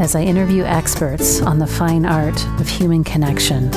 as 0.00 0.14
I 0.14 0.22
interview 0.22 0.64
experts 0.64 1.40
on 1.40 1.58
the 1.58 1.66
fine 1.66 2.04
art 2.04 2.44
of 2.60 2.68
human 2.68 3.02
connection 3.02 3.72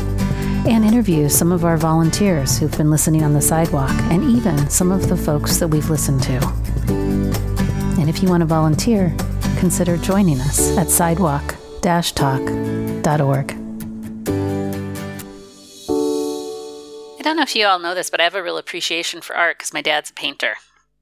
and 0.67 0.83
interview 0.83 1.29
some 1.29 1.51
of 1.51 1.63
our 1.63 1.77
volunteers 1.77 2.57
who've 2.57 2.77
been 2.77 2.91
listening 2.91 3.23
on 3.23 3.33
the 3.33 3.41
sidewalk 3.41 3.91
and 4.11 4.23
even 4.23 4.69
some 4.69 4.91
of 4.91 5.07
the 5.07 5.15
folks 5.17 5.57
that 5.57 5.67
we've 5.67 5.89
listened 5.89 6.21
to. 6.23 6.37
And 7.99 8.09
if 8.09 8.21
you 8.21 8.29
want 8.29 8.41
to 8.41 8.45
volunteer, 8.45 9.15
consider 9.57 9.97
joining 9.97 10.39
us 10.41 10.77
at 10.77 10.89
sidewalk 10.89 11.55
talk.org. 11.81 13.51
I 17.17 17.21
don't 17.21 17.37
know 17.37 17.43
if 17.43 17.55
you 17.55 17.65
all 17.65 17.79
know 17.79 17.95
this, 17.95 18.09
but 18.09 18.19
I 18.19 18.23
have 18.23 18.35
a 18.35 18.43
real 18.43 18.57
appreciation 18.57 19.21
for 19.21 19.35
art 19.35 19.57
because 19.57 19.73
my 19.73 19.81
dad's 19.81 20.09
a 20.09 20.13
painter. 20.13 20.55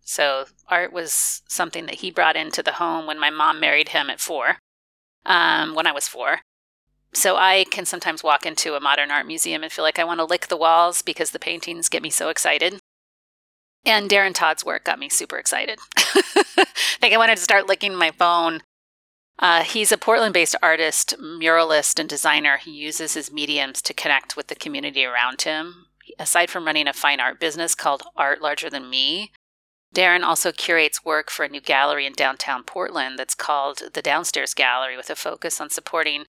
So 0.04 0.46
art 0.68 0.94
was 0.94 1.42
something 1.48 1.86
that 1.88 1.96
he 1.96 2.12
brought 2.12 2.36
into 2.36 2.64
the 2.64 2.74
home 2.74 3.08
when 3.08 3.20
my 3.20 3.30
mom 3.30 3.60
married 3.60 3.90
him 3.90 4.10
at 4.10 4.20
four, 4.20 4.58
um, 5.28 5.76
when 5.76 5.86
I 5.86 5.92
was 5.92 6.08
four. 6.08 6.40
So 7.14 7.36
I 7.36 7.66
can 7.70 7.86
sometimes 7.86 8.24
walk 8.24 8.46
into 8.46 8.74
a 8.74 8.80
modern 8.80 9.12
art 9.12 9.28
museum 9.28 9.64
and 9.64 9.72
feel 9.72 9.84
like 9.84 10.00
I 10.00 10.04
want 10.04 10.20
to 10.20 10.26
lick 10.26 10.48
the 10.48 10.58
walls 10.58 11.02
because 11.02 11.32
the 11.32 11.40
paintings 11.40 11.90
get 11.90 12.02
me 12.02 12.10
so 12.10 12.30
excited. 12.30 12.80
And 13.86 14.10
Darren 14.10 14.34
Todd's 14.34 14.66
work 14.66 14.84
got 14.84 15.00
me 15.00 15.08
super 15.08 15.38
excited. 15.38 15.80
I 15.98 16.66
think 17.00 17.14
I 17.14 17.18
wanted 17.18 17.38
to 17.38 17.44
start 17.44 17.68
licking 17.68 17.96
my 17.96 18.12
phone. 18.12 18.62
Uh, 19.40 19.64
he's 19.64 19.92
a 19.92 19.98
Portland 19.98 20.34
based 20.34 20.56
artist, 20.62 21.16
muralist, 21.20 22.00
and 22.00 22.10
designer. 22.10 22.58
He 22.58 22.72
uses 22.72 23.14
his 23.14 23.32
mediums 23.32 23.82
to 23.84 23.94
connect 23.94 24.36
with 24.36 24.48
the 24.48 24.56
community 24.56 25.06
around 25.06 25.44
him. 25.44 25.86
Aside 26.20 26.50
from 26.50 26.66
running 26.66 26.88
a 26.88 26.94
fine 26.94 27.20
art 27.20 27.40
business 27.40 27.76
called 27.76 28.04
Art 28.16 28.42
Larger 28.42 28.70
Than 28.70 28.90
Me, 28.90 29.32
Darren 29.94 30.24
also 30.24 30.52
curates 30.52 31.06
work 31.06 31.30
for 31.30 31.44
a 31.44 31.50
new 31.50 31.62
gallery 31.62 32.06
in 32.06 32.14
downtown 32.14 32.64
Portland 32.64 33.18
that's 33.18 33.36
called 33.36 33.82
the 33.94 34.02
Downstairs 34.02 34.54
Gallery 34.54 34.98
with 34.98 35.10
a 35.10 35.16
focus 35.16 35.60
on 35.60 35.70
supporting 35.70 36.26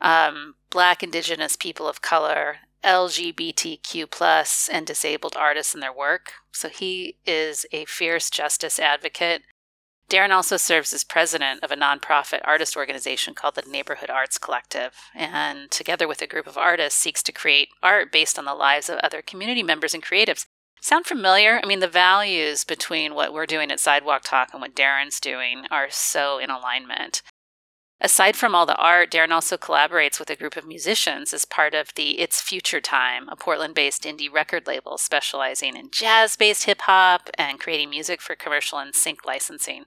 um, 0.00 0.54
Black, 0.70 1.02
Indigenous, 1.02 1.56
people 1.56 1.88
of 1.88 2.02
color, 2.02 2.56
LGBTQ 2.84 4.10
plus, 4.10 4.68
and 4.72 4.86
disabled 4.86 5.36
artists 5.36 5.74
in 5.74 5.80
their 5.80 5.92
work. 5.92 6.32
So 6.52 6.68
he 6.68 7.16
is 7.26 7.66
a 7.72 7.84
fierce 7.84 8.30
justice 8.30 8.78
advocate. 8.78 9.42
Darren 10.08 10.30
also 10.30 10.56
serves 10.56 10.92
as 10.92 11.02
president 11.02 11.64
of 11.64 11.72
a 11.72 11.76
nonprofit 11.76 12.40
artist 12.44 12.76
organization 12.76 13.34
called 13.34 13.56
the 13.56 13.62
Neighborhood 13.68 14.08
Arts 14.08 14.38
Collective, 14.38 14.92
and 15.16 15.68
together 15.70 16.06
with 16.06 16.22
a 16.22 16.28
group 16.28 16.46
of 16.46 16.56
artists, 16.56 17.00
seeks 17.00 17.24
to 17.24 17.32
create 17.32 17.70
art 17.82 18.12
based 18.12 18.38
on 18.38 18.44
the 18.44 18.54
lives 18.54 18.88
of 18.88 18.98
other 18.98 19.20
community 19.20 19.64
members 19.64 19.94
and 19.94 20.04
creatives. 20.04 20.46
Sound 20.80 21.06
familiar? 21.06 21.60
I 21.62 21.66
mean, 21.66 21.80
the 21.80 21.88
values 21.88 22.64
between 22.64 23.14
what 23.14 23.32
we're 23.32 23.46
doing 23.46 23.70
at 23.70 23.80
Sidewalk 23.80 24.22
Talk 24.22 24.50
and 24.52 24.60
what 24.60 24.76
Darren's 24.76 25.18
doing 25.18 25.64
are 25.70 25.88
so 25.90 26.38
in 26.38 26.50
alignment. 26.50 27.22
Aside 28.00 28.36
from 28.36 28.54
all 28.54 28.66
the 28.66 28.76
art, 28.76 29.10
Darren 29.10 29.30
also 29.30 29.56
collaborates 29.56 30.18
with 30.18 30.28
a 30.28 30.36
group 30.36 30.56
of 30.56 30.66
musicians 30.66 31.32
as 31.32 31.46
part 31.46 31.74
of 31.74 31.94
the 31.94 32.20
It's 32.20 32.42
Future 32.42 32.80
Time, 32.80 33.26
a 33.30 33.36
Portland 33.36 33.74
based 33.74 34.04
indie 34.04 34.32
record 34.32 34.66
label 34.66 34.98
specializing 34.98 35.76
in 35.76 35.90
jazz 35.90 36.36
based 36.36 36.64
hip 36.64 36.82
hop 36.82 37.30
and 37.38 37.58
creating 37.58 37.88
music 37.88 38.20
for 38.20 38.36
commercial 38.36 38.78
and 38.78 38.94
sync 38.94 39.24
licensing. 39.24 39.84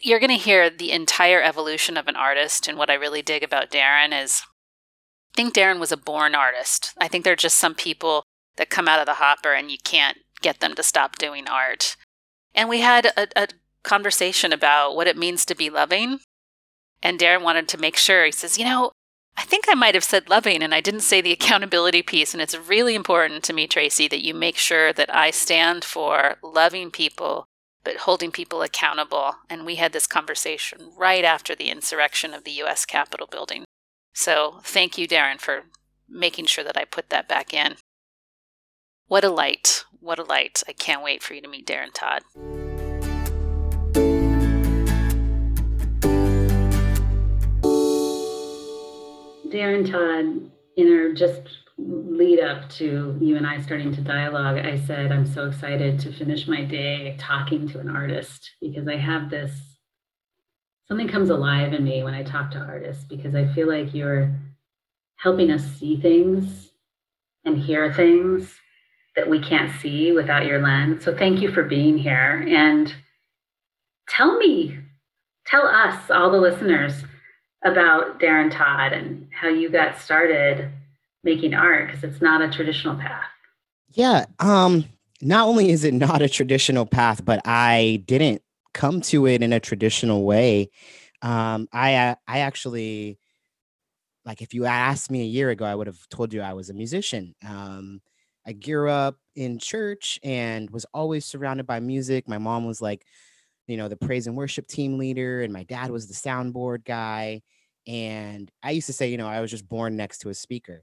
You're 0.00 0.20
going 0.20 0.30
to 0.30 0.36
hear 0.36 0.70
the 0.70 0.92
entire 0.92 1.42
evolution 1.42 1.96
of 1.98 2.08
an 2.08 2.16
artist, 2.16 2.68
and 2.68 2.78
what 2.78 2.88
I 2.88 2.94
really 2.94 3.20
dig 3.20 3.42
about 3.42 3.70
Darren 3.70 4.18
is 4.18 4.42
I 5.34 5.36
think 5.36 5.54
Darren 5.54 5.80
was 5.80 5.92
a 5.92 5.96
born 5.96 6.34
artist. 6.34 6.94
I 6.98 7.08
think 7.08 7.24
there 7.24 7.32
are 7.32 7.36
just 7.36 7.58
some 7.58 7.74
people 7.74 8.24
that 8.56 8.70
come 8.70 8.88
out 8.88 9.00
of 9.00 9.06
the 9.06 9.14
hopper 9.14 9.52
and 9.52 9.70
you 9.70 9.78
can't 9.82 10.18
get 10.40 10.60
them 10.60 10.74
to 10.74 10.82
stop 10.82 11.16
doing 11.18 11.48
art. 11.48 11.96
And 12.54 12.68
we 12.68 12.80
had 12.80 13.06
a, 13.06 13.28
a 13.36 13.48
conversation 13.82 14.52
about 14.52 14.94
what 14.94 15.06
it 15.06 15.16
means 15.16 15.44
to 15.46 15.54
be 15.54 15.70
loving 15.70 16.20
and 17.02 17.18
Darren 17.18 17.42
wanted 17.42 17.68
to 17.68 17.78
make 17.78 17.96
sure. 17.96 18.24
He 18.24 18.32
says, 18.32 18.58
You 18.58 18.64
know, 18.64 18.92
I 19.36 19.42
think 19.42 19.64
I 19.68 19.74
might 19.74 19.94
have 19.94 20.04
said 20.04 20.30
loving 20.30 20.62
and 20.62 20.74
I 20.74 20.80
didn't 20.80 21.00
say 21.00 21.20
the 21.20 21.32
accountability 21.38 22.02
piece. 22.02 22.32
And 22.32 22.40
it's 22.40 22.56
really 22.56 22.94
important 22.94 23.42
to 23.44 23.52
me, 23.52 23.66
Traci, 23.66 24.08
that 24.08 24.24
you 24.24 24.34
make 24.34 24.56
sure 24.56 24.92
that 24.92 25.14
I 25.14 25.30
stand 25.30 25.84
for 25.84 26.36
loving 26.42 26.90
people, 26.90 27.46
but 27.84 27.98
holding 27.98 28.30
people 28.30 28.62
accountable. 28.62 29.36
And 29.50 29.66
we 29.66 29.76
had 29.76 29.92
this 29.92 30.06
conversation 30.06 30.92
right 30.96 31.24
after 31.24 31.54
the 31.54 31.70
insurrection 31.70 32.32
of 32.32 32.44
the 32.44 32.62
US 32.62 32.84
Capitol 32.84 33.26
building. 33.26 33.64
So 34.14 34.60
thank 34.62 34.96
you, 34.96 35.08
Darren, 35.08 35.40
for 35.40 35.64
making 36.08 36.46
sure 36.46 36.64
that 36.64 36.76
I 36.76 36.84
put 36.84 37.08
that 37.10 37.28
back 37.28 37.52
in. 37.52 37.76
What 39.12 39.24
a 39.24 39.28
light. 39.28 39.84
What 40.00 40.18
a 40.18 40.22
light. 40.22 40.62
I 40.66 40.72
can't 40.72 41.02
wait 41.02 41.22
for 41.22 41.34
you 41.34 41.42
to 41.42 41.48
meet 41.48 41.66
Darren 41.66 41.92
Todd. 41.92 42.22
Darren 49.52 49.84
Todd, 49.86 50.50
in 50.78 50.98
our 50.98 51.12
just 51.12 51.42
lead 51.76 52.40
up 52.40 52.70
to 52.70 53.18
you 53.20 53.36
and 53.36 53.46
I 53.46 53.60
starting 53.60 53.94
to 53.96 54.00
dialogue, 54.00 54.56
I 54.56 54.78
said, 54.78 55.12
I'm 55.12 55.26
so 55.26 55.46
excited 55.46 56.00
to 56.00 56.12
finish 56.14 56.48
my 56.48 56.64
day 56.64 57.14
talking 57.18 57.68
to 57.68 57.80
an 57.80 57.90
artist 57.90 58.52
because 58.62 58.88
I 58.88 58.96
have 58.96 59.28
this 59.28 59.76
something 60.88 61.06
comes 61.06 61.28
alive 61.28 61.74
in 61.74 61.84
me 61.84 62.02
when 62.02 62.14
I 62.14 62.22
talk 62.22 62.50
to 62.52 62.60
artists 62.60 63.04
because 63.04 63.34
I 63.34 63.46
feel 63.48 63.68
like 63.68 63.92
you're 63.92 64.34
helping 65.16 65.50
us 65.50 65.66
see 65.78 66.00
things 66.00 66.70
and 67.44 67.58
hear 67.58 67.92
things 67.92 68.54
that 69.16 69.28
we 69.28 69.40
can't 69.40 69.72
see 69.80 70.12
without 70.12 70.46
your 70.46 70.60
lens. 70.60 71.04
So 71.04 71.16
thank 71.16 71.40
you 71.40 71.52
for 71.52 71.62
being 71.62 71.98
here. 71.98 72.46
And 72.48 72.92
tell 74.08 74.38
me, 74.38 74.78
tell 75.46 75.66
us, 75.66 76.10
all 76.10 76.30
the 76.30 76.40
listeners, 76.40 77.04
about 77.64 78.18
Darren 78.18 78.50
Todd 78.50 78.92
and 78.92 79.28
how 79.32 79.48
you 79.48 79.68
got 79.68 80.00
started 80.00 80.70
making 81.22 81.54
art 81.54 81.88
because 81.88 82.02
it's 82.02 82.20
not 82.20 82.42
a 82.42 82.50
traditional 82.50 82.96
path. 82.96 83.24
Yeah. 83.90 84.26
Um, 84.40 84.84
not 85.20 85.46
only 85.46 85.70
is 85.70 85.84
it 85.84 85.94
not 85.94 86.22
a 86.22 86.28
traditional 86.28 86.86
path, 86.86 87.24
but 87.24 87.40
I 87.44 88.02
didn't 88.06 88.42
come 88.74 89.00
to 89.02 89.26
it 89.26 89.42
in 89.42 89.52
a 89.52 89.60
traditional 89.60 90.24
way. 90.24 90.70
Um, 91.20 91.68
I 91.72 91.94
uh, 91.94 92.14
I 92.26 92.40
actually 92.40 93.18
like 94.24 94.42
if 94.42 94.54
you 94.54 94.64
asked 94.64 95.10
me 95.10 95.22
a 95.22 95.26
year 95.26 95.50
ago, 95.50 95.64
I 95.64 95.74
would 95.74 95.86
have 95.86 96.08
told 96.08 96.32
you 96.32 96.40
I 96.40 96.54
was 96.54 96.70
a 96.70 96.74
musician. 96.74 97.34
Um, 97.46 98.00
I 98.46 98.52
grew 98.52 98.90
up 98.90 99.16
in 99.36 99.58
church 99.58 100.18
and 100.22 100.70
was 100.70 100.86
always 100.92 101.24
surrounded 101.24 101.66
by 101.66 101.80
music. 101.80 102.28
My 102.28 102.38
mom 102.38 102.66
was 102.66 102.80
like, 102.82 103.04
you 103.66 103.76
know, 103.76 103.88
the 103.88 103.96
praise 103.96 104.26
and 104.26 104.36
worship 104.36 104.66
team 104.66 104.98
leader, 104.98 105.42
and 105.42 105.52
my 105.52 105.62
dad 105.64 105.90
was 105.90 106.08
the 106.08 106.14
soundboard 106.14 106.84
guy. 106.84 107.42
And 107.86 108.50
I 108.62 108.72
used 108.72 108.86
to 108.88 108.92
say, 108.92 109.08
you 109.10 109.16
know, 109.18 109.28
I 109.28 109.40
was 109.40 109.50
just 109.50 109.68
born 109.68 109.96
next 109.96 110.18
to 110.20 110.28
a 110.30 110.34
speaker. 110.34 110.82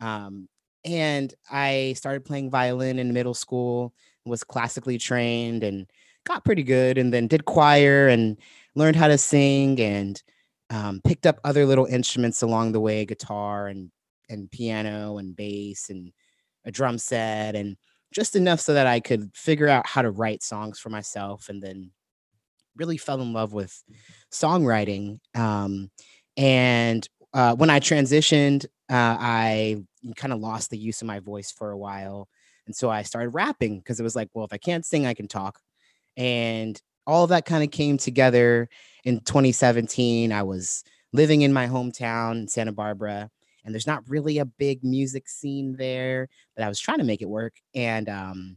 Um, 0.00 0.48
and 0.84 1.32
I 1.50 1.94
started 1.96 2.24
playing 2.24 2.50
violin 2.50 2.98
in 2.98 3.12
middle 3.12 3.34
school, 3.34 3.92
was 4.24 4.44
classically 4.44 4.98
trained 4.98 5.64
and 5.64 5.90
got 6.26 6.44
pretty 6.44 6.62
good, 6.62 6.98
and 6.98 7.12
then 7.12 7.26
did 7.26 7.44
choir 7.46 8.08
and 8.08 8.36
learned 8.74 8.96
how 8.96 9.08
to 9.08 9.18
sing 9.18 9.80
and 9.80 10.22
um, 10.70 11.00
picked 11.04 11.26
up 11.26 11.40
other 11.44 11.64
little 11.66 11.86
instruments 11.86 12.42
along 12.42 12.72
the 12.72 12.80
way, 12.80 13.04
guitar 13.04 13.68
and 13.68 13.90
and 14.30 14.50
piano 14.50 15.16
and 15.18 15.34
bass 15.36 15.88
and 15.88 16.12
a 16.68 16.70
drum 16.70 16.98
set 16.98 17.56
and 17.56 17.76
just 18.12 18.36
enough 18.36 18.60
so 18.60 18.74
that 18.74 18.86
I 18.86 19.00
could 19.00 19.30
figure 19.34 19.68
out 19.68 19.86
how 19.86 20.02
to 20.02 20.10
write 20.10 20.42
songs 20.42 20.78
for 20.78 20.90
myself 20.90 21.48
and 21.48 21.62
then 21.62 21.90
really 22.76 22.98
fell 22.98 23.20
in 23.20 23.32
love 23.32 23.52
with 23.52 23.82
songwriting. 24.30 25.18
Um, 25.34 25.90
and 26.36 27.06
uh, 27.34 27.56
when 27.56 27.70
I 27.70 27.80
transitioned, 27.80 28.66
uh, 28.90 29.16
I 29.18 29.82
kind 30.16 30.32
of 30.32 30.40
lost 30.40 30.70
the 30.70 30.78
use 30.78 31.02
of 31.02 31.06
my 31.06 31.20
voice 31.20 31.50
for 31.50 31.70
a 31.70 31.78
while. 31.78 32.28
And 32.66 32.76
so 32.76 32.90
I 32.90 33.02
started 33.02 33.30
rapping 33.30 33.78
because 33.78 33.98
it 33.98 34.04
was 34.04 34.14
like, 34.14 34.28
well, 34.32 34.44
if 34.44 34.52
I 34.52 34.58
can't 34.58 34.86
sing, 34.86 35.06
I 35.06 35.14
can 35.14 35.26
talk. 35.26 35.58
And 36.16 36.80
all 37.06 37.24
of 37.24 37.30
that 37.30 37.46
kind 37.46 37.64
of 37.64 37.70
came 37.70 37.96
together 37.96 38.68
in 39.04 39.20
2017. 39.20 40.32
I 40.32 40.42
was 40.42 40.84
living 41.12 41.42
in 41.42 41.52
my 41.52 41.66
hometown, 41.66 42.48
Santa 42.48 42.72
Barbara, 42.72 43.30
and 43.68 43.74
there's 43.74 43.86
not 43.86 44.08
really 44.08 44.38
a 44.38 44.46
big 44.46 44.82
music 44.82 45.28
scene 45.28 45.76
there, 45.76 46.26
but 46.56 46.64
I 46.64 46.68
was 46.68 46.80
trying 46.80 46.98
to 47.00 47.04
make 47.04 47.20
it 47.20 47.28
work. 47.28 47.52
And 47.74 48.08
um, 48.08 48.56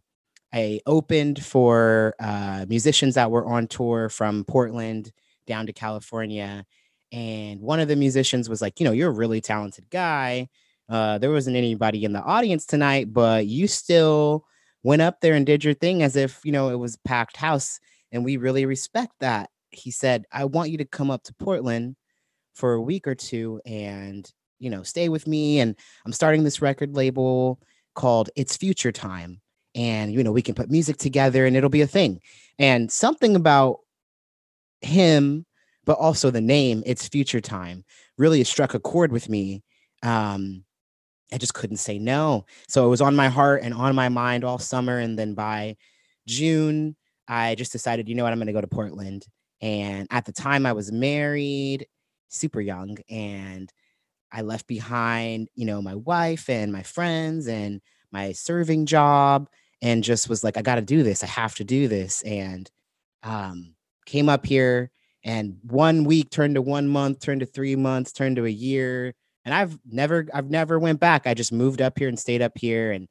I 0.53 0.79
opened 0.85 1.43
for 1.43 2.15
uh, 2.17 2.65
musicians 2.69 3.15
that 3.15 3.29
were 3.29 3.45
on 3.45 3.67
tour 3.67 4.07
from 4.07 4.45
Portland 4.45 5.11
down 5.45 5.65
to 5.67 5.73
California 5.73 6.63
And 7.11 7.59
one 7.61 7.79
of 7.79 7.87
the 7.87 7.95
musicians 7.95 8.47
was 8.49 8.61
like, 8.61 8.79
you 8.79 8.85
know, 8.85 8.91
you're 8.91 9.09
a 9.09 9.13
really 9.13 9.41
talented 9.41 9.89
guy. 9.89 10.47
Uh, 10.89 11.17
there 11.17 11.31
wasn't 11.31 11.57
anybody 11.57 12.03
in 12.03 12.13
the 12.13 12.21
audience 12.21 12.65
tonight, 12.65 13.11
but 13.11 13.47
you 13.47 13.67
still 13.67 14.45
went 14.83 15.01
up 15.01 15.21
there 15.21 15.33
and 15.33 15.45
did 15.45 15.63
your 15.63 15.73
thing 15.73 16.03
as 16.03 16.15
if, 16.15 16.39
you 16.43 16.51
know, 16.51 16.69
it 16.69 16.75
was 16.75 16.97
packed 16.97 17.37
house. 17.37 17.79
And 18.11 18.25
we 18.25 18.37
really 18.37 18.65
respect 18.65 19.13
that. 19.19 19.49
He 19.69 19.91
said, 19.91 20.25
I 20.31 20.45
want 20.45 20.69
you 20.69 20.77
to 20.77 20.85
come 20.85 21.11
up 21.11 21.23
to 21.23 21.33
Portland 21.33 21.95
for 22.53 22.73
a 22.73 22.81
week 22.81 23.07
or 23.07 23.15
two 23.15 23.61
and, 23.65 24.29
you 24.61 24.69
know, 24.69 24.83
stay 24.83 25.09
with 25.09 25.27
me. 25.27 25.59
And 25.59 25.75
I'm 26.05 26.13
starting 26.13 26.43
this 26.43 26.61
record 26.61 26.95
label 26.95 27.59
called 27.95 28.29
It's 28.35 28.55
Future 28.55 28.91
Time. 28.91 29.41
And, 29.73 30.13
you 30.13 30.23
know, 30.23 30.31
we 30.31 30.41
can 30.41 30.55
put 30.55 30.69
music 30.69 30.97
together 30.97 31.45
and 31.45 31.55
it'll 31.55 31.69
be 31.69 31.81
a 31.81 31.87
thing. 31.87 32.21
And 32.59 32.91
something 32.91 33.35
about 33.35 33.79
him, 34.81 35.45
but 35.85 35.97
also 35.97 36.29
the 36.29 36.41
name, 36.41 36.83
It's 36.85 37.07
Future 37.07 37.41
Time, 37.41 37.83
really 38.17 38.43
struck 38.43 38.73
a 38.73 38.79
chord 38.79 39.11
with 39.11 39.29
me. 39.29 39.63
Um, 40.03 40.63
I 41.33 41.37
just 41.37 41.53
couldn't 41.53 41.77
say 41.77 41.97
no. 41.97 42.45
So 42.67 42.85
it 42.85 42.89
was 42.89 43.01
on 43.01 43.15
my 43.15 43.29
heart 43.29 43.63
and 43.63 43.73
on 43.73 43.95
my 43.95 44.09
mind 44.09 44.43
all 44.43 44.59
summer. 44.59 44.99
And 44.99 45.17
then 45.17 45.33
by 45.33 45.77
June, 46.27 46.95
I 47.27 47.55
just 47.55 47.71
decided, 47.71 48.09
you 48.09 48.15
know 48.15 48.23
what, 48.23 48.33
I'm 48.33 48.39
going 48.39 48.47
to 48.47 48.53
go 48.53 48.61
to 48.61 48.67
Portland. 48.67 49.25
And 49.61 50.07
at 50.11 50.25
the 50.25 50.33
time, 50.33 50.65
I 50.65 50.73
was 50.73 50.91
married, 50.91 51.87
super 52.29 52.59
young, 52.59 52.97
and 53.09 53.71
I 54.31 54.41
left 54.41 54.67
behind, 54.67 55.49
you 55.55 55.65
know, 55.65 55.81
my 55.81 55.95
wife 55.95 56.49
and 56.49 56.71
my 56.71 56.83
friends 56.83 57.47
and 57.47 57.81
my 58.11 58.31
serving 58.31 58.85
job, 58.85 59.49
and 59.81 60.03
just 60.03 60.29
was 60.29 60.43
like, 60.43 60.57
I 60.57 60.61
got 60.61 60.75
to 60.75 60.81
do 60.81 61.03
this. 61.03 61.23
I 61.23 61.27
have 61.27 61.55
to 61.55 61.63
do 61.63 61.87
this. 61.87 62.21
And 62.23 62.69
um, 63.23 63.75
came 64.05 64.29
up 64.29 64.45
here, 64.45 64.91
and 65.23 65.57
one 65.63 66.03
week 66.03 66.29
turned 66.29 66.55
to 66.55 66.61
one 66.61 66.87
month, 66.87 67.19
turned 67.19 67.41
to 67.41 67.45
three 67.45 67.75
months, 67.75 68.11
turned 68.11 68.35
to 68.37 68.45
a 68.45 68.49
year, 68.49 69.13
and 69.45 69.53
I've 69.53 69.77
never 69.85 70.27
I've 70.33 70.49
never 70.49 70.79
went 70.79 70.99
back. 70.99 71.25
I 71.25 71.33
just 71.33 71.51
moved 71.51 71.81
up 71.81 71.97
here 71.97 72.07
and 72.07 72.19
stayed 72.19 72.41
up 72.41 72.53
here 72.55 72.91
and 72.91 73.07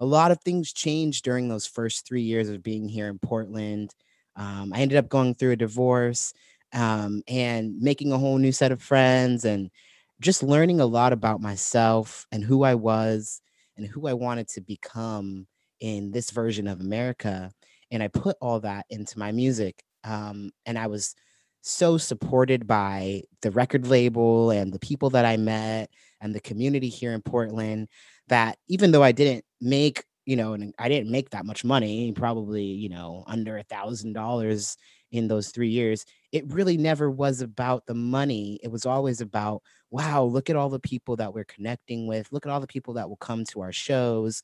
a 0.00 0.06
lot 0.06 0.30
of 0.30 0.40
things 0.40 0.72
changed 0.72 1.24
during 1.24 1.48
those 1.48 1.66
first 1.66 2.06
3 2.06 2.20
years 2.20 2.48
of 2.48 2.62
being 2.62 2.88
here 2.88 3.08
in 3.08 3.18
Portland. 3.18 3.94
Um, 4.36 4.72
I 4.74 4.80
ended 4.80 4.98
up 4.98 5.08
going 5.08 5.34
through 5.34 5.52
a 5.52 5.56
divorce 5.56 6.32
um, 6.72 7.22
and 7.28 7.78
making 7.80 8.12
a 8.12 8.18
whole 8.18 8.38
new 8.38 8.52
set 8.52 8.72
of 8.72 8.82
friends 8.82 9.44
and 9.44 9.70
just 10.20 10.42
learning 10.42 10.80
a 10.80 10.86
lot 10.86 11.12
about 11.12 11.40
myself 11.40 12.26
and 12.32 12.44
who 12.44 12.62
I 12.62 12.74
was 12.74 13.40
and 13.76 13.86
who 13.86 14.06
I 14.06 14.12
wanted 14.12 14.48
to 14.50 14.60
become 14.60 15.46
in 15.80 16.12
this 16.12 16.30
version 16.30 16.66
of 16.68 16.80
America. 16.80 17.50
And 17.90 18.02
I 18.02 18.08
put 18.08 18.36
all 18.40 18.60
that 18.60 18.86
into 18.90 19.18
my 19.18 19.32
music. 19.32 19.82
Um, 20.04 20.50
and 20.66 20.78
I 20.78 20.86
was 20.86 21.14
so 21.62 21.96
supported 21.96 22.66
by 22.66 23.22
the 23.42 23.50
record 23.50 23.86
label 23.86 24.50
and 24.50 24.72
the 24.72 24.78
people 24.78 25.10
that 25.10 25.24
I 25.24 25.36
met 25.36 25.90
and 26.20 26.34
the 26.34 26.40
community 26.40 26.88
here 26.88 27.12
in 27.12 27.22
Portland 27.22 27.88
that 28.28 28.58
even 28.68 28.90
though 28.90 29.02
I 29.02 29.12
didn't 29.12 29.44
make, 29.60 30.04
you 30.26 30.36
know, 30.36 30.52
and 30.52 30.74
I 30.78 30.88
didn't 30.88 31.10
make 31.10 31.30
that 31.30 31.46
much 31.46 31.64
money, 31.64 32.12
probably, 32.12 32.64
you 32.64 32.88
know, 32.88 33.24
under 33.26 33.56
a 33.58 33.62
thousand 33.62 34.12
dollars 34.12 34.76
in 35.10 35.28
those 35.28 35.50
three 35.50 35.68
years, 35.68 36.04
it 36.32 36.50
really 36.52 36.76
never 36.76 37.10
was 37.10 37.40
about 37.40 37.86
the 37.86 37.94
money. 37.94 38.58
It 38.62 38.68
was 38.68 38.84
always 38.84 39.20
about, 39.20 39.62
wow, 39.94 40.24
look 40.24 40.50
at 40.50 40.56
all 40.56 40.68
the 40.68 40.80
people 40.80 41.14
that 41.14 41.32
we're 41.32 41.44
connecting 41.44 42.08
with. 42.08 42.32
Look 42.32 42.44
at 42.44 42.50
all 42.50 42.58
the 42.58 42.66
people 42.66 42.94
that 42.94 43.08
will 43.08 43.16
come 43.16 43.44
to 43.44 43.60
our 43.60 43.70
shows. 43.70 44.42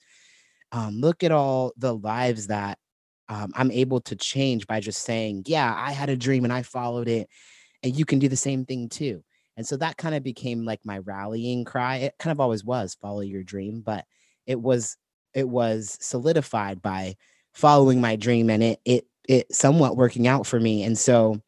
Um, 0.71 1.01
look 1.01 1.25
at 1.25 1.33
all 1.33 1.73
the 1.77 1.93
lives 1.93 2.47
that 2.47 2.79
um, 3.29 3.51
I'm 3.57 3.73
able 3.73 4.01
to 4.03 4.15
change 4.15 4.69
by 4.69 4.79
just 4.79 5.03
saying, 5.03 5.43
yeah, 5.47 5.75
I 5.77 5.91
had 5.91 6.09
a 6.09 6.17
dream 6.17 6.45
and 6.45 6.53
I 6.53 6.63
followed 6.63 7.09
it. 7.09 7.29
And 7.83 7.99
you 7.99 8.05
can 8.05 8.21
do 8.21 8.29
the 8.29 8.37
same 8.37 8.65
thing 8.65 8.89
too. 8.89 9.25
And 9.57 9.67
so 9.67 9.77
that 9.79 9.97
kind 9.97 10.15
of 10.15 10.23
became 10.23 10.65
like 10.65 10.79
my 10.85 10.99
rallying 10.99 11.65
cry. 11.65 11.97
It 11.97 12.15
kind 12.21 12.31
of 12.31 12.39
always 12.39 12.65
was 12.65 12.95
follow 12.95 13.23
your 13.23 13.43
dream, 13.43 13.81
but 13.85 14.05
it 14.47 14.61
was 14.61 14.97
it 15.35 15.49
was 15.49 15.99
solidified 16.01 16.81
by 16.81 17.17
following 17.55 18.01
my 18.01 18.15
dream 18.15 18.51
and 18.51 18.63
it 18.63 18.81
it 18.85 19.05
it 19.29 19.53
somewhat 19.53 19.97
working 19.97 20.29
out 20.29 20.47
for 20.47 20.61
me. 20.61 20.85
And 20.85 20.97
so 20.97 21.43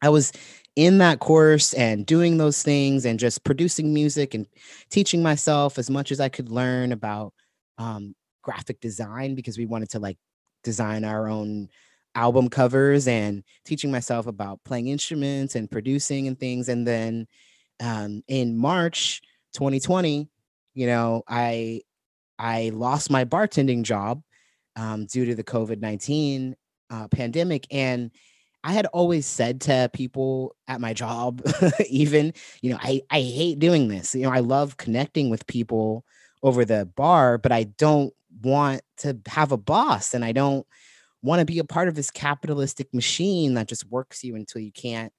I 0.00 0.08
was 0.08 0.32
in 0.76 0.98
that 0.98 1.20
course 1.20 1.72
and 1.72 2.04
doing 2.04 2.36
those 2.36 2.62
things 2.62 3.06
and 3.06 3.18
just 3.18 3.42
producing 3.44 3.94
music 3.94 4.34
and 4.34 4.46
teaching 4.90 5.22
myself 5.22 5.78
as 5.78 5.88
much 5.88 6.12
as 6.12 6.20
I 6.20 6.28
could 6.28 6.50
learn 6.50 6.92
about 6.92 7.32
um, 7.78 8.14
graphic 8.42 8.80
design 8.80 9.34
because 9.34 9.58
we 9.58 9.66
wanted 9.66 9.90
to 9.90 9.98
like 9.98 10.18
design 10.62 11.04
our 11.04 11.28
own 11.28 11.68
album 12.14 12.48
covers 12.48 13.08
and 13.08 13.42
teaching 13.64 13.90
myself 13.90 14.26
about 14.26 14.60
playing 14.64 14.88
instruments 14.88 15.54
and 15.54 15.70
producing 15.70 16.26
and 16.26 16.38
things. 16.38 16.68
And 16.68 16.86
then 16.86 17.26
um, 17.80 18.22
in 18.28 18.56
March 18.56 19.22
2020, 19.54 20.28
you 20.74 20.86
know, 20.86 21.22
I 21.26 21.80
I 22.38 22.70
lost 22.74 23.10
my 23.10 23.24
bartending 23.24 23.82
job 23.82 24.22
um, 24.76 25.06
due 25.06 25.24
to 25.24 25.34
the 25.34 25.44
COVID 25.44 25.80
19 25.80 26.54
uh, 26.90 27.08
pandemic, 27.08 27.66
and 27.70 28.10
I 28.66 28.72
had 28.72 28.86
always 28.86 29.26
said 29.26 29.60
to 29.62 29.90
people 29.92 30.56
at 30.68 30.80
my 30.80 30.92
job, 30.92 31.40
even, 31.88 32.34
you 32.62 32.70
know, 32.70 32.78
I 32.80 33.02
I 33.10 33.20
hate 33.20 33.60
doing 33.60 33.88
this. 33.88 34.14
You 34.14 34.22
know, 34.22 34.32
I 34.32 34.40
love 34.40 34.76
connecting 34.76 35.30
with 35.30 35.46
people 35.46 36.04
over 36.42 36.64
the 36.64 36.86
bar, 36.96 37.38
but 37.38 37.52
I 37.52 37.64
don't 37.64 38.12
want 38.42 38.82
to 38.98 39.18
have 39.28 39.52
a 39.52 39.56
boss 39.56 40.14
and 40.14 40.24
I 40.24 40.32
don't 40.32 40.66
want 41.22 41.40
to 41.40 41.46
be 41.46 41.58
a 41.60 41.64
part 41.64 41.88
of 41.88 41.94
this 41.96 42.10
capitalistic 42.10 42.92
machine 42.94 43.54
that 43.54 43.68
just 43.68 43.86
works 43.90 44.24
you 44.24 44.36
until 44.36 44.60
you 44.62 44.72
can't 44.72 45.12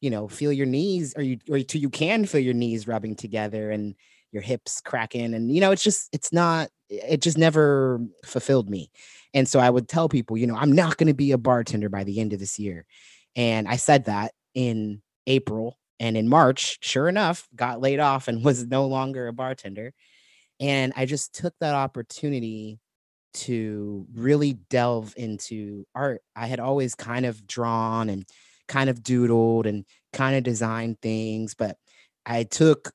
you 0.00 0.10
know 0.10 0.28
feel 0.28 0.52
your 0.52 0.66
knees 0.66 1.14
or 1.16 1.22
you 1.22 1.38
or 1.50 1.56
until 1.56 1.80
you 1.80 1.90
can 1.90 2.26
feel 2.26 2.40
your 2.40 2.54
knees 2.54 2.86
rubbing 2.88 3.14
together 3.14 3.70
and 3.70 3.94
your 4.32 4.42
hips 4.42 4.80
cracking 4.80 5.34
and 5.34 5.54
you 5.54 5.60
know 5.60 5.70
it's 5.70 5.82
just 5.82 6.08
it's 6.12 6.32
not 6.32 6.68
it 6.88 7.22
just 7.22 7.38
never 7.38 8.00
fulfilled 8.24 8.68
me. 8.68 8.90
And 9.34 9.48
so 9.48 9.60
i 9.60 9.70
would 9.70 9.88
tell 9.88 10.08
people 10.08 10.36
you 10.36 10.46
know 10.46 10.56
i'm 10.56 10.72
not 10.72 10.96
going 10.96 11.06
to 11.06 11.14
be 11.14 11.32
a 11.32 11.38
bartender 11.38 11.88
by 11.88 12.04
the 12.04 12.20
end 12.20 12.32
of 12.32 12.40
this 12.40 12.58
year. 12.58 12.84
And 13.36 13.68
i 13.68 13.76
said 13.76 14.06
that 14.06 14.32
in 14.54 15.02
april 15.26 15.78
and 16.00 16.16
in 16.16 16.28
march 16.28 16.78
sure 16.82 17.08
enough 17.08 17.48
got 17.54 17.80
laid 17.80 18.00
off 18.00 18.28
and 18.28 18.44
was 18.44 18.66
no 18.66 18.86
longer 18.86 19.28
a 19.28 19.32
bartender. 19.32 19.92
And 20.60 20.92
I 20.96 21.06
just 21.06 21.34
took 21.34 21.54
that 21.60 21.74
opportunity 21.74 22.78
to 23.34 24.06
really 24.14 24.54
delve 24.70 25.14
into 25.16 25.86
art. 25.94 26.22
I 26.36 26.46
had 26.46 26.60
always 26.60 26.94
kind 26.94 27.26
of 27.26 27.46
drawn 27.46 28.08
and 28.08 28.24
kind 28.68 28.90
of 28.90 29.02
doodled 29.02 29.66
and 29.66 29.84
kind 30.12 30.36
of 30.36 30.42
designed 30.42 31.00
things, 31.00 31.54
but 31.54 31.76
I 32.24 32.44
took 32.44 32.92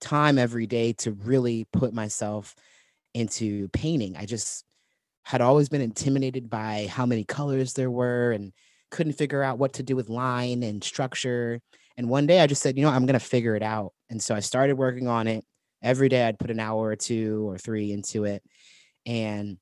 time 0.00 0.38
every 0.38 0.66
day 0.66 0.92
to 0.94 1.12
really 1.12 1.66
put 1.72 1.92
myself 1.92 2.54
into 3.14 3.68
painting. 3.68 4.16
I 4.16 4.26
just 4.26 4.64
had 5.22 5.40
always 5.40 5.68
been 5.68 5.80
intimidated 5.80 6.48
by 6.48 6.88
how 6.90 7.04
many 7.06 7.24
colors 7.24 7.74
there 7.74 7.90
were 7.90 8.32
and 8.32 8.52
couldn't 8.90 9.12
figure 9.14 9.42
out 9.42 9.58
what 9.58 9.74
to 9.74 9.82
do 9.82 9.94
with 9.94 10.08
line 10.08 10.62
and 10.62 10.82
structure. 10.82 11.60
And 11.96 12.08
one 12.08 12.26
day 12.26 12.40
I 12.40 12.46
just 12.46 12.62
said, 12.62 12.78
you 12.78 12.84
know, 12.84 12.90
I'm 12.90 13.06
going 13.06 13.18
to 13.18 13.20
figure 13.20 13.54
it 13.54 13.62
out. 13.62 13.92
And 14.08 14.22
so 14.22 14.34
I 14.34 14.40
started 14.40 14.78
working 14.78 15.08
on 15.08 15.26
it 15.26 15.44
every 15.82 16.08
day 16.08 16.24
I'd 16.24 16.38
put 16.38 16.50
an 16.50 16.60
hour 16.60 16.86
or 16.86 16.96
two 16.96 17.48
or 17.48 17.58
three 17.58 17.92
into 17.92 18.24
it. 18.24 18.42
And 19.06 19.58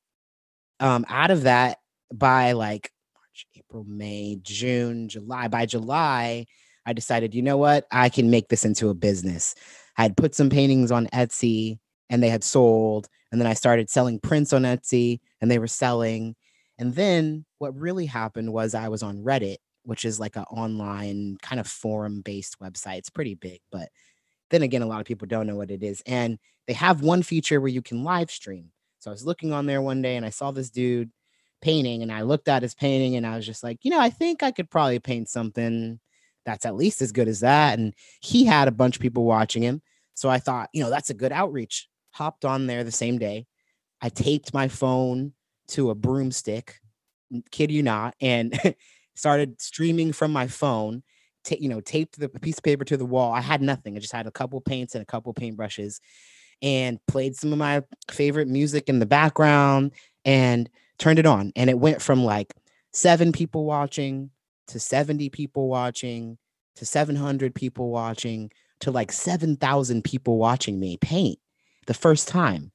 um, 0.80 1.04
out 1.08 1.30
of 1.30 1.42
that, 1.42 1.78
by 2.12 2.52
like 2.52 2.90
March, 3.14 3.46
April, 3.56 3.84
May, 3.84 4.38
June, 4.40 5.08
July, 5.08 5.48
by 5.48 5.66
July, 5.66 6.46
I 6.84 6.92
decided, 6.92 7.34
you 7.34 7.42
know 7.42 7.56
what? 7.56 7.86
I 7.90 8.08
can 8.08 8.30
make 8.30 8.48
this 8.48 8.64
into 8.64 8.88
a 8.88 8.94
business. 8.94 9.54
I 9.96 10.02
had 10.02 10.16
put 10.16 10.34
some 10.34 10.50
paintings 10.50 10.90
on 10.90 11.06
Etsy 11.08 11.78
and 12.10 12.22
they 12.22 12.28
had 12.28 12.44
sold. 12.44 13.08
And 13.32 13.40
then 13.40 13.48
I 13.48 13.54
started 13.54 13.90
selling 13.90 14.20
prints 14.20 14.52
on 14.52 14.62
Etsy 14.62 15.20
and 15.40 15.50
they 15.50 15.58
were 15.58 15.66
selling. 15.66 16.36
And 16.78 16.94
then 16.94 17.44
what 17.58 17.76
really 17.76 18.06
happened 18.06 18.52
was 18.52 18.74
I 18.74 18.88
was 18.88 19.02
on 19.02 19.24
Reddit, 19.24 19.56
which 19.84 20.04
is 20.04 20.20
like 20.20 20.36
an 20.36 20.44
online 20.44 21.38
kind 21.42 21.60
of 21.60 21.66
forum 21.66 22.20
based 22.20 22.60
website. 22.60 22.98
It's 22.98 23.10
pretty 23.10 23.34
big, 23.34 23.60
but 23.70 23.88
then 24.50 24.62
again, 24.62 24.82
a 24.82 24.86
lot 24.86 25.00
of 25.00 25.06
people 25.06 25.26
don't 25.26 25.46
know 25.46 25.56
what 25.56 25.70
it 25.70 25.82
is. 25.82 26.02
And 26.06 26.38
they 26.66 26.74
have 26.74 27.02
one 27.02 27.22
feature 27.22 27.60
where 27.60 27.68
you 27.68 27.82
can 27.82 28.04
live 28.04 28.30
stream. 28.30 28.70
So 28.98 29.10
I 29.10 29.12
was 29.12 29.26
looking 29.26 29.52
on 29.52 29.66
there 29.66 29.82
one 29.82 30.02
day 30.02 30.16
and 30.16 30.26
I 30.26 30.30
saw 30.30 30.50
this 30.50 30.70
dude 30.70 31.10
painting 31.60 32.02
and 32.02 32.12
I 32.12 32.22
looked 32.22 32.48
at 32.48 32.62
his 32.62 32.74
painting 32.74 33.16
and 33.16 33.26
I 33.26 33.36
was 33.36 33.46
just 33.46 33.62
like, 33.62 33.78
you 33.82 33.90
know, 33.90 34.00
I 34.00 34.10
think 34.10 34.42
I 34.42 34.50
could 34.50 34.70
probably 34.70 34.98
paint 34.98 35.28
something 35.28 35.98
that's 36.46 36.64
at 36.64 36.76
least 36.76 37.02
as 37.02 37.12
good 37.12 37.28
as 37.28 37.40
that. 37.40 37.78
And 37.78 37.92
he 38.22 38.46
had 38.46 38.68
a 38.68 38.72
bunch 38.72 38.96
of 38.96 39.02
people 39.02 39.24
watching 39.24 39.62
him. 39.62 39.82
So 40.14 40.30
I 40.30 40.38
thought, 40.38 40.70
you 40.72 40.82
know, 40.82 40.88
that's 40.88 41.10
a 41.10 41.14
good 41.14 41.32
outreach. 41.32 41.88
Hopped 42.12 42.46
on 42.46 42.66
there 42.66 42.84
the 42.84 42.90
same 42.90 43.18
day. 43.18 43.46
I 44.00 44.08
taped 44.08 44.54
my 44.54 44.68
phone 44.68 45.32
to 45.68 45.90
a 45.90 45.94
broomstick, 45.94 46.80
kid 47.50 47.70
you 47.70 47.82
not, 47.82 48.14
and 48.20 48.58
started 49.14 49.60
streaming 49.60 50.12
from 50.14 50.32
my 50.32 50.46
phone 50.46 51.02
ta- 51.46 51.56
you 51.58 51.68
know, 51.68 51.80
taped 51.80 52.18
the 52.18 52.28
piece 52.28 52.58
of 52.58 52.64
paper 52.64 52.84
to 52.84 52.96
the 52.96 53.06
wall. 53.06 53.32
I 53.32 53.40
had 53.40 53.62
nothing. 53.62 53.96
I 53.96 54.00
just 54.00 54.12
had 54.12 54.26
a 54.26 54.32
couple 54.32 54.60
paints 54.60 54.94
and 54.94 55.02
a 55.02 55.06
couple 55.06 55.32
paintbrushes 55.32 56.00
and 56.62 56.98
played 57.06 57.36
some 57.36 57.52
of 57.52 57.58
my 57.58 57.82
favorite 58.10 58.48
music 58.48 58.88
in 58.88 58.98
the 58.98 59.06
background 59.06 59.92
and 60.24 60.68
turned 60.98 61.18
it 61.18 61.26
on. 61.26 61.52
And 61.56 61.70
it 61.70 61.78
went 61.78 62.02
from 62.02 62.24
like 62.24 62.52
seven 62.92 63.32
people 63.32 63.64
watching 63.64 64.30
to 64.68 64.80
70 64.80 65.28
people 65.30 65.68
watching 65.68 66.38
to 66.76 66.84
700 66.84 67.54
people 67.54 67.90
watching 67.90 68.50
to 68.80 68.90
like 68.90 69.10
7,000 69.10 70.04
people 70.04 70.36
watching 70.36 70.78
me 70.78 70.96
paint 70.98 71.38
the 71.86 71.94
first 71.94 72.28
time. 72.28 72.70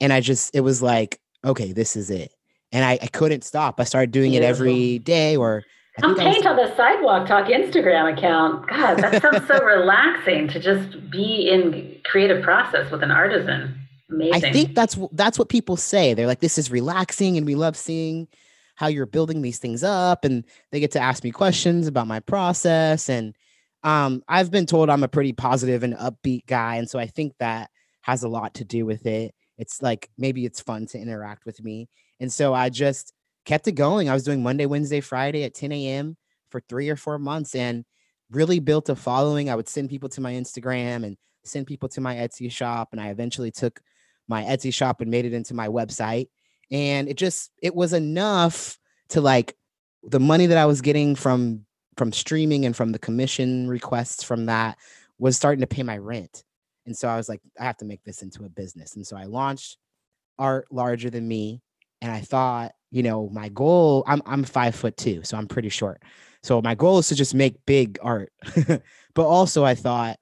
And 0.00 0.12
I 0.12 0.20
just, 0.20 0.54
it 0.54 0.60
was 0.60 0.82
like, 0.82 1.20
okay, 1.44 1.72
this 1.72 1.96
is 1.96 2.10
it. 2.10 2.32
And 2.72 2.84
I, 2.84 2.98
I 3.00 3.06
couldn't 3.06 3.44
stop. 3.44 3.80
I 3.80 3.84
started 3.84 4.10
doing 4.10 4.32
Beautiful. 4.32 4.48
it 4.48 4.50
every 4.50 4.98
day 4.98 5.36
or 5.36 5.62
Come 6.00 6.14
paint 6.14 6.44
on 6.44 6.56
the 6.56 6.74
sidewalk 6.76 7.26
talk 7.26 7.46
Instagram 7.46 8.12
account. 8.12 8.68
God, 8.68 8.96
that 8.96 9.22
sounds 9.22 9.46
so 9.46 9.58
relaxing 9.64 10.46
to 10.48 10.60
just 10.60 11.10
be 11.10 11.48
in 11.48 11.98
creative 12.04 12.42
process 12.42 12.90
with 12.90 13.02
an 13.02 13.10
artisan. 13.10 13.74
Amazing. 14.10 14.44
I 14.44 14.52
think 14.52 14.74
that's 14.74 14.98
that's 15.12 15.38
what 15.38 15.48
people 15.48 15.76
say. 15.76 16.12
They're 16.12 16.26
like, 16.26 16.40
this 16.40 16.58
is 16.58 16.70
relaxing, 16.70 17.38
and 17.38 17.46
we 17.46 17.54
love 17.54 17.76
seeing 17.76 18.28
how 18.76 18.86
you're 18.86 19.06
building 19.06 19.42
these 19.42 19.58
things 19.58 19.82
up. 19.82 20.24
And 20.24 20.44
they 20.70 20.80
get 20.80 20.92
to 20.92 21.00
ask 21.00 21.24
me 21.24 21.32
questions 21.32 21.86
about 21.86 22.06
my 22.06 22.20
process. 22.20 23.08
And 23.08 23.34
um, 23.82 24.22
I've 24.28 24.50
been 24.50 24.66
told 24.66 24.88
I'm 24.88 25.02
a 25.02 25.08
pretty 25.08 25.32
positive 25.32 25.82
and 25.82 25.94
upbeat 25.94 26.46
guy, 26.46 26.76
and 26.76 26.88
so 26.88 26.98
I 26.98 27.06
think 27.06 27.34
that 27.38 27.70
has 28.02 28.22
a 28.22 28.28
lot 28.28 28.54
to 28.54 28.64
do 28.64 28.86
with 28.86 29.06
it. 29.06 29.34
It's 29.58 29.80
like 29.80 30.08
maybe 30.18 30.44
it's 30.44 30.60
fun 30.60 30.86
to 30.86 30.98
interact 30.98 31.46
with 31.46 31.62
me, 31.62 31.88
and 32.18 32.32
so 32.32 32.52
I 32.52 32.68
just 32.68 33.12
kept 33.46 33.68
it 33.68 33.72
going. 33.72 34.10
I 34.10 34.14
was 34.14 34.24
doing 34.24 34.42
Monday, 34.42 34.66
Wednesday, 34.66 35.00
Friday 35.00 35.44
at 35.44 35.54
10 35.54 35.72
a.m. 35.72 36.16
for 36.50 36.60
three 36.68 36.90
or 36.90 36.96
four 36.96 37.18
months 37.18 37.54
and 37.54 37.84
really 38.30 38.58
built 38.58 38.88
a 38.88 38.96
following. 38.96 39.48
I 39.48 39.54
would 39.54 39.68
send 39.68 39.88
people 39.88 40.08
to 40.10 40.20
my 40.20 40.32
Instagram 40.32 41.04
and 41.04 41.16
send 41.44 41.66
people 41.66 41.88
to 41.90 42.00
my 42.00 42.16
Etsy 42.16 42.50
shop. 42.50 42.88
And 42.92 43.00
I 43.00 43.10
eventually 43.10 43.52
took 43.52 43.80
my 44.28 44.42
Etsy 44.42 44.74
shop 44.74 45.00
and 45.00 45.10
made 45.10 45.24
it 45.24 45.32
into 45.32 45.54
my 45.54 45.68
website. 45.68 46.26
And 46.70 47.08
it 47.08 47.16
just, 47.16 47.50
it 47.62 47.74
was 47.74 47.92
enough 47.92 48.78
to 49.10 49.20
like 49.20 49.56
the 50.02 50.20
money 50.20 50.46
that 50.46 50.58
I 50.58 50.66
was 50.66 50.80
getting 50.80 51.14
from 51.14 51.64
from 51.96 52.12
streaming 52.12 52.66
and 52.66 52.76
from 52.76 52.92
the 52.92 52.98
commission 52.98 53.68
requests 53.68 54.22
from 54.22 54.46
that 54.46 54.76
was 55.18 55.34
starting 55.34 55.62
to 55.62 55.66
pay 55.66 55.82
my 55.82 55.96
rent. 55.96 56.44
And 56.84 56.94
so 56.94 57.08
I 57.08 57.16
was 57.16 57.26
like, 57.26 57.40
I 57.58 57.64
have 57.64 57.78
to 57.78 57.86
make 57.86 58.04
this 58.04 58.20
into 58.20 58.44
a 58.44 58.50
business. 58.50 58.96
And 58.96 59.06
so 59.06 59.16
I 59.16 59.24
launched 59.24 59.78
Art 60.38 60.66
Larger 60.70 61.08
Than 61.08 61.26
Me. 61.26 61.62
And 62.02 62.12
I 62.12 62.20
thought 62.20 62.72
you 62.90 63.02
know, 63.02 63.28
my 63.28 63.48
goal, 63.50 64.04
I'm 64.06 64.22
I'm 64.26 64.42
five 64.44 64.74
foot 64.74 64.96
two, 64.96 65.22
so 65.22 65.36
I'm 65.36 65.46
pretty 65.46 65.68
short. 65.68 66.02
So 66.42 66.62
my 66.62 66.74
goal 66.74 66.98
is 66.98 67.08
to 67.08 67.14
just 67.14 67.34
make 67.34 67.66
big 67.66 67.98
art. 68.00 68.32
but 68.66 69.26
also 69.26 69.64
I 69.64 69.74
thought 69.74 70.18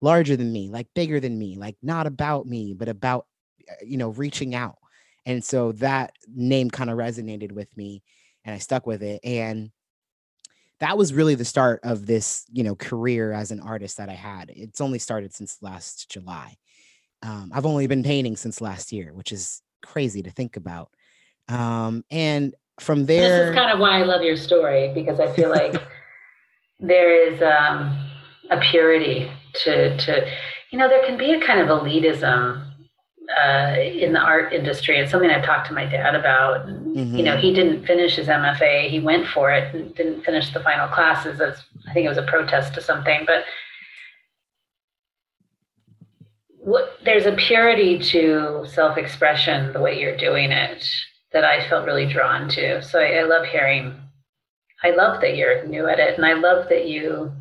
larger 0.00 0.36
than 0.36 0.52
me, 0.52 0.70
like 0.70 0.86
bigger 0.94 1.20
than 1.20 1.38
me, 1.38 1.56
like 1.56 1.76
not 1.82 2.06
about 2.06 2.46
me, 2.46 2.74
but 2.74 2.88
about 2.88 3.26
uh, 3.68 3.84
you 3.84 3.96
know, 3.96 4.10
reaching 4.10 4.54
out. 4.54 4.76
And 5.26 5.44
so 5.44 5.72
that 5.72 6.14
name 6.34 6.70
kind 6.70 6.88
of 6.88 6.96
resonated 6.96 7.52
with 7.52 7.76
me 7.76 8.02
and 8.44 8.54
I 8.54 8.58
stuck 8.58 8.86
with 8.86 9.02
it. 9.02 9.20
And 9.24 9.72
that 10.78 10.96
was 10.96 11.12
really 11.12 11.34
the 11.34 11.44
start 11.44 11.80
of 11.82 12.06
this, 12.06 12.44
you 12.52 12.62
know, 12.62 12.76
career 12.76 13.32
as 13.32 13.50
an 13.50 13.60
artist 13.60 13.96
that 13.96 14.08
I 14.08 14.14
had. 14.14 14.52
It's 14.54 14.80
only 14.80 15.00
started 15.00 15.34
since 15.34 15.58
last 15.60 16.10
July. 16.10 16.56
Um, 17.22 17.50
I've 17.52 17.66
only 17.66 17.86
been 17.86 18.04
painting 18.04 18.36
since 18.36 18.60
last 18.60 18.92
year, 18.92 19.12
which 19.12 19.32
is 19.32 19.62
crazy 19.84 20.22
to 20.22 20.30
think 20.30 20.56
about. 20.56 20.90
Um, 21.48 22.04
and 22.10 22.54
from 22.78 23.06
there, 23.06 23.46
this 23.46 23.48
is 23.48 23.54
kind 23.54 23.72
of 23.72 23.80
why 23.80 23.98
I 23.98 24.02
love 24.02 24.22
your 24.22 24.36
story 24.36 24.92
because 24.94 25.18
I 25.18 25.32
feel 25.32 25.50
like 25.50 25.74
there 26.80 27.32
is 27.32 27.40
um, 27.42 28.10
a 28.50 28.58
purity 28.58 29.30
to 29.64 29.96
to 29.96 30.28
you 30.70 30.78
know 30.78 30.88
there 30.88 31.04
can 31.06 31.16
be 31.16 31.32
a 31.32 31.40
kind 31.40 31.60
of 31.60 31.68
elitism 31.68 32.75
uh, 33.30 33.76
in 33.78 34.12
the 34.12 34.20
art 34.20 34.52
industry. 34.52 34.98
It's 34.98 35.10
something 35.10 35.30
I've 35.30 35.44
talked 35.44 35.68
to 35.68 35.74
my 35.74 35.84
dad 35.84 36.14
about. 36.14 36.66
Mm-hmm. 36.66 37.16
You 37.16 37.22
know, 37.24 37.32
mm-hmm. 37.32 37.40
he 37.40 37.52
didn't 37.52 37.86
finish 37.86 38.16
his 38.16 38.28
MFA. 38.28 38.88
He 38.88 39.00
went 39.00 39.26
for 39.28 39.50
it 39.50 39.74
and 39.74 39.94
didn't 39.94 40.22
finish 40.22 40.52
the 40.52 40.60
final 40.60 40.88
classes. 40.88 41.40
As 41.40 41.64
I 41.88 41.92
think 41.92 42.06
it 42.06 42.08
was 42.08 42.18
a 42.18 42.22
protest 42.22 42.74
to 42.74 42.80
something, 42.80 43.24
but. 43.26 43.44
What, 46.58 46.98
there's 47.04 47.26
a 47.26 47.36
purity 47.36 47.96
to 48.10 48.66
self-expression 48.66 49.72
the 49.72 49.78
way 49.80 50.00
you're 50.00 50.16
doing 50.16 50.50
it 50.50 50.84
that 51.32 51.44
I 51.44 51.68
felt 51.68 51.86
really 51.86 52.12
drawn 52.12 52.48
to. 52.48 52.82
So 52.82 52.98
I, 52.98 53.18
I 53.18 53.22
love 53.22 53.46
hearing. 53.46 53.94
I 54.82 54.90
love 54.90 55.20
that 55.20 55.36
you're 55.36 55.64
new 55.64 55.86
at 55.86 56.00
it, 56.00 56.16
and 56.16 56.26
I 56.26 56.32
love 56.32 56.68
that 56.68 56.88
you 56.88 57.32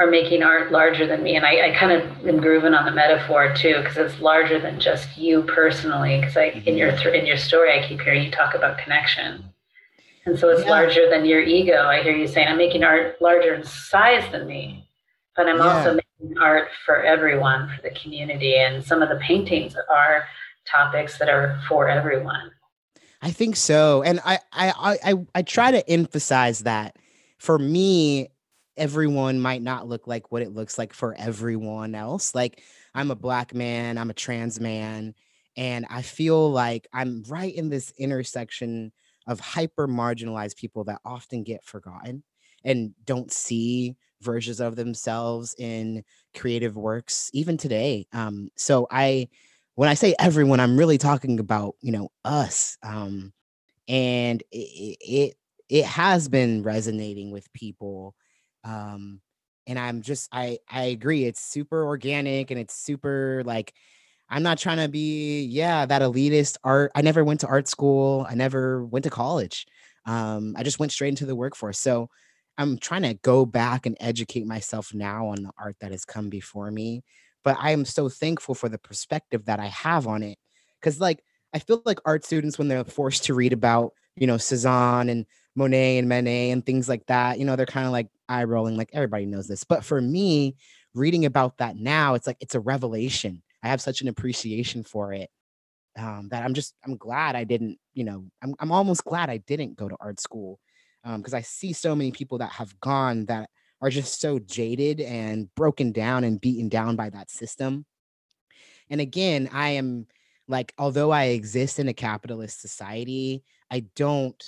are 0.00 0.10
making 0.10 0.42
art 0.42 0.72
larger 0.72 1.06
than 1.06 1.22
me. 1.22 1.36
And 1.36 1.44
I, 1.44 1.68
I 1.68 1.76
kind 1.76 1.92
of 1.92 2.26
am 2.26 2.40
grooving 2.40 2.72
on 2.72 2.86
the 2.86 2.90
metaphor 2.90 3.54
too, 3.54 3.76
because 3.82 3.98
it's 3.98 4.18
larger 4.20 4.58
than 4.58 4.80
just 4.80 5.16
you 5.18 5.42
personally. 5.42 6.18
Because 6.18 6.38
I, 6.38 6.62
in 6.64 6.76
your 6.78 6.92
mm-hmm. 6.92 7.02
th- 7.02 7.20
in 7.20 7.26
your 7.26 7.36
story, 7.36 7.78
I 7.78 7.86
keep 7.86 8.00
hearing 8.00 8.24
you 8.24 8.30
talk 8.30 8.54
about 8.54 8.78
connection, 8.78 9.44
and 10.24 10.38
so 10.38 10.48
it's 10.48 10.64
yeah. 10.64 10.70
larger 10.70 11.10
than 11.10 11.26
your 11.26 11.42
ego. 11.42 11.84
I 11.84 12.02
hear 12.02 12.16
you 12.16 12.26
saying, 12.26 12.48
"I'm 12.48 12.56
making 12.56 12.82
art 12.82 13.20
larger 13.20 13.54
in 13.54 13.62
size 13.62 14.24
than 14.32 14.46
me," 14.46 14.88
but 15.36 15.46
I'm 15.46 15.58
yeah. 15.58 15.68
also 15.68 15.90
making 15.94 16.38
art 16.38 16.68
for 16.86 17.02
everyone, 17.04 17.70
for 17.76 17.82
the 17.82 17.94
community. 17.94 18.56
And 18.56 18.82
some 18.82 19.02
of 19.02 19.10
the 19.10 19.16
paintings 19.16 19.76
are 19.94 20.24
topics 20.66 21.18
that 21.18 21.28
are 21.28 21.60
for 21.68 21.88
everyone. 21.88 22.50
I 23.20 23.32
think 23.32 23.56
so. 23.56 24.02
And 24.02 24.18
I 24.24 24.38
I 24.52 24.72
I 25.04 25.14
I 25.34 25.42
try 25.42 25.70
to 25.72 25.86
emphasize 25.90 26.60
that 26.60 26.96
for 27.36 27.58
me, 27.58 28.28
everyone 28.80 29.40
might 29.40 29.62
not 29.62 29.86
look 29.86 30.08
like 30.08 30.32
what 30.32 30.42
it 30.42 30.54
looks 30.54 30.78
like 30.78 30.94
for 30.94 31.14
everyone 31.18 31.94
else. 31.94 32.34
Like 32.34 32.62
I'm 32.94 33.12
a 33.12 33.16
black 33.16 33.54
man, 33.54 33.98
I'm 33.98 34.10
a 34.10 34.14
trans 34.14 34.58
man, 34.58 35.14
and 35.56 35.86
I 35.90 36.02
feel 36.02 36.50
like 36.50 36.88
I'm 36.92 37.22
right 37.28 37.54
in 37.54 37.68
this 37.68 37.92
intersection 37.98 38.92
of 39.26 39.38
hyper 39.38 39.86
marginalized 39.86 40.56
people 40.56 40.84
that 40.84 41.00
often 41.04 41.44
get 41.44 41.64
forgotten 41.64 42.24
and 42.64 42.94
don't 43.04 43.30
see 43.30 43.96
versions 44.22 44.60
of 44.60 44.76
themselves 44.76 45.54
in 45.58 46.02
creative 46.36 46.76
works 46.76 47.30
even 47.34 47.58
today. 47.58 48.06
Um, 48.12 48.50
so 48.56 48.86
I 48.90 49.28
when 49.76 49.88
I 49.88 49.94
say 49.94 50.14
everyone, 50.18 50.60
I'm 50.60 50.78
really 50.78 50.98
talking 50.98 51.38
about, 51.38 51.74
you 51.80 51.92
know, 51.92 52.10
us. 52.24 52.76
Um, 52.82 53.32
and 53.88 54.42
it, 54.52 54.96
it, 55.00 55.36
it 55.68 55.84
has 55.84 56.28
been 56.28 56.62
resonating 56.62 57.30
with 57.30 57.52
people. 57.52 58.14
Um, 58.64 59.20
and 59.66 59.78
I'm 59.78 60.02
just, 60.02 60.28
I, 60.32 60.58
I 60.68 60.84
agree. 60.84 61.24
It's 61.24 61.40
super 61.40 61.84
organic 61.84 62.50
and 62.50 62.58
it's 62.58 62.74
super 62.74 63.42
like, 63.44 63.72
I'm 64.28 64.42
not 64.42 64.58
trying 64.58 64.78
to 64.78 64.88
be, 64.88 65.42
yeah, 65.42 65.86
that 65.86 66.02
elitist 66.02 66.56
art. 66.62 66.92
I 66.94 67.02
never 67.02 67.24
went 67.24 67.40
to 67.40 67.48
art 67.48 67.68
school. 67.68 68.26
I 68.28 68.34
never 68.34 68.84
went 68.84 69.04
to 69.04 69.10
college. 69.10 69.66
Um, 70.06 70.54
I 70.56 70.62
just 70.62 70.78
went 70.78 70.92
straight 70.92 71.08
into 71.08 71.26
the 71.26 71.36
workforce. 71.36 71.78
So 71.78 72.08
I'm 72.58 72.78
trying 72.78 73.02
to 73.02 73.14
go 73.14 73.44
back 73.46 73.86
and 73.86 73.96
educate 74.00 74.46
myself 74.46 74.94
now 74.94 75.28
on 75.28 75.42
the 75.42 75.50
art 75.58 75.76
that 75.80 75.92
has 75.92 76.04
come 76.04 76.28
before 76.30 76.70
me 76.70 77.02
but 77.44 77.56
I 77.58 77.70
am 77.70 77.84
so 77.84 78.08
thankful 78.08 78.54
for 78.54 78.68
the 78.68 78.78
perspective 78.78 79.46
that 79.46 79.60
I 79.60 79.66
have 79.66 80.06
on 80.06 80.22
it. 80.22 80.38
Cause 80.82 81.00
like 81.00 81.22
I 81.54 81.58
feel 81.58 81.82
like 81.84 81.98
art 82.04 82.24
students 82.24 82.58
when 82.58 82.68
they're 82.68 82.84
forced 82.84 83.24
to 83.24 83.34
read 83.34 83.52
about, 83.52 83.92
you 84.16 84.26
know, 84.26 84.36
Cezanne 84.36 85.08
and 85.08 85.26
Monet 85.56 85.98
and 85.98 86.08
Manet 86.08 86.50
and 86.50 86.64
things 86.64 86.88
like 86.88 87.06
that, 87.06 87.38
you 87.38 87.44
know, 87.44 87.56
they're 87.56 87.66
kind 87.66 87.86
of 87.86 87.92
like 87.92 88.08
eye 88.30 88.44
rolling, 88.44 88.76
like 88.76 88.90
everybody 88.92 89.26
knows 89.26 89.48
this. 89.48 89.64
But 89.64 89.84
for 89.84 90.00
me, 90.00 90.56
reading 90.94 91.24
about 91.24 91.58
that 91.58 91.76
now, 91.76 92.14
it's 92.14 92.26
like 92.26 92.38
it's 92.40 92.54
a 92.54 92.60
revelation. 92.60 93.42
I 93.62 93.68
have 93.68 93.80
such 93.80 94.00
an 94.00 94.08
appreciation 94.08 94.84
for 94.84 95.12
it. 95.12 95.28
Um, 95.98 96.28
that 96.30 96.44
I'm 96.44 96.54
just 96.54 96.74
I'm 96.84 96.96
glad 96.96 97.34
I 97.36 97.44
didn't, 97.44 97.78
you 97.94 98.04
know, 98.04 98.24
I'm 98.42 98.54
I'm 98.60 98.72
almost 98.72 99.04
glad 99.04 99.28
I 99.28 99.38
didn't 99.38 99.76
go 99.76 99.88
to 99.88 99.96
art 100.00 100.20
school. 100.20 100.60
Um, 101.02 101.20
because 101.20 101.34
I 101.34 101.40
see 101.40 101.72
so 101.72 101.94
many 101.96 102.12
people 102.12 102.38
that 102.38 102.52
have 102.52 102.78
gone 102.80 103.24
that 103.26 103.48
are 103.80 103.90
just 103.90 104.20
so 104.20 104.38
jaded 104.38 105.00
and 105.00 105.52
broken 105.54 105.92
down 105.92 106.24
and 106.24 106.40
beaten 106.40 106.68
down 106.68 106.94
by 106.94 107.08
that 107.10 107.30
system. 107.30 107.86
And 108.90 109.00
again, 109.00 109.48
I 109.52 109.70
am 109.70 110.06
like, 110.46 110.74
although 110.78 111.10
I 111.10 111.24
exist 111.26 111.78
in 111.78 111.88
a 111.88 111.94
capitalist 111.94 112.60
society, 112.60 113.42
I 113.70 113.86
don't 113.96 114.42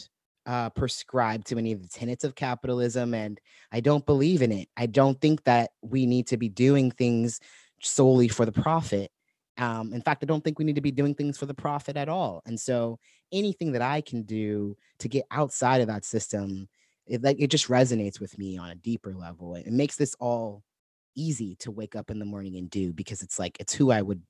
uh, 0.47 0.71
prescribe 0.71 1.45
to 1.47 1.59
any 1.59 1.73
of 1.73 1.83
the 1.83 1.89
tenets 1.89 2.25
of 2.25 2.35
capitalism 2.35 3.15
and 3.15 3.41
I 3.71 3.81
don't 3.81 4.05
believe 4.05 4.43
in 4.43 4.53
it. 4.53 4.69
I 4.77 4.87
don't 4.87 5.21
think 5.21 5.45
that 5.45 5.71
we 5.83 6.07
need 6.07 6.27
to 6.29 6.37
be 6.37 6.49
doing 6.49 6.91
things 6.91 7.41
solely 7.81 8.29
for 8.29 8.45
the 8.45 8.53
profit. 8.53 9.11
Um, 9.59 9.93
in 9.93 10.03
fact, 10.03 10.23
I 10.23 10.27
don't 10.27 10.43
think 10.43 10.59
we 10.59 10.65
need 10.65 10.77
to 10.77 10.81
be 10.81 10.91
doing 10.91 11.15
things 11.15 11.39
for 11.39 11.47
the 11.47 11.55
profit 11.55 11.97
at 11.97 12.09
all. 12.09 12.43
And 12.47 12.59
so 12.59 12.99
anything 13.33 13.73
that 13.73 13.83
I 13.83 14.01
can 14.01 14.23
do 14.23 14.77
to 14.99 15.09
get 15.09 15.25
outside 15.31 15.81
of 15.81 15.89
that 15.89 16.05
system 16.05 16.69
it 17.07 17.23
like 17.23 17.37
it 17.41 17.49
just 17.49 17.69
resonates 17.69 18.21
with 18.21 18.39
me 18.39 18.57
on 18.57 18.71
a 18.71 18.75
deeper 18.75 19.15
level. 19.15 19.55
It 19.55 19.67
makes 19.67 19.97
this 19.97 20.15
all 20.21 20.63
easy 21.15 21.57
to 21.57 21.71
wake 21.71 21.97
up 21.97 22.11
in 22.11 22.19
the 22.19 22.25
morning 22.25 22.57
and 22.57 22.71
do 22.71 22.93
because 22.93 23.23
it's 23.23 23.39
like 23.39 23.59
it's 23.61 23.75
who 23.75 23.91
I 23.91 24.03
would 24.03 24.23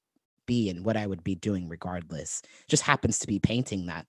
be 0.46 0.68
and 0.68 0.84
what 0.84 0.96
I 0.96 1.06
would 1.06 1.22
be 1.22 1.34
doing 1.34 1.68
regardless. 1.68 2.42
Just 2.68 2.82
happens 2.82 3.18
to 3.20 3.26
be 3.26 3.38
painting 3.38 3.86
that 3.86 4.06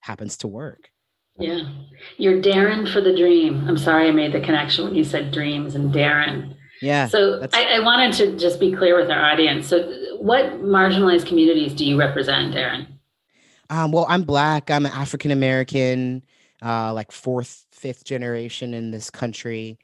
happens 0.00 0.36
to 0.38 0.48
work. 0.48 0.90
Yeah. 1.38 1.68
You're 2.16 2.40
Darren 2.40 2.90
for 2.90 3.00
the 3.00 3.16
dream. 3.16 3.66
I'm 3.68 3.78
sorry 3.78 4.08
I 4.08 4.12
made 4.12 4.32
the 4.32 4.40
connection 4.40 4.84
when 4.84 4.94
you 4.94 5.04
said 5.04 5.32
dreams 5.32 5.74
and 5.74 5.92
Darren. 5.92 6.56
Yeah. 6.80 7.08
So 7.08 7.46
I, 7.52 7.76
I, 7.76 7.80
wanted 7.80 8.12
to 8.14 8.36
just 8.36 8.60
be 8.60 8.72
clear 8.72 8.96
with 9.00 9.10
our 9.10 9.32
audience. 9.32 9.66
So 9.66 9.90
what 10.18 10.60
marginalized 10.60 11.26
communities 11.26 11.72
do 11.72 11.84
you 11.84 11.98
represent, 11.98 12.54
Darren? 12.54 12.86
Um, 13.70 13.90
well, 13.90 14.06
I'm 14.08 14.22
black, 14.22 14.70
I'm 14.70 14.84
African 14.84 15.30
American, 15.30 16.24
uh, 16.62 16.92
like 16.92 17.10
fourth 17.10 17.64
fifth 17.72 18.04
generation 18.04 18.74
in 18.74 18.90
this 18.90 19.08
country 19.08 19.78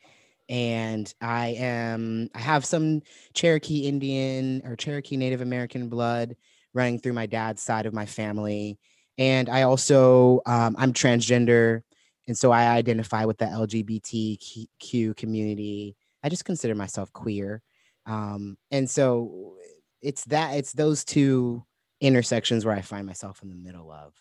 and 0.50 1.14
I 1.20 1.54
am 1.58 2.28
I 2.34 2.40
have 2.40 2.64
some 2.64 3.02
Cherokee 3.34 3.86
Indian 3.86 4.60
or 4.64 4.74
Cherokee 4.74 5.16
Native 5.16 5.40
American 5.40 5.88
blood 5.88 6.36
running 6.74 6.98
through 6.98 7.12
my 7.12 7.26
dad's 7.26 7.62
side 7.62 7.86
of 7.86 7.94
my 7.94 8.04
family, 8.04 8.78
and 9.20 9.50
I 9.50 9.62
also 9.62 10.40
um, 10.46 10.74
I'm 10.78 10.92
transgender, 10.94 11.82
and 12.26 12.36
so 12.36 12.50
I 12.50 12.68
identify 12.68 13.26
with 13.26 13.36
the 13.38 13.44
LGBTQ 13.44 15.16
community. 15.16 15.94
I 16.24 16.30
just 16.30 16.46
consider 16.46 16.74
myself 16.74 17.12
queer, 17.12 17.62
um, 18.06 18.56
and 18.72 18.88
so 18.88 19.54
it's 20.00 20.24
that 20.24 20.54
it's 20.54 20.72
those 20.72 21.04
two 21.04 21.62
intersections 22.00 22.64
where 22.64 22.74
I 22.74 22.80
find 22.80 23.06
myself 23.06 23.42
in 23.42 23.50
the 23.50 23.54
middle 23.54 23.92
of. 23.92 24.14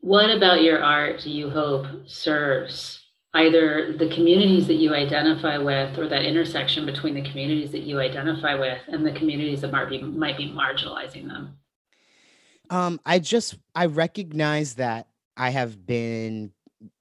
What 0.00 0.30
about 0.30 0.62
your 0.62 0.82
art 0.82 1.20
do 1.20 1.30
you 1.30 1.50
hope 1.50 1.86
serves 2.06 3.04
either 3.34 3.94
the 3.98 4.08
communities 4.08 4.66
that 4.68 4.76
you 4.76 4.94
identify 4.94 5.58
with 5.58 5.98
or 5.98 6.08
that 6.08 6.24
intersection 6.24 6.86
between 6.86 7.14
the 7.14 7.28
communities 7.28 7.70
that 7.72 7.82
you 7.82 8.00
identify 8.00 8.54
with 8.54 8.78
and 8.88 9.06
the 9.06 9.12
communities 9.12 9.60
that 9.60 9.70
might 9.70 9.90
be 9.90 10.00
might 10.02 10.38
be 10.38 10.50
marginalizing 10.50 11.28
them 11.28 11.58
um 12.70 13.00
i 13.04 13.18
just 13.18 13.58
i 13.74 13.86
recognize 13.86 14.74
that 14.74 15.08
i 15.36 15.50
have 15.50 15.86
been 15.86 16.52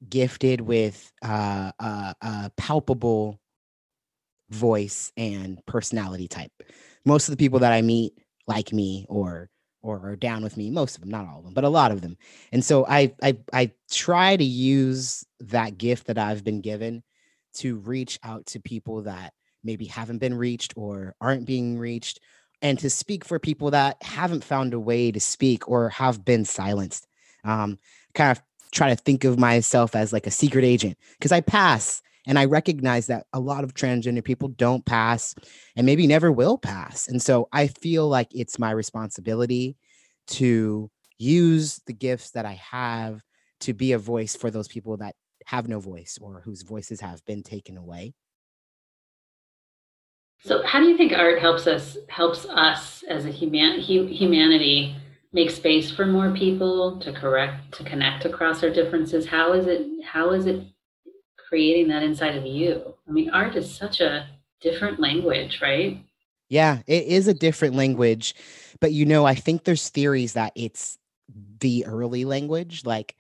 gifted 0.10 0.62
with 0.62 1.12
uh, 1.24 1.72
uh, 1.80 2.14
a 2.22 2.52
palpable 2.58 3.40
voice 4.50 5.12
and 5.16 5.64
personality 5.66 6.28
type. 6.28 6.52
Most 7.06 7.28
of 7.28 7.34
the 7.34 7.38
people 7.38 7.60
that 7.60 7.72
i 7.74 7.82
meet 7.82 8.14
like 8.48 8.74
me 8.74 9.06
or 9.10 9.50
or 9.82 10.10
are 10.10 10.16
down 10.16 10.44
with 10.44 10.58
me 10.58 10.70
most 10.70 10.96
of 10.96 11.02
them 11.02 11.10
not 11.10 11.26
all 11.26 11.40
of 11.40 11.46
them 11.46 11.54
but 11.54 11.64
a 11.64 11.70
lot 11.70 11.92
of 11.92 12.02
them. 12.02 12.18
And 12.52 12.64
so 12.64 12.86
i 12.88 13.14
i 13.22 13.38
i 13.54 13.72
try 13.92 14.36
to 14.36 14.44
use 14.44 15.24
that 15.40 15.78
gift 15.78 16.08
that 16.08 16.18
i've 16.18 16.44
been 16.44 16.62
given 16.62 17.04
to 17.56 17.78
reach 17.78 18.20
out 18.24 18.46
to 18.48 18.60
people 18.60 19.04
that 19.04 19.34
maybe 19.64 19.86
haven't 19.86 20.20
been 20.20 20.34
reached 20.34 20.74
or 20.76 21.16
aren't 21.22 21.46
being 21.46 21.78
reached 21.78 22.20
and 22.62 22.80
to 22.80 22.90
speak 22.90 23.24
for 23.26 23.40
people 23.40 23.72
that 23.72 24.02
haven't 24.02 24.44
found 24.44 24.74
a 24.74 24.80
way 24.80 25.12
to 25.12 25.20
speak 25.20 25.68
or 25.70 25.90
have 25.90 26.24
been 26.26 26.46
silenced 26.46 27.08
um 27.44 27.78
kind 28.14 28.32
of 28.32 28.42
try 28.72 28.90
to 28.90 28.96
think 28.96 29.24
of 29.24 29.40
myself 29.40 29.96
as 29.96 30.14
like 30.14 30.28
a 30.28 30.32
secret 30.32 30.64
agent 30.64 30.98
because 31.18 31.32
i 31.32 31.42
pass 31.42 32.02
and 32.30 32.38
I 32.38 32.46
recognize 32.46 33.08
that 33.08 33.26
a 33.34 33.40
lot 33.40 33.64
of 33.64 33.74
transgender 33.74 34.24
people 34.24 34.50
don't 34.50 34.86
pass 34.86 35.34
and 35.76 35.84
maybe 35.84 36.06
never 36.06 36.32
will 36.32 36.60
pass. 36.60 37.08
And 37.08 37.20
so 37.20 37.48
I 37.52 37.66
feel 37.68 38.08
like 38.08 38.28
it's 38.36 38.60
my 38.60 38.70
responsibility 38.70 39.78
to 40.28 40.92
use 41.18 41.82
the 41.88 41.94
gifts 41.94 42.32
that 42.32 42.46
I 42.46 42.54
have 42.54 43.24
to 43.62 43.74
be 43.74 43.94
a 43.94 43.98
voice 43.98 44.36
for 44.36 44.52
those 44.52 44.68
people 44.68 44.98
that 44.98 45.16
have 45.48 45.68
no 45.68 45.80
voice 45.80 46.20
or 46.22 46.42
whose 46.42 46.62
voices 46.62 47.02
have 47.02 47.26
been 47.26 47.42
taken 47.42 47.78
away. 47.78 48.14
So 50.42 50.66
how 50.66 50.80
do 50.80 50.88
you 50.88 50.98
think 50.98 51.14
art 51.14 51.40
helps 51.40 51.68
us 51.68 51.98
helps 52.08 52.46
us 52.46 53.04
as 53.04 53.26
a 53.26 53.30
human 53.30 53.80
humanity 53.80 54.96
make 55.32 55.50
space 55.52 55.92
for 55.92 56.06
more 56.06 56.32
people 56.32 57.00
to 57.02 57.12
correct 57.12 57.74
to 57.74 57.84
connect 57.84 58.26
across 58.26 58.64
our 58.64 58.70
differences? 58.70 59.26
How 59.26 59.54
is 59.54 59.68
it 59.68 59.86
how 60.04 60.32
is 60.32 60.46
it 60.46 60.66
creating 61.50 61.88
that 61.88 62.04
inside 62.04 62.36
of 62.36 62.46
you. 62.46 62.94
I 63.08 63.12
mean, 63.12 63.32
art 63.32 63.56
is 63.56 63.74
such 63.74 64.02
a 64.02 64.28
different 64.62 65.00
language, 65.00 65.60
right? 65.62 65.98
Yeah, 66.48 66.80
it 66.86 67.06
is 67.06 67.28
a 67.28 67.34
different 67.34 67.76
language. 67.76 68.36
But 68.80 68.94
you 68.94 69.06
know, 69.06 69.26
I 69.26 69.36
think 69.36 69.64
there's 69.64 69.90
theories 69.90 70.34
that 70.34 70.54
it's 70.56 71.00
the 71.60 71.86
early 71.86 72.24
language, 72.26 72.86
like 72.86 73.16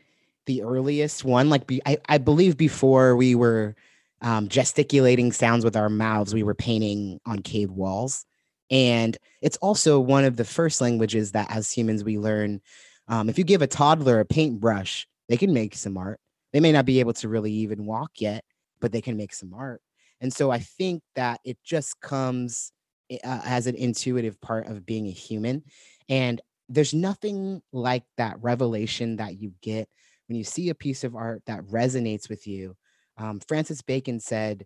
the 0.45 0.61
earliest 0.61 1.25
one. 1.25 1.49
Like 1.49 1.65
be, 1.65 1.81
I, 1.85 1.97
I 2.07 2.19
believe 2.19 2.55
before 2.55 3.15
we 3.15 3.33
were 3.33 3.75
um, 4.21 4.47
gesticulating 4.47 5.31
sounds 5.31 5.63
with 5.63 5.75
our 5.75 5.89
mouths, 5.89 6.33
we 6.33 6.43
were 6.43 6.55
painting 6.55 7.19
on 7.25 7.41
cave 7.41 7.71
walls. 7.71 8.25
And 8.71 9.17
it's 9.41 9.57
also 9.57 9.99
one 9.99 10.25
of 10.25 10.35
the 10.35 10.45
first 10.45 10.81
languages 10.81 11.31
that 11.31 11.49
as 11.49 11.71
humans 11.71 12.03
we 12.03 12.19
learn. 12.19 12.61
Um, 13.07 13.29
if 13.29 13.37
you 13.37 13.43
give 13.43 13.61
a 13.61 13.67
toddler 13.67 14.19
a 14.19 14.25
paintbrush, 14.25 15.07
they 15.27 15.37
can 15.37 15.53
make 15.53 15.75
some 15.75 15.97
art. 15.97 16.19
They 16.53 16.59
may 16.59 16.71
not 16.71 16.85
be 16.85 16.99
able 16.99 17.13
to 17.13 17.29
really 17.29 17.51
even 17.51 17.85
walk 17.85 18.11
yet, 18.17 18.43
but 18.79 18.91
they 18.91 19.01
can 19.01 19.17
make 19.17 19.33
some 19.33 19.53
art. 19.53 19.81
And 20.21 20.33
so 20.33 20.51
I 20.51 20.59
think 20.59 21.01
that 21.15 21.39
it 21.43 21.57
just 21.63 21.99
comes 22.01 22.71
eh, 23.09 23.17
uh, 23.23 23.41
as 23.45 23.67
an 23.67 23.75
intuitive 23.75 24.39
part 24.41 24.67
of 24.67 24.85
being 24.85 25.07
a 25.07 25.11
human. 25.11 25.63
And 26.07 26.41
there's 26.67 26.93
nothing 26.93 27.61
like 27.71 28.03
that 28.17 28.37
revelation 28.41 29.15
that 29.17 29.39
you 29.39 29.53
get 29.61 29.89
when 30.27 30.35
you 30.37 30.43
see 30.43 30.69
a 30.69 30.75
piece 30.75 31.03
of 31.03 31.15
art 31.15 31.41
that 31.47 31.65
resonates 31.65 32.29
with 32.29 32.45
you. 32.45 32.75
Um, 33.19 33.39
Francis 33.47 33.81
Bacon 33.81 34.19
said 34.19 34.65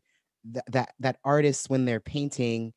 th- 0.54 0.64
that 0.70 0.94
that 1.00 1.18
artists, 1.26 1.70
when 1.70 1.86
they're 1.86 2.00
painting, 2.00 2.74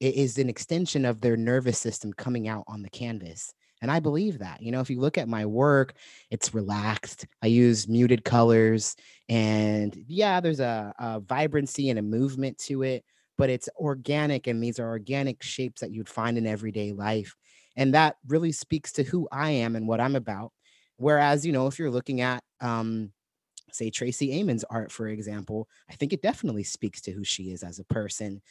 it 0.00 0.14
is 0.16 0.36
an 0.36 0.48
extension 0.48 1.04
of 1.04 1.20
their 1.20 1.36
nervous 1.36 1.78
system 1.78 2.12
coming 2.12 2.48
out 2.48 2.64
on 2.66 2.82
the 2.82 2.90
canvas. 2.90 3.54
And 3.80 3.90
I 3.90 4.00
believe 4.00 4.38
that. 4.38 4.62
You 4.62 4.70
know, 4.70 4.80
if 4.80 4.90
you 4.90 5.00
look 5.00 5.18
at 5.18 5.28
my 5.28 5.44
work, 5.44 5.94
it's 6.30 6.54
relaxed. 6.54 7.26
I 7.42 7.48
use 7.48 7.88
muted 7.88 8.24
colors. 8.24 8.94
And 9.28 9.96
yeah, 10.06 10.40
there's 10.40 10.60
a, 10.60 10.92
a 10.98 11.20
vibrancy 11.20 11.90
and 11.90 11.98
a 11.98 12.02
movement 12.02 12.58
to 12.66 12.82
it, 12.82 13.04
but 13.38 13.50
it's 13.50 13.68
organic. 13.76 14.46
And 14.46 14.62
these 14.62 14.78
are 14.78 14.88
organic 14.88 15.42
shapes 15.42 15.80
that 15.80 15.90
you'd 15.90 16.08
find 16.08 16.38
in 16.38 16.46
everyday 16.46 16.92
life. 16.92 17.34
And 17.76 17.94
that 17.94 18.16
really 18.28 18.52
speaks 18.52 18.92
to 18.92 19.02
who 19.02 19.28
I 19.32 19.50
am 19.50 19.74
and 19.74 19.88
what 19.88 20.00
I'm 20.00 20.14
about. 20.14 20.52
Whereas, 20.96 21.44
you 21.44 21.52
know, 21.52 21.66
if 21.66 21.78
you're 21.78 21.90
looking 21.90 22.20
at, 22.20 22.44
um, 22.60 23.10
say, 23.74 23.90
Tracey 23.90 24.38
Emin's 24.38 24.64
art, 24.64 24.90
for 24.92 25.08
example, 25.08 25.68
I 25.90 25.94
think 25.94 26.12
it 26.12 26.22
definitely 26.22 26.64
speaks 26.64 27.00
to 27.02 27.12
who 27.12 27.24
she 27.24 27.52
is 27.52 27.62
as 27.62 27.78
a 27.78 27.84
person. 27.84 28.42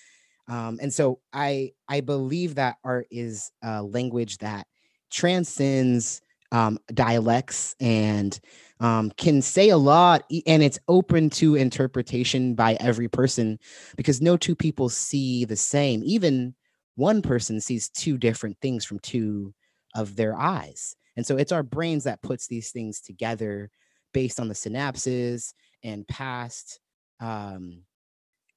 Um, 0.47 0.79
and 0.81 0.93
so 0.93 1.19
I 1.33 1.71
I 1.87 2.01
believe 2.01 2.55
that 2.55 2.77
art 2.83 3.07
is 3.11 3.51
a 3.61 3.81
language 3.83 4.39
that 4.39 4.67
transcends 5.09 6.21
um, 6.51 6.79
dialects 6.93 7.75
and 7.79 8.37
um, 8.79 9.11
can 9.11 9.41
say 9.41 9.69
a 9.69 9.77
lot 9.77 10.23
and 10.45 10.61
it's 10.61 10.79
open 10.87 11.29
to 11.29 11.55
interpretation 11.55 12.55
by 12.55 12.75
every 12.79 13.07
person 13.07 13.57
because 13.95 14.21
no 14.21 14.35
two 14.35 14.55
people 14.55 14.89
see 14.89 15.45
the 15.45 15.55
same 15.55 16.01
even 16.03 16.53
one 16.95 17.21
person 17.21 17.61
sees 17.61 17.87
two 17.89 18.17
different 18.17 18.57
things 18.61 18.83
from 18.83 18.99
two 18.99 19.53
of 19.95 20.15
their 20.17 20.37
eyes 20.37 20.95
and 21.15 21.25
so 21.25 21.37
it's 21.37 21.53
our 21.53 21.63
brains 21.63 22.03
that 22.03 22.21
puts 22.21 22.47
these 22.47 22.71
things 22.71 22.99
together 22.99 23.69
based 24.13 24.39
on 24.39 24.47
the 24.47 24.53
synapses 24.53 25.53
and 25.83 26.07
past 26.07 26.79
um, 27.19 27.83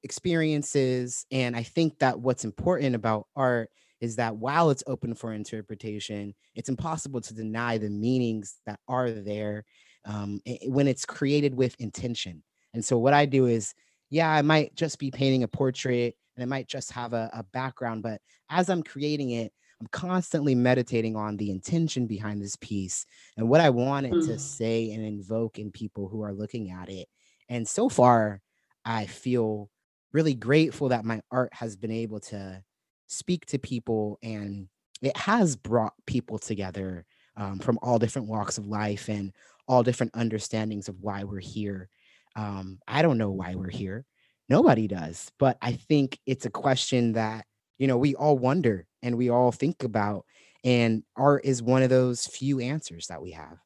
experiences 0.03 1.25
and 1.31 1.57
i 1.57 1.63
think 1.63 1.99
that 1.99 2.21
what's 2.21 2.45
important 2.45 2.95
about 2.95 3.27
art 3.37 3.71
is 4.05 4.17
that 4.17 4.37
while 4.37 4.71
it's 4.71 4.85
open 4.87 5.15
for 5.15 5.33
interpretation, 5.33 6.35
it's 6.55 6.69
impossible 6.69 7.23
to 7.23 7.35
deny 7.35 7.79
the 7.79 7.89
meanings 7.89 8.61
that 8.67 8.79
are 8.87 9.11
there 9.11 9.65
um, 10.05 10.41
when 10.67 10.87
it's 10.87 11.07
created 11.07 11.55
with 11.55 11.75
intention. 11.81 12.43
And 12.75 12.85
so, 12.85 12.99
what 12.99 13.15
I 13.15 13.25
do 13.25 13.47
is, 13.47 13.73
yeah, 14.11 14.31
I 14.31 14.43
might 14.43 14.75
just 14.75 14.99
be 14.99 15.11
painting 15.11 15.43
a 15.43 15.49
portrait 15.49 16.15
and 16.37 16.43
it 16.43 16.47
might 16.47 16.69
just 16.69 16.93
have 16.93 17.15
a, 17.15 17.31
a 17.33 17.43
background, 17.45 18.03
but 18.03 18.21
as 18.51 18.69
I'm 18.69 18.83
creating 18.83 19.31
it, 19.31 19.53
I'm 19.81 19.87
constantly 19.89 20.55
meditating 20.55 21.17
on 21.17 21.37
the 21.37 21.51
intention 21.51 22.07
behind 22.07 22.41
this 22.41 22.57
piece 22.57 23.07
and 23.37 23.49
what 23.49 23.61
I 23.61 23.71
wanted 23.71 24.13
mm. 24.13 24.27
to 24.27 24.39
say 24.39 24.93
and 24.93 25.05
invoke 25.05 25.59
in 25.59 25.71
people 25.71 26.09
who 26.09 26.23
are 26.23 26.33
looking 26.33 26.71
at 26.71 26.89
it. 26.89 27.09
And 27.49 27.67
so 27.67 27.89
far, 27.89 28.41
I 28.85 29.07
feel 29.07 29.71
really 30.13 30.35
grateful 30.35 30.91
that 30.91 31.05
my 31.05 31.21
art 31.31 31.53
has 31.53 31.77
been 31.77 31.91
able 31.91 32.21
to 32.21 32.63
speak 33.09 33.47
to 33.47 33.59
people 33.59 34.19
and 34.23 34.69
it 35.03 35.17
has 35.17 35.57
brought 35.57 35.93
people 36.07 36.39
together 36.39 37.05
um, 37.37 37.59
from 37.59 37.79
all 37.83 37.99
different 37.99 38.29
walks 38.29 38.59
of 38.59 38.67
life 38.67 39.09
and 39.09 39.33
all 39.67 39.83
different 39.83 40.13
understandings 40.15 40.89
of 40.89 40.97
why 41.01 41.25
we're 41.25 41.41
here 41.41 41.89
um, 42.37 42.79
i 42.89 43.03
don't 43.03 43.19
know 43.19 43.31
why 43.31 43.55
we're 43.55 43.71
here 43.71 44.05
nobody 44.49 44.87
does 44.87 45.31
but 45.39 45.59
i 45.61 45.73
think 45.73 46.19
it's 46.27 46.47
a 46.47 46.51
question 46.51 47.13
that 47.13 47.45
you 47.79 47.87
know 47.87 47.97
we 47.97 48.15
all 48.15 48.39
wonder 48.39 48.87
and 49.03 49.17
we 49.17 49.29
all 49.31 49.53
think 49.53 49.83
about 49.83 50.25
and 50.63 51.03
art 51.17 51.45
is 51.45 51.63
one 51.63 51.83
of 51.83 51.91
those 51.91 52.27
few 52.27 52.59
answers 52.59 53.09
that 53.09 53.21
we 53.21 53.33
have. 53.33 53.59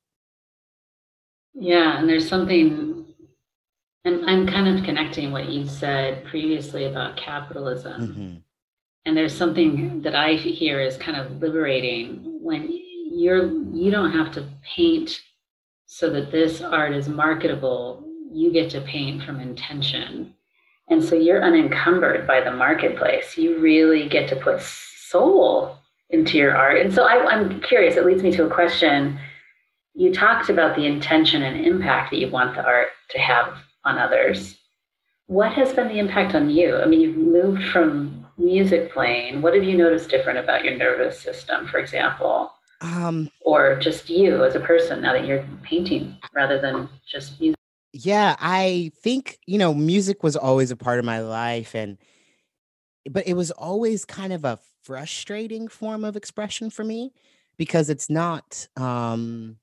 Yeah 1.55 1.99
and 1.99 2.09
there's 2.09 2.29
something 2.29 3.07
and 4.05 4.29
i'm 4.31 4.47
kind 4.47 4.69
of 4.69 4.85
connecting 4.85 5.33
what 5.33 5.49
you 5.49 5.67
said 5.67 6.25
previously 6.27 6.85
about 6.85 7.17
capitalism. 7.17 8.01
Mm-hmm. 8.03 8.37
And 9.07 9.17
there's 9.17 9.37
something 9.37 10.03
that 10.03 10.15
i 10.15 10.35
hear 10.35 10.81
is 10.81 10.97
kind 10.97 11.17
of 11.17 11.41
liberating 11.41 12.39
when 12.41 12.69
you're 13.11 13.51
you 13.73 13.91
don't 13.91 14.13
have 14.13 14.33
to 14.33 14.49
paint 14.63 15.21
so 15.87 16.11
that 16.11 16.31
this 16.31 16.61
art 16.61 16.93
is 16.93 17.09
marketable 17.09 18.05
you 18.31 18.53
get 18.53 18.71
to 18.71 18.81
paint 18.83 19.23
from 19.23 19.41
intention 19.41 20.35
and 20.91 21.03
so 21.03 21.15
you're 21.15 21.43
unencumbered 21.43 22.27
by 22.27 22.41
the 22.41 22.51
marketplace 22.51 23.37
you 23.37 23.59
really 23.59 24.09
get 24.09 24.29
to 24.29 24.37
put 24.37 24.61
soul 24.61 25.77
into 26.11 26.39
your 26.39 26.57
art 26.57 26.81
and 26.81 26.93
so 26.93 27.05
I, 27.05 27.27
i'm 27.27 27.61
curious 27.61 27.97
it 27.97 28.07
leads 28.07 28.23
me 28.23 28.33
to 28.33 28.47
a 28.47 28.55
question 28.55 29.19
you 29.95 30.13
talked 30.13 30.49
about 30.49 30.77
the 30.77 30.87
intention 30.87 31.43
and 31.43 31.67
impact 31.67 32.11
that 32.11 32.19
you 32.19 32.29
want 32.29 32.55
the 32.55 32.65
art 32.65 32.89
to 33.11 33.19
have 33.19 33.55
on 33.85 33.99
others 33.99 34.59
what 35.29 35.53
has 35.53 35.75
been 35.75 35.89
the 35.89 35.99
impact 35.99 36.35
on 36.35 36.51
you? 36.51 36.77
I 36.77 36.87
mean, 36.87 37.01
you've 37.01 37.17
moved 37.17 37.63
from 37.65 38.27
music 38.39 38.93
playing. 38.93 39.43
What 39.43 39.55
have 39.55 39.63
you 39.63 39.77
noticed 39.77 40.09
different 40.09 40.39
about 40.39 40.65
your 40.65 40.77
nervous 40.77 41.21
system, 41.21 41.67
for 41.69 41.79
example? 41.79 42.51
Um, 42.81 43.31
or 43.43 43.79
just 43.79 44.09
you 44.09 44.45
as 44.45 44.55
a 44.55 44.61
person 44.61 45.03
now 45.03 45.13
that 45.13 45.27
you're 45.27 45.45
painting 45.63 46.17
rather 46.35 46.61
than 46.61 46.89
just 47.07 47.39
music? 47.41 47.58
Yeah, 47.93 48.37
I 48.39 48.93
think, 49.03 49.39
you 49.47 49.59
know, 49.59 49.73
music 49.75 50.23
was 50.23 50.37
always 50.37 50.71
a 50.71 50.77
part 50.77 50.99
of 50.99 51.05
my 51.05 51.21
life 51.21 51.75
and 51.75 51.97
but 53.11 53.27
it 53.27 53.35
was 53.35 53.51
always 53.53 54.05
kind 54.05 54.33
of 54.33 54.45
a 54.45 54.59
frustrating 54.83 55.69
form 55.69 56.05
of 56.05 56.17
expression 56.17 56.71
for 56.71 56.85
me 56.85 57.13
because 57.57 57.91
it's 57.91 58.11
not 58.11 58.67
um 58.77 59.57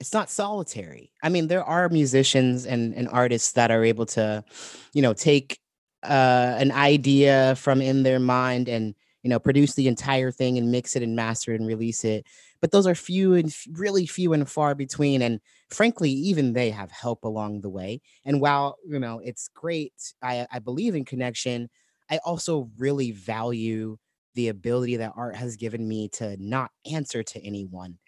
it's 0.00 0.12
not 0.12 0.28
solitary. 0.28 1.10
I 1.22 1.30
mean, 1.30 1.46
there 1.48 1.64
are 1.64 1.88
musicians 1.88 2.66
and, 2.66 2.94
and 2.94 3.08
artists 3.08 3.52
that 3.52 3.70
are 3.70 3.82
able 3.84 4.04
to, 4.06 4.44
you 4.92 5.00
know, 5.00 5.14
take 5.14 5.58
uh, 6.02 6.54
an 6.58 6.70
idea 6.70 7.56
from 7.56 7.80
in 7.80 8.02
their 8.02 8.20
mind 8.20 8.68
and 8.68 8.94
you 9.22 9.30
know 9.30 9.40
produce 9.40 9.74
the 9.74 9.88
entire 9.88 10.30
thing 10.30 10.56
and 10.56 10.70
mix 10.70 10.94
it 10.94 11.02
and 11.02 11.16
master 11.16 11.52
it 11.52 11.60
and 11.60 11.66
release 11.66 12.04
it. 12.04 12.26
But 12.60 12.70
those 12.72 12.86
are 12.86 12.94
few 12.94 13.34
and 13.34 13.48
f- 13.48 13.66
really 13.72 14.06
few 14.06 14.32
and 14.32 14.48
far 14.48 14.74
between. 14.74 15.22
And 15.22 15.40
frankly, 15.70 16.10
even 16.10 16.52
they 16.52 16.70
have 16.70 16.90
help 16.90 17.24
along 17.24 17.60
the 17.60 17.68
way. 17.70 18.00
And 18.24 18.40
while 18.40 18.76
you 18.86 18.98
know 18.98 19.20
it's 19.24 19.48
great, 19.48 19.92
I, 20.22 20.46
I 20.50 20.58
believe 20.58 20.94
in 20.94 21.04
connection. 21.04 21.68
I 22.10 22.18
also 22.24 22.70
really 22.78 23.10
value 23.12 23.98
the 24.34 24.48
ability 24.48 24.96
that 24.96 25.12
art 25.16 25.36
has 25.36 25.56
given 25.56 25.86
me 25.88 26.08
to 26.10 26.36
not 26.38 26.70
answer 26.90 27.22
to 27.22 27.44
anyone 27.44 27.98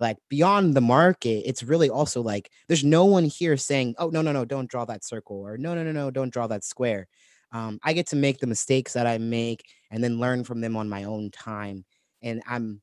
like 0.00 0.16
beyond 0.28 0.74
the 0.74 0.80
market 0.80 1.42
it's 1.46 1.62
really 1.62 1.90
also 1.90 2.20
like 2.22 2.50
there's 2.68 2.84
no 2.84 3.04
one 3.04 3.24
here 3.24 3.56
saying 3.56 3.94
oh 3.98 4.08
no 4.10 4.22
no 4.22 4.32
no 4.32 4.44
don't 4.44 4.70
draw 4.70 4.84
that 4.84 5.04
circle 5.04 5.38
or 5.40 5.56
no 5.58 5.74
no 5.74 5.82
no 5.82 5.92
no 5.92 6.10
don't 6.10 6.32
draw 6.32 6.46
that 6.46 6.64
square 6.64 7.06
um, 7.52 7.78
i 7.82 7.92
get 7.92 8.06
to 8.06 8.16
make 8.16 8.38
the 8.38 8.46
mistakes 8.46 8.92
that 8.92 9.06
i 9.06 9.18
make 9.18 9.64
and 9.90 10.02
then 10.04 10.18
learn 10.20 10.44
from 10.44 10.60
them 10.60 10.76
on 10.76 10.88
my 10.88 11.04
own 11.04 11.30
time 11.30 11.84
and 12.22 12.42
i'm 12.46 12.80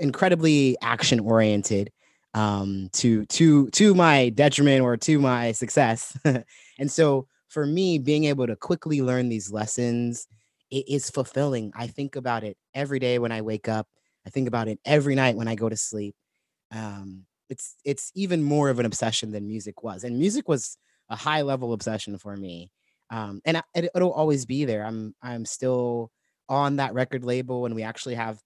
incredibly 0.00 0.76
action 0.82 1.20
oriented 1.20 1.90
um, 2.34 2.88
to 2.94 3.24
to 3.26 3.68
to 3.70 3.94
my 3.94 4.28
detriment 4.30 4.82
or 4.82 4.96
to 4.98 5.18
my 5.18 5.52
success. 5.52 6.16
And 6.78 6.92
so 6.92 7.26
for 7.48 7.64
me 7.64 7.98
being 7.98 8.24
able 8.24 8.46
to 8.46 8.54
quickly 8.54 9.00
learn 9.00 9.30
these 9.30 9.50
lessons 9.50 10.26
it 10.70 10.88
is 10.88 11.10
fulfilling. 11.10 11.72
I 11.76 11.86
think 11.86 12.16
about 12.16 12.44
it 12.44 12.56
every 12.74 12.98
day 12.98 13.18
when 13.18 13.32
i 13.32 13.40
wake 13.40 13.68
up. 13.68 13.86
I 14.26 14.30
think 14.30 14.48
about 14.48 14.68
it 14.68 14.80
every 14.84 15.14
night 15.14 15.36
when 15.36 15.48
i 15.48 15.54
go 15.54 15.68
to 15.68 15.76
sleep. 15.76 16.14
Um, 16.74 17.26
it's 17.48 17.76
it's 17.84 18.10
even 18.14 18.42
more 18.42 18.70
of 18.70 18.78
an 18.80 18.86
obsession 18.86 19.30
than 19.32 19.46
music 19.46 19.82
was, 19.82 20.04
and 20.04 20.18
music 20.18 20.48
was 20.48 20.76
a 21.08 21.16
high 21.16 21.42
level 21.42 21.72
obsession 21.72 22.18
for 22.18 22.36
me. 22.36 22.70
Um, 23.10 23.40
and 23.44 23.58
I, 23.58 23.62
it, 23.74 23.90
it'll 23.94 24.12
always 24.12 24.46
be 24.46 24.64
there. 24.64 24.84
I'm 24.84 25.14
I'm 25.22 25.44
still 25.44 26.10
on 26.48 26.76
that 26.76 26.94
record 26.94 27.24
label, 27.24 27.66
and 27.66 27.74
we 27.74 27.82
actually 27.84 28.16
have 28.16 28.40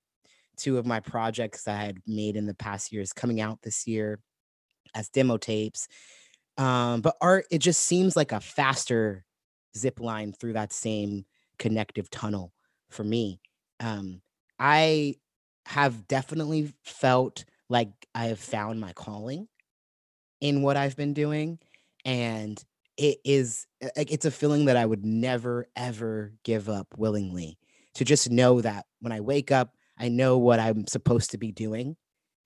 two 0.60 0.78
of 0.78 0.86
my 0.86 1.00
projects 1.00 1.66
I 1.66 1.76
had 1.76 1.98
made 2.06 2.36
in 2.36 2.46
the 2.46 2.54
past 2.54 2.92
years 2.92 3.12
coming 3.12 3.40
out 3.40 3.60
this 3.62 3.86
year 3.86 4.20
as 4.94 5.08
demo 5.08 5.36
tapes. 5.36 5.88
Um, 6.58 7.00
but 7.00 7.16
art, 7.20 7.46
it 7.50 7.58
just 7.58 7.82
seems 7.82 8.16
like 8.16 8.32
a 8.32 8.40
faster 8.40 9.24
zip 9.76 10.00
line 10.00 10.32
through 10.32 10.54
that 10.54 10.72
same 10.72 11.24
connective 11.58 12.10
tunnel 12.10 12.52
for 12.90 13.04
me. 13.04 13.40
Um, 13.78 14.20
I 14.58 15.16
have 15.66 16.06
definitely 16.08 16.72
felt 16.82 17.44
like 17.68 17.90
I 18.14 18.26
have 18.26 18.40
found 18.40 18.80
my 18.80 18.92
calling 18.92 19.48
in 20.40 20.62
what 20.62 20.76
I've 20.76 20.96
been 20.96 21.14
doing. 21.14 21.58
And 22.04 22.62
it 22.96 23.18
is 23.24 23.66
like 23.96 24.12
it's 24.12 24.26
a 24.26 24.30
feeling 24.30 24.66
that 24.66 24.76
I 24.76 24.84
would 24.84 25.04
never 25.04 25.66
ever 25.76 26.34
give 26.44 26.68
up 26.68 26.88
willingly 26.96 27.58
to 27.94 28.04
just 28.04 28.30
know 28.30 28.60
that 28.60 28.86
when 29.00 29.12
I 29.12 29.20
wake 29.20 29.50
up, 29.50 29.74
I 30.00 30.08
know 30.08 30.38
what 30.38 30.58
I'm 30.58 30.86
supposed 30.86 31.30
to 31.32 31.38
be 31.38 31.52
doing 31.52 31.96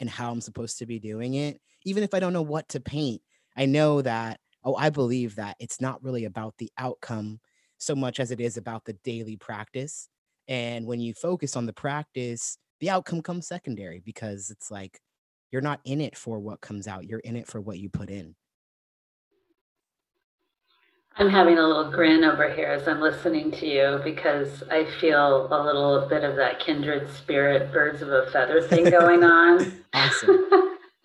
and 0.01 0.11
how 0.11 0.31
I'm 0.31 0.41
supposed 0.43 0.79
to 0.79 0.87
be 0.87 0.99
doing 0.99 1.35
it. 1.35 1.61
Even 1.85 2.03
if 2.03 2.13
I 2.13 2.21
don't 2.21 2.33
know 2.33 2.43
what 2.43 2.69
to 2.71 2.81
paint, 2.81 3.23
I 3.57 3.67
know 3.67 4.03
that, 4.03 4.41
oh, 4.65 4.75
I 4.75 4.91
believe 4.91 5.37
that 5.37 5.57
it's 5.61 5.81
not 5.81 6.03
really 6.03 6.25
about 6.25 6.55
the 6.59 6.71
outcome 6.79 7.41
so 7.79 7.95
much 7.95 8.21
as 8.21 8.31
it 8.31 8.41
is 8.41 8.57
about 8.57 8.85
the 8.85 8.95
daily 9.05 9.37
practice. 9.37 10.09
And 10.49 10.87
when 10.87 11.01
you 11.01 11.15
focus 11.15 11.57
on 11.57 11.67
the 11.67 11.73
practice, 11.73 12.59
the 12.81 12.91
outcome 12.91 13.23
comes 13.23 13.47
secondary 13.47 14.01
because 14.05 14.51
it's 14.51 14.71
like, 14.71 15.01
you're 15.55 15.63
not 15.63 15.79
in 15.85 16.01
it 16.01 16.19
for 16.19 16.41
what 16.41 16.61
comes 16.61 16.89
out 16.89 17.07
you're 17.07 17.21
in 17.21 17.37
it 17.37 17.47
for 17.47 17.61
what 17.61 17.79
you 17.79 17.89
put 17.89 18.11
in 18.11 18.35
i'm 21.17 21.29
having 21.29 21.59
a 21.59 21.67
little 21.67 21.91
grin 21.91 22.25
over 22.25 22.53
here 22.53 22.69
as 22.69 22.87
i'm 22.89 23.01
listening 23.01 23.51
to 23.51 23.67
you 23.67 24.01
because 24.05 24.63
i 24.71 24.85
feel 25.01 25.47
a 25.53 25.59
little 25.65 26.07
bit 26.09 26.25
of 26.25 26.37
that 26.37 26.61
kindred 26.61 27.09
spirit 27.11 27.73
birds 27.73 28.03
of 28.03 28.09
a 28.09 28.27
feather 28.31 28.67
thing 28.69 28.91
going 28.91 29.23
on 29.25 29.73
awesome 29.93 30.47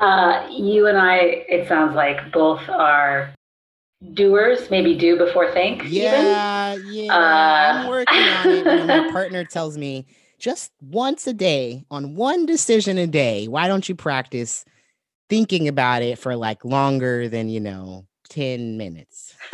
uh, 0.00 0.46
you 0.50 0.86
and 0.86 0.98
i 0.98 1.16
it 1.48 1.68
sounds 1.68 1.94
like 1.94 2.32
both 2.32 2.66
are 2.68 3.34
doers 4.14 4.70
maybe 4.70 4.96
do 4.96 5.16
before 5.16 5.52
think 5.52 5.82
yeah 5.86 6.74
even. 6.74 6.84
yeah 6.84 7.12
uh, 7.14 7.78
i'm 7.78 7.88
working 7.88 8.28
on 8.28 8.50
it 8.50 8.66
my 8.86 9.00
partner 9.12 9.44
tells 9.44 9.78
me 9.78 10.06
just 10.42 10.72
once 10.82 11.28
a 11.28 11.32
day 11.32 11.84
on 11.88 12.16
one 12.16 12.44
decision 12.46 12.98
a 12.98 13.06
day. 13.06 13.46
Why 13.46 13.68
don't 13.68 13.88
you 13.88 13.94
practice 13.94 14.64
thinking 15.30 15.68
about 15.68 16.02
it 16.02 16.18
for 16.18 16.34
like 16.34 16.64
longer 16.64 17.28
than, 17.28 17.48
you 17.48 17.60
know, 17.60 18.06
10 18.32 18.78
minutes? 18.78 19.34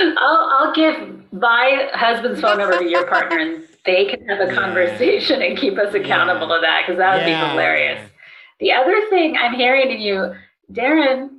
I'll, 0.00 0.16
I'll 0.18 0.74
give 0.74 1.32
my 1.32 1.88
husband's 1.94 2.40
phone 2.40 2.58
number 2.58 2.78
to 2.78 2.88
your 2.88 3.06
partner 3.06 3.38
and 3.38 3.64
they 3.86 4.04
can 4.04 4.28
have 4.28 4.40
a 4.40 4.46
yeah. 4.52 4.54
conversation 4.54 5.40
and 5.40 5.56
keep 5.56 5.78
us 5.78 5.94
accountable 5.94 6.48
yeah. 6.48 6.54
to 6.56 6.60
that 6.60 6.82
because 6.86 6.98
that 6.98 7.14
would 7.14 7.28
yeah. 7.28 7.44
be 7.44 7.50
hilarious. 7.50 8.10
The 8.60 8.72
other 8.72 9.00
thing 9.08 9.36
I'm 9.38 9.54
hearing 9.54 9.90
in 9.90 10.00
you, 10.00 10.34
Darren, 10.70 11.30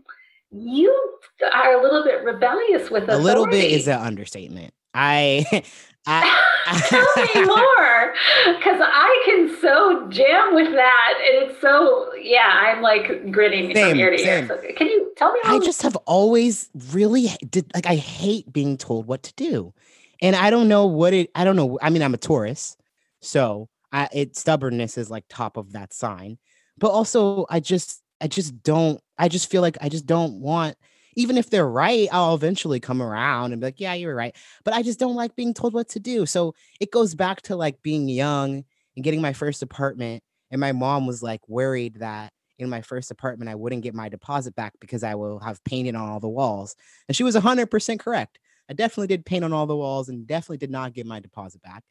you 0.51 1.19
are 1.53 1.79
a 1.79 1.83
little 1.83 2.03
bit 2.03 2.23
rebellious 2.23 2.89
with 2.89 3.03
authority. 3.03 3.21
A 3.21 3.23
little 3.23 3.47
bit 3.47 3.71
is 3.71 3.87
an 3.87 3.99
understatement. 3.99 4.73
I 4.95 5.63
I, 6.05 6.43
Tell 6.87 7.05
me 7.17 7.45
more, 7.45 8.13
because 8.57 8.79
I 8.81 9.23
can 9.25 9.55
so 9.59 10.07
jam 10.09 10.55
with 10.55 10.71
that, 10.73 11.13
and 11.17 11.51
it's 11.51 11.61
so 11.61 12.13
yeah. 12.15 12.49
I'm 12.53 12.81
like 12.81 13.31
grinning 13.31 13.73
same, 13.73 13.91
from 13.91 13.99
ear 13.99 14.11
to 14.11 14.17
same. 14.17 14.27
ear. 14.27 14.47
So 14.47 14.73
can 14.75 14.87
you 14.87 15.11
tell 15.17 15.33
me? 15.33 15.39
I 15.43 15.59
just 15.59 15.81
have 15.81 15.95
always 16.05 16.69
really 16.91 17.27
did 17.49 17.69
like 17.73 17.85
I 17.85 17.95
hate 17.95 18.51
being 18.51 18.77
told 18.77 19.07
what 19.07 19.23
to 19.23 19.33
do, 19.35 19.73
and 20.21 20.35
I 20.35 20.49
don't 20.49 20.69
know 20.69 20.85
what 20.85 21.13
it. 21.13 21.31
I 21.35 21.43
don't 21.43 21.57
know. 21.57 21.77
I 21.81 21.89
mean, 21.89 22.01
I'm 22.01 22.13
a 22.13 22.17
Taurus, 22.17 22.77
so 23.19 23.67
I 23.91 24.07
it 24.13 24.37
stubbornness 24.37 24.97
is 24.97 25.11
like 25.11 25.25
top 25.27 25.57
of 25.57 25.73
that 25.73 25.93
sign, 25.93 26.37
but 26.77 26.91
also 26.91 27.45
I 27.49 27.59
just 27.59 28.01
I 28.21 28.27
just 28.27 28.63
don't. 28.63 29.01
I 29.17 29.27
just 29.27 29.51
feel 29.51 29.61
like 29.61 29.77
I 29.81 29.89
just 29.89 30.05
don't 30.05 30.39
want 30.39 30.77
even 31.15 31.37
if 31.37 31.49
they're 31.49 31.67
right, 31.67 32.07
I'll 32.11 32.35
eventually 32.35 32.79
come 32.79 33.01
around 33.01 33.51
and 33.51 33.61
be 33.61 33.67
like, 33.67 33.79
yeah, 33.79 33.93
you're 33.93 34.15
right. 34.15 34.35
But 34.63 34.73
I 34.73 34.81
just 34.81 34.99
don't 34.99 35.15
like 35.15 35.35
being 35.35 35.53
told 35.53 35.73
what 35.73 35.89
to 35.89 35.99
do. 35.99 36.25
So 36.25 36.55
it 36.79 36.91
goes 36.91 37.15
back 37.15 37.41
to 37.43 37.55
like 37.55 37.81
being 37.81 38.07
young 38.07 38.63
and 38.95 39.03
getting 39.03 39.21
my 39.21 39.33
first 39.33 39.61
apartment. 39.61 40.23
And 40.51 40.59
my 40.59 40.71
mom 40.71 41.07
was 41.07 41.23
like 41.23 41.41
worried 41.47 41.95
that 41.99 42.31
in 42.59 42.69
my 42.69 42.81
first 42.81 43.11
apartment, 43.11 43.49
I 43.49 43.55
wouldn't 43.55 43.83
get 43.83 43.95
my 43.95 44.09
deposit 44.09 44.55
back 44.55 44.73
because 44.79 45.03
I 45.03 45.15
will 45.15 45.39
have 45.39 45.63
painted 45.63 45.95
on 45.95 46.09
all 46.09 46.19
the 46.19 46.29
walls. 46.29 46.75
And 47.07 47.15
she 47.15 47.23
was 47.23 47.35
100% 47.35 47.99
correct. 47.99 48.39
I 48.69 48.73
definitely 48.73 49.07
did 49.07 49.25
paint 49.25 49.43
on 49.43 49.53
all 49.53 49.65
the 49.65 49.75
walls 49.75 50.09
and 50.09 50.27
definitely 50.27 50.57
did 50.57 50.71
not 50.71 50.93
get 50.93 51.05
my 51.05 51.19
deposit 51.19 51.61
back. 51.61 51.83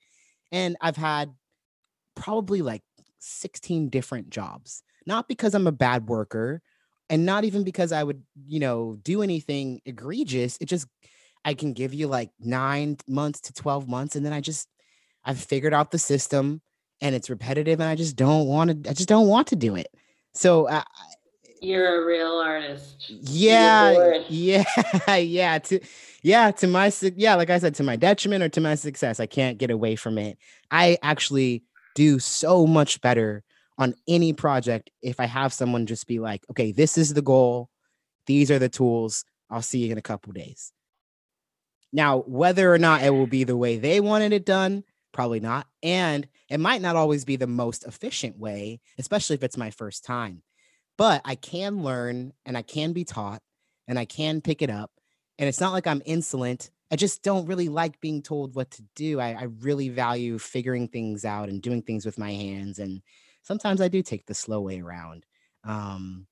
And 0.50 0.76
I've 0.80 0.96
had 0.96 1.30
probably 2.14 2.62
like 2.62 2.82
16 3.18 3.88
different 3.88 4.30
jobs, 4.30 4.82
not 5.06 5.28
because 5.28 5.54
I'm 5.54 5.66
a 5.66 5.72
bad 5.72 6.08
worker 6.08 6.62
and 7.12 7.26
not 7.26 7.44
even 7.44 7.62
because 7.62 7.92
I 7.92 8.02
would, 8.02 8.22
you 8.46 8.58
know, 8.58 8.96
do 9.02 9.20
anything 9.22 9.82
egregious. 9.84 10.56
It 10.62 10.64
just 10.64 10.88
I 11.44 11.52
can 11.52 11.74
give 11.74 11.92
you 11.92 12.06
like 12.06 12.30
9 12.40 12.96
months 13.06 13.42
to 13.42 13.52
12 13.52 13.86
months 13.86 14.16
and 14.16 14.24
then 14.24 14.32
I 14.32 14.40
just 14.40 14.66
I've 15.22 15.38
figured 15.38 15.74
out 15.74 15.90
the 15.90 15.98
system 15.98 16.62
and 17.02 17.14
it's 17.14 17.28
repetitive 17.28 17.80
and 17.80 17.88
I 17.88 17.96
just 17.96 18.16
don't 18.16 18.46
want 18.46 18.84
to 18.84 18.90
I 18.90 18.94
just 18.94 19.10
don't 19.10 19.28
want 19.28 19.48
to 19.48 19.56
do 19.56 19.76
it. 19.76 19.88
So 20.32 20.68
uh, 20.68 20.84
you're 21.60 22.02
a 22.02 22.06
real 22.06 22.40
artist. 22.42 23.04
Yeah. 23.10 24.22
Yeah. 24.28 25.16
yeah. 25.16 25.58
To 25.58 25.80
yeah, 26.22 26.50
to 26.52 26.66
my 26.66 26.90
yeah, 27.14 27.34
like 27.34 27.50
I 27.50 27.58
said, 27.58 27.74
to 27.74 27.82
my 27.82 27.96
detriment 27.96 28.42
or 28.42 28.48
to 28.48 28.60
my 28.62 28.74
success, 28.74 29.20
I 29.20 29.26
can't 29.26 29.58
get 29.58 29.70
away 29.70 29.96
from 29.96 30.16
it. 30.16 30.38
I 30.70 30.96
actually 31.02 31.64
do 31.94 32.18
so 32.18 32.66
much 32.66 33.02
better 33.02 33.44
on 33.78 33.94
any 34.06 34.32
project 34.32 34.90
if 35.02 35.18
I 35.20 35.26
have 35.26 35.52
someone 35.52 35.86
just 35.86 36.06
be 36.06 36.18
like, 36.18 36.44
okay, 36.50 36.72
this 36.72 36.98
is 36.98 37.14
the 37.14 37.22
goal, 37.22 37.70
these 38.26 38.50
are 38.50 38.58
the 38.58 38.68
tools, 38.68 39.24
I'll 39.50 39.62
see 39.62 39.86
you 39.86 39.92
in 39.92 39.98
a 39.98 40.02
couple 40.02 40.32
days. 40.32 40.72
Now, 41.92 42.20
whether 42.20 42.72
or 42.72 42.78
not 42.78 43.02
it 43.02 43.10
will 43.10 43.26
be 43.26 43.44
the 43.44 43.56
way 43.56 43.76
they 43.78 44.00
wanted 44.00 44.32
it 44.32 44.46
done, 44.46 44.84
probably 45.12 45.40
not. 45.40 45.66
And 45.82 46.26
it 46.48 46.58
might 46.60 46.80
not 46.80 46.96
always 46.96 47.24
be 47.24 47.36
the 47.36 47.46
most 47.46 47.84
efficient 47.84 48.38
way, 48.38 48.80
especially 48.98 49.34
if 49.34 49.42
it's 49.42 49.58
my 49.58 49.70
first 49.70 50.04
time. 50.04 50.42
But 50.96 51.22
I 51.24 51.34
can 51.34 51.82
learn 51.82 52.32
and 52.46 52.56
I 52.56 52.62
can 52.62 52.92
be 52.92 53.04
taught. 53.04 53.42
and 53.88 53.98
I 53.98 54.04
can 54.04 54.40
pick 54.40 54.62
it 54.62 54.70
up. 54.70 54.90
And 55.38 55.48
it's 55.48 55.60
not 55.60 55.72
like 55.72 55.86
I'm 55.86 56.02
insolent. 56.04 56.70
I 56.90 56.96
just 56.96 57.22
don't 57.22 57.46
really 57.46 57.68
like 57.68 58.00
being 58.00 58.22
told 58.22 58.54
what 58.54 58.70
to 58.72 58.82
do. 58.94 59.18
I, 59.18 59.32
I 59.32 59.42
really 59.60 59.88
value 59.88 60.38
figuring 60.38 60.88
things 60.88 61.24
out 61.24 61.48
and 61.48 61.60
doing 61.60 61.82
things 61.82 62.06
with 62.06 62.18
my 62.18 62.30
hands. 62.30 62.78
And 62.78 63.02
sometimes 63.42 63.80
I 63.80 63.88
do 63.88 64.02
take 64.02 64.26
the 64.26 64.34
slow 64.34 64.60
way 64.60 64.80
around. 64.80 65.24
Um, 65.64 66.26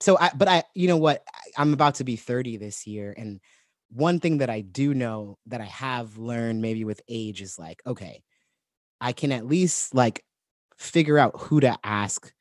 so 0.00 0.16
I, 0.18 0.30
but 0.34 0.48
I, 0.48 0.64
you 0.74 0.88
know 0.88 0.96
what? 0.96 1.24
I'm 1.56 1.72
about 1.72 1.96
to 1.96 2.04
be 2.04 2.16
30 2.16 2.56
this 2.56 2.86
year. 2.86 3.14
And 3.16 3.40
one 3.90 4.20
thing 4.20 4.38
that 4.38 4.50
I 4.50 4.60
do 4.60 4.94
know 4.94 5.38
that 5.46 5.60
I 5.60 5.66
have 5.66 6.18
learned 6.18 6.62
maybe 6.62 6.84
with 6.84 7.00
age 7.08 7.42
is 7.42 7.58
like, 7.58 7.82
okay, 7.86 8.22
I 9.00 9.12
can 9.12 9.32
at 9.32 9.46
least 9.46 9.94
like 9.94 10.24
figure 10.76 11.18
out 11.18 11.40
who 11.40 11.60
to 11.60 11.76
ask 11.82 12.32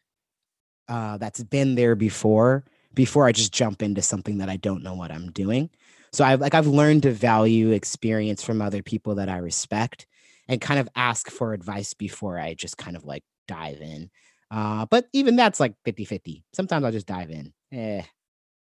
uh, 0.87 1.17
that's 1.17 1.43
been 1.43 1.75
there 1.75 1.95
before 1.95 2.63
before 2.93 3.27
I 3.27 3.31
just 3.31 3.53
jump 3.53 3.81
into 3.83 4.01
something 4.01 4.39
that 4.39 4.49
I 4.49 4.57
don't 4.57 4.83
know 4.83 4.95
what 4.95 5.11
I'm 5.11 5.31
doing. 5.31 5.69
So 6.11 6.23
I've 6.23 6.41
like 6.41 6.53
I've 6.53 6.67
learned 6.67 7.03
to 7.03 7.11
value 7.11 7.71
experience 7.71 8.43
from 8.43 8.61
other 8.61 8.81
people 8.81 9.15
that 9.15 9.29
I 9.29 9.37
respect 9.37 10.07
and 10.47 10.61
kind 10.61 10.79
of 10.79 10.89
ask 10.95 11.29
for 11.29 11.53
advice 11.53 11.93
before 11.93 12.39
I 12.39 12.53
just 12.53 12.77
kind 12.77 12.95
of 12.95 13.03
like 13.03 13.23
dive 13.47 13.81
in. 13.81 14.09
Uh, 14.49 14.85
but 14.89 15.07
even 15.13 15.35
that's 15.35 15.59
like 15.59 15.73
50 15.83 16.05
50. 16.05 16.43
Sometimes 16.53 16.85
I'll 16.85 16.91
just 16.91 17.07
dive 17.07 17.31
in. 17.31 17.53
Eh, 17.71 18.01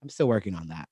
I'm 0.02 0.10
still 0.10 0.28
working 0.28 0.56
on 0.56 0.70
that. 0.70 0.88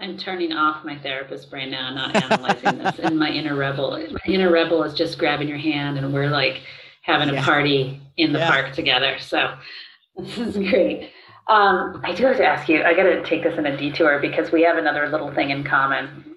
I'm 0.00 0.16
turning 0.16 0.52
off 0.52 0.84
my 0.84 0.98
therapist 0.98 1.50
brain 1.50 1.70
now, 1.70 1.92
not 1.92 2.16
analyzing 2.16 2.78
this. 2.78 2.98
And 3.00 3.18
my 3.18 3.28
inner 3.30 3.54
rebel, 3.54 3.90
my 4.10 4.32
inner 4.32 4.50
rebel 4.50 4.82
is 4.82 4.94
just 4.94 5.18
grabbing 5.18 5.46
your 5.46 5.58
hand, 5.58 5.98
and 5.98 6.12
we're 6.12 6.30
like 6.30 6.62
having 7.02 7.28
a 7.28 7.34
yeah. 7.34 7.44
party 7.44 8.00
in 8.16 8.32
the 8.32 8.38
yeah. 8.38 8.50
park 8.50 8.74
together. 8.74 9.18
So 9.18 9.54
this 10.16 10.38
is 10.38 10.56
great. 10.56 11.10
Um, 11.48 12.00
I 12.04 12.14
do 12.14 12.24
have 12.26 12.36
to 12.38 12.46
ask 12.46 12.68
you. 12.68 12.82
I 12.82 12.94
got 12.94 13.02
to 13.02 13.22
take 13.24 13.42
this 13.42 13.58
in 13.58 13.66
a 13.66 13.76
detour 13.76 14.20
because 14.20 14.52
we 14.52 14.62
have 14.62 14.78
another 14.78 15.08
little 15.08 15.32
thing 15.34 15.50
in 15.50 15.64
common. 15.64 16.36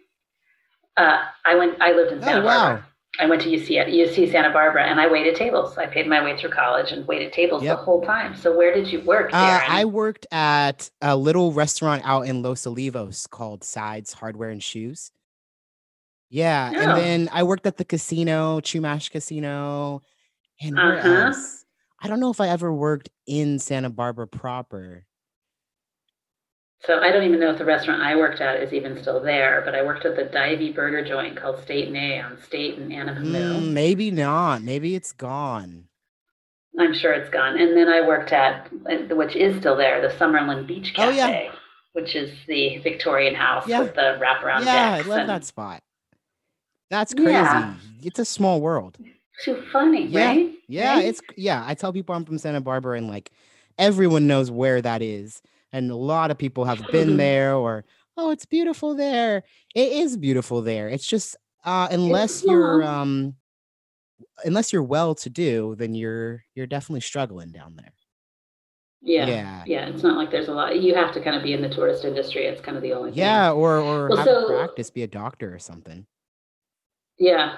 Uh, 0.97 1.23
I 1.45 1.55
went. 1.55 1.81
I 1.81 1.93
lived 1.93 2.11
in 2.11 2.21
Santa 2.21 2.41
oh, 2.41 2.43
Barbara. 2.43 2.87
I 3.19 3.27
went 3.27 3.43
to 3.43 3.49
UC 3.49 3.77
at 3.77 3.87
UC 3.87 4.31
Santa 4.31 4.49
Barbara 4.49 4.85
and 4.85 4.99
I 4.99 5.07
waited 5.07 5.35
tables. 5.35 5.77
I 5.77 5.85
paid 5.85 6.07
my 6.07 6.23
way 6.23 6.35
through 6.35 6.49
college 6.49 6.91
and 6.91 7.07
waited 7.07 7.31
tables 7.31 7.61
yep. 7.61 7.77
the 7.77 7.83
whole 7.83 8.01
time. 8.01 8.35
So 8.35 8.57
where 8.57 8.73
did 8.73 8.91
you 8.91 9.01
work? 9.01 9.31
Uh, 9.31 9.61
I 9.67 9.85
worked 9.85 10.25
at 10.31 10.89
a 10.99 11.15
little 11.15 11.53
restaurant 11.53 12.01
out 12.05 12.21
in 12.21 12.41
Los 12.41 12.63
Olivos 12.63 13.29
called 13.29 13.63
Sides 13.63 14.13
Hardware 14.13 14.49
and 14.49 14.63
Shoes. 14.63 15.11
Yeah, 16.29 16.71
oh. 16.73 16.79
and 16.79 16.97
then 16.99 17.29
I 17.31 17.43
worked 17.43 17.67
at 17.67 17.77
the 17.77 17.85
casino, 17.85 18.59
Chumash 18.59 19.11
Casino, 19.11 20.01
and 20.59 20.75
where 20.75 20.97
uh-huh. 20.97 21.09
else? 21.27 21.65
I 21.99 22.07
don't 22.07 22.19
know 22.19 22.31
if 22.31 22.41
I 22.41 22.49
ever 22.49 22.73
worked 22.73 23.09
in 23.27 23.59
Santa 23.59 23.91
Barbara 23.91 24.27
proper. 24.27 25.05
So 26.85 26.99
I 26.99 27.11
don't 27.11 27.23
even 27.23 27.39
know 27.39 27.51
if 27.51 27.57
the 27.57 27.65
restaurant 27.65 28.01
I 28.01 28.15
worked 28.17 28.41
at 28.41 28.61
is 28.61 28.73
even 28.73 29.01
still 29.01 29.21
there, 29.21 29.61
but 29.63 29.73
I 29.73 29.83
worked 29.83 30.05
at 30.05 30.17
the 30.17 30.23
Divey 30.23 30.75
Burger 30.75 31.03
Joint 31.03 31.37
called 31.37 31.61
State 31.61 31.87
and 31.87 31.95
A 31.95 32.19
on 32.19 32.41
State 32.41 32.77
and 32.77 32.91
Anapamu. 32.91 33.61
Mm, 33.61 33.71
maybe 33.71 34.11
not. 34.11 34.63
Maybe 34.63 34.93
it's 34.93 35.13
gone. 35.13 35.85
I'm 36.77 36.93
sure 36.93 37.13
it's 37.13 37.29
gone. 37.29 37.57
And 37.57 37.77
then 37.77 37.87
I 37.87 38.05
worked 38.05 38.33
at, 38.33 38.69
uh, 38.89 39.15
which 39.15 39.35
is 39.35 39.55
still 39.57 39.77
there, 39.77 40.01
the 40.01 40.13
Summerland 40.15 40.67
Beach 40.67 40.93
Cafe, 40.93 41.07
oh, 41.07 41.11
yeah. 41.11 41.51
which 41.93 42.15
is 42.15 42.31
the 42.47 42.79
Victorian 42.79 43.35
house 43.35 43.65
yeah. 43.65 43.79
with 43.79 43.95
the 43.95 44.19
wraparound 44.21 44.65
Yeah, 44.65 44.95
I 44.95 45.01
love 45.01 45.19
and... 45.19 45.29
that 45.29 45.45
spot. 45.45 45.81
That's 46.89 47.13
crazy. 47.13 47.31
Yeah. 47.31 47.75
It's 48.03 48.19
a 48.19 48.25
small 48.25 48.59
world. 48.59 48.97
Too 49.43 49.63
funny, 49.71 50.07
yeah. 50.07 50.25
right? 50.25 50.53
Yeah, 50.67 50.95
right? 50.95 51.05
it's 51.05 51.21
yeah. 51.37 51.63
I 51.65 51.73
tell 51.73 51.91
people 51.93 52.13
I'm 52.13 52.25
from 52.25 52.37
Santa 52.37 52.61
Barbara 52.61 52.97
and 52.97 53.07
like 53.07 53.31
everyone 53.79 54.27
knows 54.27 54.51
where 54.51 54.81
that 54.81 55.01
is 55.01 55.41
and 55.73 55.89
a 55.91 55.95
lot 55.95 56.31
of 56.31 56.37
people 56.37 56.63
have 56.63 56.85
been 56.91 57.17
there 57.25 57.55
or 57.55 57.83
oh 58.15 58.29
it's 58.29 58.45
beautiful 58.45 58.95
there. 58.95 59.43
It 59.75 59.91
is 59.91 60.15
beautiful 60.15 60.61
there. 60.61 60.87
It's 60.87 61.05
just 61.05 61.35
uh 61.65 61.87
unless 61.91 62.43
you're 62.43 62.83
um 62.83 63.33
unless 64.45 64.71
you're 64.71 64.83
well 64.83 65.15
to 65.15 65.29
do 65.29 65.75
then 65.77 65.95
you're 65.95 66.45
you're 66.55 66.67
definitely 66.67 67.01
struggling 67.01 67.51
down 67.51 67.75
there. 67.75 67.91
Yeah, 69.05 69.27
yeah. 69.27 69.63
yeah 69.65 69.87
it's 69.87 70.01
not 70.01 70.15
like 70.15 70.31
there's 70.31 70.47
a 70.47 70.53
lot 70.53 70.79
you 70.79 70.95
have 70.95 71.11
to 71.13 71.21
kind 71.21 71.35
of 71.35 71.43
be 71.43 71.51
in 71.51 71.61
the 71.61 71.67
tourist 71.67 72.05
industry 72.05 72.45
it's 72.45 72.61
kind 72.61 72.77
of 72.77 72.83
the 72.83 72.93
only 72.93 73.11
thing. 73.11 73.19
yeah 73.19 73.51
or 73.51 73.79
or 73.79 74.07
well, 74.07 74.17
have 74.17 74.25
so, 74.25 74.47
practice 74.47 74.89
be 74.89 75.03
a 75.03 75.07
doctor 75.07 75.53
or 75.53 75.59
something. 75.59 76.05
Yeah 77.17 77.57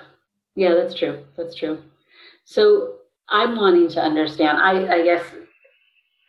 yeah 0.55 0.73
that's 0.73 0.95
true 0.95 1.23
that's 1.37 1.53
true. 1.53 1.83
So 2.45 2.95
i'm 3.29 3.55
wanting 3.57 3.89
to 3.89 3.99
understand 3.99 4.57
i 4.59 4.87
i 4.93 5.03
guess 5.03 5.23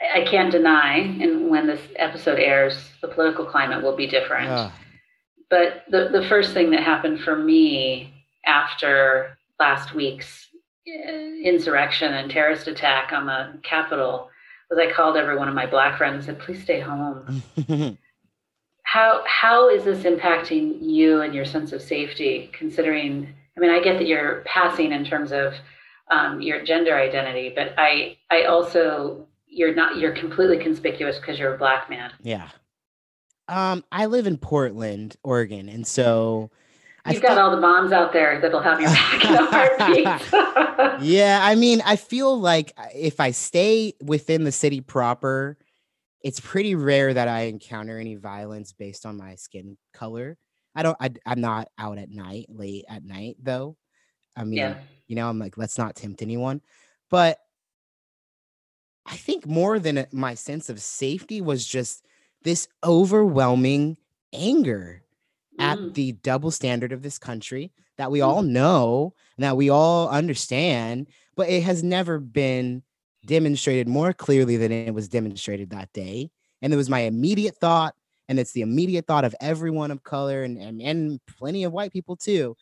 I 0.00 0.24
can't 0.24 0.52
deny, 0.52 0.98
and 0.98 1.48
when 1.48 1.66
this 1.66 1.80
episode 1.96 2.38
airs, 2.38 2.90
the 3.00 3.09
political 3.09 3.46
climate 3.46 3.82
will 3.82 3.96
be 3.96 4.06
different. 4.06 4.48
Yeah. 4.48 4.70
But 5.48 5.85
the, 5.90 6.09
the 6.12 6.26
first 6.28 6.52
thing 6.52 6.70
that 6.70 6.82
happened 6.82 7.20
for 7.20 7.37
me 7.37 8.12
after 8.44 9.38
last 9.59 9.94
week's 9.94 10.48
uh, 10.87 11.12
insurrection 11.42 12.12
and 12.14 12.30
terrorist 12.30 12.68
attack 12.68 13.12
on 13.12 13.26
the 13.26 13.59
Capitol 13.62 14.28
was 14.68 14.78
I 14.78 14.92
called 14.92 15.16
every 15.16 15.37
one 15.37 15.48
of 15.48 15.54
my 15.54 15.66
black 15.66 15.96
friends 15.96 16.26
and 16.28 16.37
said, 16.37 16.44
please 16.44 16.62
stay 16.62 16.80
home. 16.80 17.42
how 18.87 19.22
how 19.26 19.68
is 19.68 19.85
this 19.85 20.04
impacting 20.04 20.78
you 20.80 21.20
and 21.20 21.35
your 21.35 21.44
sense 21.44 21.72
of 21.72 21.82
safety 21.82 22.48
considering 22.52 23.35
I 23.56 23.61
mean 23.61 23.70
I 23.70 23.80
get 23.82 23.98
that 23.98 24.06
you're 24.06 24.42
passing 24.46 24.92
in 24.92 25.04
terms 25.04 25.32
of 25.32 25.54
um, 26.09 26.40
your 26.40 26.64
gender 26.64 26.96
identity, 26.96 27.52
but 27.54 27.74
I 27.76 28.16
I 28.30 28.44
also 28.44 29.26
you're 29.57 29.75
not 29.75 29.97
you're 29.97 30.12
completely 30.12 30.59
conspicuous 30.59 31.16
because 31.16 31.38
you're 31.38 31.55
a 31.55 31.59
black 31.59 31.88
man. 31.88 32.12
Yeah. 32.23 32.49
Um, 33.49 33.85
I 33.90 34.07
live 34.07 34.27
in 34.27 34.37
Portland, 34.37 35.16
Oregon, 35.23 35.69
and 35.69 35.87
so 35.87 36.51
you've 37.09 37.23
got 37.23 37.38
all 37.38 37.51
the 37.51 37.61
moms 37.61 37.92
out 37.92 38.12
there 38.12 38.40
that'll 38.40 38.61
have 38.61 38.81
your 38.81 38.90
back 38.90 39.25
in 39.25 39.35
a 39.35 39.47
heartbeat. 39.47 41.03
yeah, 41.09 41.40
I 41.42 41.55
mean, 41.55 41.81
I 41.87 41.97
feel 41.97 42.38
like 42.38 42.73
uh, 42.77 42.87
if 42.95 43.21
I 43.21 43.31
stay 43.31 43.95
within 44.03 44.45
the 44.45 44.53
city 44.53 44.81
proper, 44.81 45.57
it's 46.23 46.40
pretty 46.40 46.75
rare 46.75 47.14
that 47.14 47.29
I 47.29 47.42
encounter 47.42 47.99
any 47.99 48.16
violence 48.16 48.73
based 48.73 49.07
on 49.07 49.16
my 49.16 49.37
skin 49.37 49.79
color. 49.95 50.37
I 50.75 50.83
don't. 50.83 50.97
I, 51.01 51.11
am 51.25 51.40
not 51.40 51.69
out 51.79 51.99
at 51.99 52.11
night, 52.11 52.47
late 52.49 52.85
at 52.88 53.05
night, 53.05 53.37
though. 53.40 53.77
I 54.37 54.45
mean, 54.45 54.59
yeah. 54.59 54.79
you 55.07 55.16
know, 55.16 55.29
I'm 55.29 55.38
like, 55.38 55.57
let's 55.57 55.79
not 55.79 55.95
tempt 55.95 56.21
anyone. 56.21 56.61
But 57.11 57.38
I 59.07 59.16
think 59.16 59.47
more 59.47 59.79
than 59.79 60.07
my 60.12 60.35
sense 60.35 60.69
of 60.69 60.81
safety 60.81 61.40
was 61.40 61.64
just 61.64 62.05
this 62.42 62.69
overwhelming 62.85 63.97
anger 64.33 65.03
mm. 65.59 65.64
at 65.64 65.95
the 65.95 66.12
double 66.12 66.51
standard 66.51 66.92
of 66.92 67.03
this 67.03 67.19
country 67.19 67.73
that 67.99 68.11
we 68.11 68.19
mm. 68.21 68.27
all 68.27 68.42
know 68.42 69.14
and 69.37 69.45
that 69.45 69.57
we 69.57 69.71
all 69.71 70.09
understand, 70.09 71.09
but 71.37 71.49
it 71.49 71.62
has 71.62 71.83
never 71.83 72.19
been 72.19 72.83
demonstrated 73.25 73.88
more 73.88 74.12
clearly 74.12 74.57
than 74.57 74.73
it 74.73 74.95
was 74.95 75.09
demonstrated 75.09 75.71
that 75.71 75.92
day. 75.92 76.31
And 76.62 76.73
it 76.73 76.77
was 76.77 76.90
my 76.90 77.01
immediate 77.01 77.57
thought, 77.57 77.95
and 78.29 78.38
it's 78.38 78.53
the 78.53 78.62
immediate 78.62 79.07
thought 79.07 79.25
of 79.25 79.35
everyone 79.40 79.90
of 79.90 80.03
color 80.03 80.42
and, 80.42 80.59
and, 80.59 80.81
and 80.81 81.21
plenty 81.38 81.64
of 81.64 81.73
white 81.73 81.92
people 81.92 82.16
too 82.16 82.57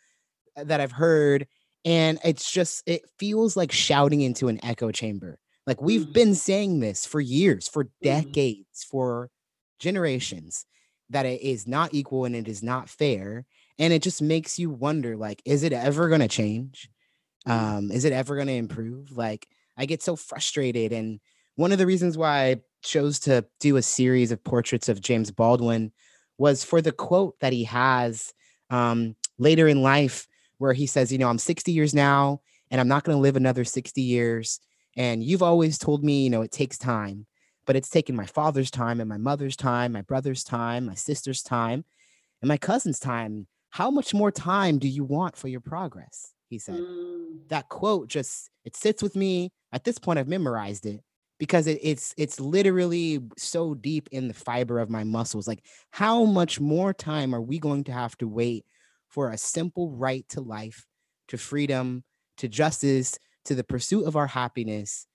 uh, 0.56 0.64
that 0.64 0.80
I've 0.80 0.92
heard. 0.92 1.46
And 1.84 2.18
it's 2.24 2.50
just, 2.50 2.82
it 2.86 3.02
feels 3.18 3.56
like 3.56 3.72
shouting 3.72 4.22
into 4.22 4.48
an 4.48 4.58
echo 4.64 4.90
chamber 4.90 5.38
like 5.66 5.80
we've 5.80 6.02
mm-hmm. 6.02 6.12
been 6.12 6.34
saying 6.34 6.80
this 6.80 7.06
for 7.06 7.20
years, 7.20 7.68
for 7.68 7.84
mm-hmm. 7.84 8.04
decades, 8.04 8.84
for 8.84 9.30
generations 9.78 10.66
that 11.10 11.26
it 11.26 11.42
is 11.42 11.66
not 11.66 11.92
equal 11.92 12.24
and 12.24 12.34
it 12.34 12.48
is 12.48 12.62
not 12.62 12.88
fair 12.88 13.44
and 13.78 13.92
it 13.92 14.02
just 14.02 14.22
makes 14.22 14.58
you 14.58 14.70
wonder 14.70 15.16
like 15.16 15.42
is 15.44 15.62
it 15.62 15.72
ever 15.72 16.08
going 16.08 16.20
to 16.20 16.28
change? 16.28 16.88
Mm-hmm. 17.46 17.76
Um 17.76 17.90
is 17.90 18.04
it 18.04 18.12
ever 18.12 18.34
going 18.36 18.46
to 18.46 18.54
improve? 18.54 19.16
Like 19.16 19.46
I 19.76 19.86
get 19.86 20.02
so 20.02 20.16
frustrated 20.16 20.92
and 20.92 21.20
one 21.56 21.72
of 21.72 21.78
the 21.78 21.86
reasons 21.86 22.18
why 22.18 22.44
I 22.44 22.60
chose 22.82 23.18
to 23.20 23.44
do 23.60 23.76
a 23.76 23.82
series 23.82 24.32
of 24.32 24.42
portraits 24.42 24.88
of 24.88 25.00
James 25.00 25.30
Baldwin 25.30 25.92
was 26.38 26.64
for 26.64 26.80
the 26.80 26.92
quote 26.92 27.38
that 27.40 27.52
he 27.52 27.64
has 27.64 28.32
um, 28.70 29.14
later 29.38 29.68
in 29.68 29.82
life, 29.82 30.26
where 30.58 30.72
he 30.72 30.86
says, 30.86 31.12
You 31.12 31.18
know, 31.18 31.28
I'm 31.28 31.38
60 31.38 31.70
years 31.72 31.94
now, 31.94 32.40
and 32.70 32.80
I'm 32.80 32.88
not 32.88 33.04
going 33.04 33.16
to 33.16 33.22
live 33.22 33.36
another 33.36 33.64
60 33.64 34.00
years. 34.00 34.60
And 34.96 35.22
you've 35.22 35.42
always 35.42 35.78
told 35.78 36.04
me, 36.04 36.24
you 36.24 36.30
know, 36.30 36.42
it 36.42 36.52
takes 36.52 36.78
time, 36.78 37.26
but 37.66 37.76
it's 37.76 37.88
taken 37.88 38.14
my 38.14 38.26
father's 38.26 38.70
time 38.70 39.00
and 39.00 39.08
my 39.08 39.16
mother's 39.16 39.56
time, 39.56 39.92
my 39.92 40.02
brother's 40.02 40.44
time, 40.44 40.86
my 40.86 40.94
sister's 40.94 41.42
time, 41.42 41.84
and 42.40 42.48
my 42.48 42.56
cousin's 42.56 43.00
time. 43.00 43.46
How 43.70 43.90
much 43.90 44.14
more 44.14 44.30
time 44.30 44.78
do 44.78 44.86
you 44.86 45.04
want 45.04 45.36
for 45.36 45.48
your 45.48 45.60
progress? 45.60 46.32
He 46.48 46.58
said. 46.58 46.76
Mm. 46.76 47.48
That 47.48 47.68
quote 47.68 48.08
just 48.08 48.50
it 48.64 48.76
sits 48.76 49.02
with 49.02 49.16
me. 49.16 49.50
At 49.72 49.84
this 49.84 49.98
point, 49.98 50.18
I've 50.18 50.28
memorized 50.28 50.86
it 50.86 51.00
because 51.38 51.66
it, 51.66 51.80
it's 51.82 52.14
it's 52.16 52.38
literally 52.38 53.20
so 53.36 53.74
deep 53.74 54.08
in 54.12 54.28
the 54.28 54.34
fiber 54.34 54.78
of 54.78 54.90
my 54.90 55.02
muscles. 55.02 55.48
Like, 55.48 55.64
how 55.90 56.24
much 56.24 56.60
more 56.60 56.92
time 56.94 57.34
are 57.34 57.42
we 57.42 57.58
going 57.58 57.84
to 57.84 57.92
have 57.92 58.16
to 58.18 58.28
wait 58.28 58.64
for 59.08 59.30
a 59.30 59.38
simple 59.38 59.90
right 59.90 60.24
to 60.28 60.40
life, 60.40 60.86
to 61.28 61.38
freedom, 61.38 62.04
to 62.36 62.48
justice, 62.48 63.18
to 63.44 63.54
the 63.54 63.64
pursuit 63.64 64.04
of 64.04 64.16
our 64.16 64.26
happiness. 64.26 65.06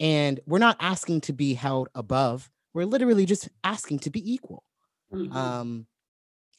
And 0.00 0.40
we're 0.46 0.58
not 0.58 0.76
asking 0.80 1.22
to 1.22 1.32
be 1.32 1.54
held 1.54 1.88
above, 1.94 2.50
we're 2.74 2.84
literally 2.84 3.24
just 3.24 3.48
asking 3.64 4.00
to 4.00 4.10
be 4.10 4.32
equal. 4.34 4.64
Mhm. 5.12 5.32
Um, 5.34 5.86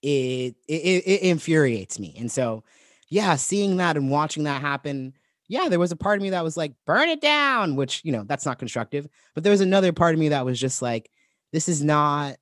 it 0.02 0.56
it 0.68 1.04
it 1.06 1.22
infuriates 1.22 2.00
me, 2.00 2.16
and 2.18 2.32
so 2.32 2.64
yeah, 3.10 3.36
seeing 3.36 3.78
that 3.78 3.98
and 3.98 4.10
watching 4.10 4.44
that 4.44 4.62
happen, 4.62 5.14
yeah, 5.48 5.70
there 5.70 5.80
was 5.80 5.92
a 5.92 5.96
part 5.96 6.18
of 6.18 6.24
me 6.24 6.30
that 6.32 6.44
was 6.44 6.58
like, 6.58 6.74
burn 6.86 7.10
it 7.10 7.22
down, 7.22 7.76
which 7.76 8.02
you 8.04 8.12
know 8.12 8.24
that's 8.24 8.46
not 8.46 8.60
constructive. 8.60 9.08
But 9.36 9.44
there 9.44 9.52
was 9.52 9.62
another 9.62 9.92
part 9.94 10.14
of 10.14 10.20
me 10.20 10.30
that 10.30 10.46
was 10.46 10.60
just 10.60 10.82
like, 10.82 11.10
this 11.52 11.68
is 11.70 11.84
not 11.84 12.38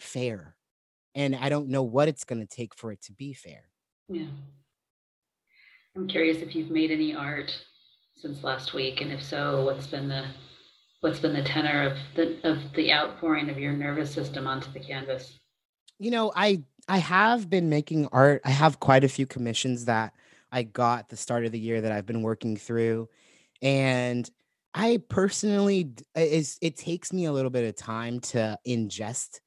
fair, 0.00 0.54
and 1.14 1.34
I 1.34 1.48
don't 1.48 1.68
know 1.68 1.82
what 1.82 2.08
it's 2.08 2.24
going 2.24 2.40
to 2.40 2.46
take 2.46 2.74
for 2.74 2.92
it 2.92 3.02
to 3.02 3.12
be 3.12 3.32
fair. 3.32 3.64
Yeah. 4.08 4.26
I'm 5.96 6.08
curious 6.08 6.38
if 6.38 6.54
you've 6.54 6.70
made 6.70 6.90
any 6.90 7.14
art 7.14 7.52
since 8.22 8.44
last 8.44 8.72
week, 8.72 9.00
and 9.00 9.10
if 9.10 9.22
so, 9.22 9.64
what's 9.64 9.88
been 9.88 10.08
the 10.08 10.24
what's 11.00 11.18
been 11.18 11.34
the 11.34 11.42
tenor 11.42 11.82
of 11.82 11.98
the 12.14 12.38
of 12.48 12.58
the 12.74 12.92
outpouring 12.92 13.50
of 13.50 13.58
your 13.58 13.72
nervous 13.72 14.14
system 14.14 14.46
onto 14.46 14.72
the 14.72 14.78
canvas? 14.78 15.40
You 15.98 16.12
know, 16.12 16.32
I 16.34 16.62
I 16.88 16.98
have 16.98 17.50
been 17.50 17.68
making 17.68 18.06
art. 18.12 18.40
I 18.44 18.50
have 18.50 18.78
quite 18.78 19.02
a 19.02 19.08
few 19.08 19.26
commissions 19.26 19.86
that 19.86 20.14
I 20.52 20.62
got 20.62 21.00
at 21.00 21.08
the 21.08 21.16
start 21.16 21.44
of 21.44 21.52
the 21.52 21.58
year 21.58 21.80
that 21.80 21.90
I've 21.90 22.06
been 22.06 22.22
working 22.22 22.56
through, 22.56 23.08
and 23.60 24.30
I 24.72 25.02
personally 25.08 25.92
is 26.14 26.58
it 26.62 26.76
takes 26.76 27.12
me 27.12 27.24
a 27.24 27.32
little 27.32 27.50
bit 27.50 27.68
of 27.68 27.76
time 27.76 28.20
to 28.20 28.56
ingest 28.66 29.40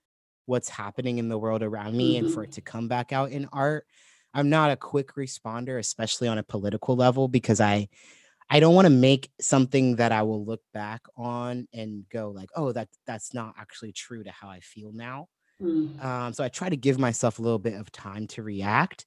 what's 0.48 0.70
happening 0.70 1.18
in 1.18 1.30
the 1.30 1.38
world 1.38 1.64
around 1.64 1.96
me 1.98 2.18
and 2.18 2.32
for 2.32 2.44
it 2.44 2.48
mm-hmm. 2.48 2.56
to 2.56 2.62
come 2.62 2.88
back 2.90 3.14
out 3.14 3.32
in 3.32 3.48
art. 3.52 3.88
I'm 4.34 4.50
not 4.50 4.70
a 4.70 4.76
quick 4.76 5.16
responder, 5.16 5.80
especially 5.80 6.28
on 6.28 6.38
a 6.38 6.44
political 6.44 6.98
level, 6.98 7.30
because 7.30 7.62
I 7.62 7.88
I 8.50 8.60
don't 8.60 8.76
want 8.76 8.86
to 8.86 8.92
make 8.92 9.32
something 9.42 9.96
that 9.96 10.12
I 10.12 10.22
will 10.24 10.46
look 10.46 10.62
back 10.74 11.02
on 11.18 11.68
and 11.74 12.06
go 12.10 12.30
like, 12.32 12.50
oh, 12.56 12.72
that 12.72 12.90
that's 13.08 13.34
not 13.34 13.56
actually 13.58 13.92
true 13.92 14.24
to 14.24 14.32
how 14.32 14.50
I 14.50 14.60
feel 14.60 14.92
now. 14.94 15.28
Mm. 15.62 16.04
Um, 16.04 16.34
so 16.34 16.44
I 16.44 16.50
try 16.50 16.70
to 16.70 16.78
give 16.78 17.00
myself 17.00 17.40
a 17.40 17.42
little 17.42 17.60
bit 17.60 17.74
of 17.74 17.92
time 17.92 18.28
to 18.28 18.44
react. 18.44 19.06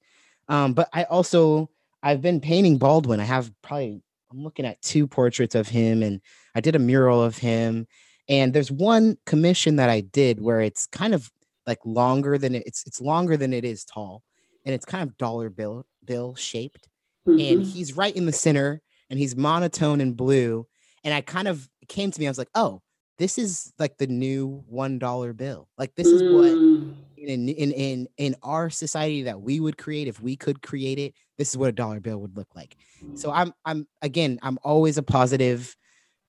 Um, 0.49 0.75
but 0.75 0.89
I 0.93 1.05
also 1.05 1.71
I've 2.03 2.23
been 2.23 2.41
painting 2.41 2.79
Baldwin. 2.79 3.21
I 3.21 3.25
have 3.25 3.53
probably 3.63 4.03
I'm 4.31 4.43
looking 4.43 4.67
at 4.67 4.81
two 4.83 5.07
portraits 5.07 5.55
of 5.55 5.69
him, 5.69 6.03
and 6.03 6.21
I 6.55 6.61
did 6.61 6.77
a 6.77 6.81
mural 6.81 7.23
of 7.23 7.39
him. 7.39 7.87
And 8.29 8.53
there's 8.53 8.71
one 8.71 9.17
commission 9.25 9.77
that 9.77 9.89
I 9.89 10.01
did 10.01 10.41
where 10.41 10.61
it's 10.61 10.87
kind 10.87 11.15
of 11.15 11.31
like 11.67 11.79
longer 11.85 12.39
than 12.39 12.55
it, 12.55 12.65
it's 12.67 12.87
it's 12.87 13.01
longer 13.01 13.37
than 13.37 13.53
it 13.53 13.65
is 13.65 13.85
tall, 13.85 14.23
and 14.65 14.75
it's 14.75 14.85
kind 14.85 15.09
of 15.09 15.17
dollar 15.17 15.51
bill 15.51 15.87
bill 16.05 16.35
shaped 16.35 16.89
and 17.27 17.61
Mhm. 17.61 17.73
he's 17.73 17.93
right 17.95 18.17
in 18.17 18.25
the 18.27 18.33
center 18.33 18.81
and 19.11 19.19
he's 19.19 19.37
monotone 19.37 20.01
and 20.01 20.17
blue 20.17 20.67
and 21.05 21.15
i 21.15 21.21
kind 21.21 21.49
of 21.49 21.69
came 21.89 22.11
to 22.11 22.21
me 22.21 22.27
i 22.27 22.31
was 22.31 22.39
like 22.39 22.51
oh 22.55 22.81
this 23.19 23.39
is 23.39 23.73
like 23.79 23.97
the 23.99 24.07
new 24.07 24.63
one 24.69 24.99
dollar 24.99 25.33
bill 25.33 25.69
like 25.79 25.95
this 25.97 26.13
is 26.13 26.23
what 26.25 26.59
Mm. 26.59 26.97
in, 27.17 27.49
in 27.49 27.73
in 27.73 28.09
in 28.17 28.37
our 28.43 28.71
society 28.71 29.23
that 29.25 29.41
we 29.41 29.59
would 29.61 29.77
create 29.79 30.07
if 30.09 30.21
we 30.21 30.37
could 30.37 30.63
create 30.63 30.99
it 30.99 31.15
this 31.37 31.51
is 31.51 31.57
what 31.57 31.69
a 31.69 31.73
dollar 31.73 32.01
bill 32.01 32.19
would 32.21 32.37
look 32.37 32.49
like 32.55 32.77
so 33.15 33.33
i'm 33.33 33.53
i'm 33.65 33.89
again 34.03 34.39
i'm 34.43 34.59
always 34.63 34.99
a 34.99 35.03
positive 35.03 35.77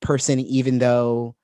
person 0.01 0.39
even 0.39 0.79
though 0.79 1.35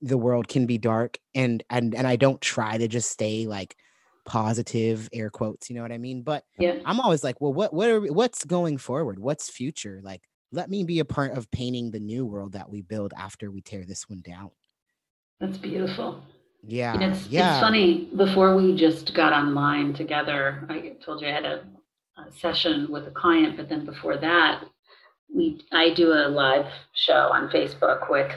the 0.00 0.18
world 0.18 0.48
can 0.48 0.66
be 0.66 0.78
dark 0.78 1.18
and 1.34 1.64
and 1.70 1.94
and 1.94 2.06
i 2.06 2.16
don't 2.16 2.40
try 2.40 2.78
to 2.78 2.86
just 2.88 3.10
stay 3.10 3.46
like 3.46 3.76
positive 4.24 5.08
air 5.12 5.30
quotes 5.30 5.68
you 5.68 5.74
know 5.76 5.82
what 5.82 5.92
i 5.92 5.98
mean 5.98 6.22
but 6.22 6.44
Yeah. 6.58 6.74
I'm 6.84 7.00
always 7.00 7.24
like, 7.24 7.40
well, 7.40 7.52
what 7.52 7.72
what 7.72 7.88
are 7.90 8.00
what's 8.12 8.44
going 8.44 8.76
forward? 8.78 9.18
What's 9.18 9.48
future? 9.48 10.00
Like, 10.02 10.22
let 10.52 10.70
me 10.70 10.84
be 10.84 10.98
a 10.98 11.04
part 11.04 11.32
of 11.32 11.50
painting 11.50 11.90
the 11.90 11.98
new 11.98 12.24
world 12.26 12.52
that 12.52 12.70
we 12.70 12.82
build 12.82 13.12
after 13.16 13.50
we 13.50 13.60
tear 13.62 13.84
this 13.84 14.08
one 14.08 14.20
down. 14.20 14.50
That's 15.40 15.58
beautiful. 15.58 16.22
Yeah, 16.64 16.94
And 16.94 17.02
it's 17.02 17.26
yeah. 17.26 17.54
it's 17.54 17.60
funny. 17.60 18.08
Before 18.16 18.54
we 18.54 18.76
just 18.76 19.14
got 19.14 19.32
online 19.32 19.94
together, 19.94 20.64
I 20.68 20.94
told 21.04 21.20
you 21.20 21.28
I 21.28 21.32
had 21.32 21.44
a, 21.44 21.64
a 22.18 22.30
session 22.30 22.86
with 22.90 23.08
a 23.08 23.10
client, 23.10 23.56
but 23.56 23.68
then 23.68 23.84
before 23.84 24.16
that, 24.18 24.64
we 25.34 25.60
I 25.72 25.92
do 25.94 26.12
a 26.12 26.28
live 26.28 26.66
show 26.94 27.30
on 27.32 27.48
Facebook 27.48 28.08
with 28.08 28.30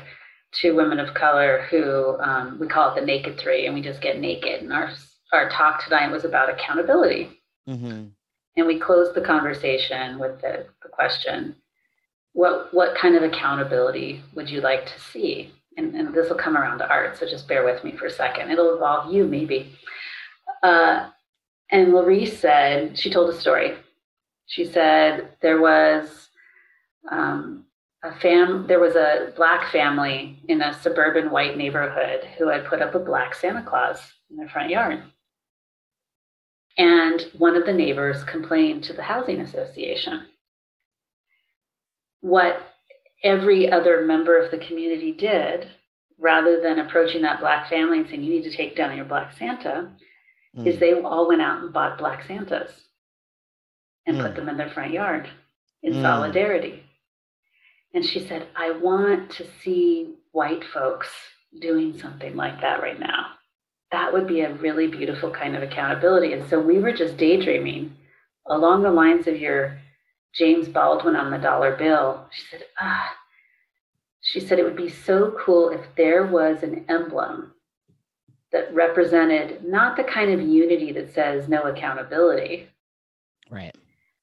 two 0.53 0.75
women 0.75 0.99
of 0.99 1.13
color 1.13 1.67
who 1.69 2.17
um, 2.19 2.57
we 2.59 2.65
call 2.67 2.91
it 2.91 2.99
the 2.99 3.05
Naked 3.05 3.37
Three, 3.37 3.67
and 3.67 3.75
we 3.75 3.81
just 3.81 4.01
get 4.01 4.19
naked. 4.19 4.63
And 4.63 4.73
our 4.73 4.89
our 5.31 5.49
talk 5.49 5.83
tonight 5.83 6.11
was 6.11 6.25
about 6.25 6.49
accountability, 6.49 7.41
hmm 7.67 8.05
and 8.57 8.67
we 8.67 8.79
closed 8.79 9.13
the 9.13 9.21
conversation 9.21 10.17
with 10.19 10.39
the, 10.41 10.65
the 10.81 10.89
question, 10.89 11.55
what 12.35 12.73
what 12.73 12.97
kind 12.97 13.15
of 13.15 13.23
accountability 13.23 14.21
would 14.33 14.49
you 14.49 14.59
like 14.59 14.85
to 14.85 14.99
see? 14.99 15.51
And, 15.77 15.95
and 15.95 16.13
this 16.13 16.29
will 16.29 16.37
come 16.37 16.57
around 16.57 16.77
to 16.79 16.89
art, 16.89 17.17
so 17.17 17.25
just 17.25 17.47
bear 17.47 17.65
with 17.65 17.83
me 17.83 17.93
for 17.93 18.05
a 18.05 18.11
second. 18.11 18.51
It'll 18.51 18.73
involve 18.73 19.13
you, 19.13 19.25
maybe. 19.25 19.71
Uh, 20.61 21.09
and 21.71 21.93
Larice 21.93 22.37
said, 22.37 22.97
she 22.97 23.09
told 23.09 23.29
a 23.29 23.39
story. 23.39 23.75
She 24.47 24.65
said 24.65 25.29
there 25.41 25.59
was 25.59 26.29
um, 27.11 27.65
a 28.03 28.17
fam, 28.19 28.67
there 28.67 28.79
was 28.79 28.95
a 28.95 29.33
black 29.35 29.71
family 29.71 30.39
in 30.47 30.61
a 30.61 30.73
suburban 30.81 31.29
white 31.29 31.57
neighborhood 31.57 32.25
who 32.37 32.47
had 32.49 32.65
put 32.65 32.81
up 32.81 32.95
a 32.95 32.99
black 32.99 33.33
Santa 33.33 33.63
Claus 33.63 33.99
in 34.29 34.37
their 34.37 34.49
front 34.49 34.69
yard. 34.69 35.03
And 36.77 37.21
one 37.37 37.55
of 37.55 37.65
the 37.65 37.73
neighbors 37.73 38.23
complained 38.25 38.83
to 38.85 38.93
the 38.93 39.03
housing 39.03 39.41
association. 39.41 40.25
What 42.25 42.59
every 43.23 43.71
other 43.71 44.03
member 44.03 44.35
of 44.43 44.49
the 44.49 44.57
community 44.57 45.11
did, 45.11 45.67
rather 46.17 46.59
than 46.59 46.79
approaching 46.79 47.21
that 47.21 47.39
black 47.39 47.69
family 47.69 47.99
and 47.99 48.07
saying, 48.07 48.23
You 48.23 48.31
need 48.31 48.49
to 48.49 48.57
take 48.57 48.75
down 48.75 48.95
your 48.97 49.05
black 49.05 49.37
Santa, 49.37 49.91
is 50.65 50.77
Mm. 50.77 50.79
they 50.79 50.93
all 51.01 51.27
went 51.27 51.43
out 51.43 51.61
and 51.61 51.71
bought 51.71 51.99
black 51.99 52.23
Santas 52.23 52.71
and 54.07 54.19
put 54.19 54.31
Mm. 54.31 54.35
them 54.37 54.49
in 54.49 54.57
their 54.57 54.69
front 54.71 54.91
yard 54.91 55.29
in 55.83 55.93
Mm. 55.93 56.01
solidarity. 56.01 56.83
And 57.93 58.03
she 58.03 58.19
said, 58.21 58.47
I 58.55 58.71
want 58.71 59.29
to 59.37 59.45
see 59.61 60.15
white 60.31 60.63
folks 60.63 61.09
doing 61.59 61.95
something 61.99 62.35
like 62.35 62.59
that 62.61 62.81
right 62.81 62.99
now. 62.99 63.33
That 63.91 64.11
would 64.11 64.25
be 64.25 64.41
a 64.41 64.53
really 64.55 64.87
beautiful 64.87 65.29
kind 65.29 65.55
of 65.55 65.61
accountability. 65.61 66.33
And 66.33 66.43
so 66.49 66.59
we 66.59 66.79
were 66.79 66.91
just 66.91 67.17
daydreaming 67.17 67.95
along 68.47 68.81
the 68.81 68.91
lines 68.91 69.27
of 69.27 69.39
your 69.39 69.79
James 70.35 70.67
Baldwin 70.67 71.15
on 71.15 71.31
the 71.31 71.37
dollar 71.37 71.75
bill. 71.75 72.27
She 72.31 72.43
said, 72.51 72.63
ah, 72.79 73.15
she 74.21 74.39
said 74.39 74.59
it 74.59 74.63
would 74.63 74.75
be 74.75 74.89
so 74.89 75.35
cool 75.39 75.69
if 75.69 75.81
there 75.95 76.25
was 76.25 76.63
an 76.63 76.85
emblem 76.89 77.53
that 78.51 78.73
represented 78.73 79.63
not 79.63 79.95
the 79.97 80.03
kind 80.03 80.31
of 80.31 80.41
unity 80.41 80.91
that 80.93 81.13
says 81.13 81.47
no 81.47 81.63
accountability, 81.63 82.67
Right. 83.49 83.75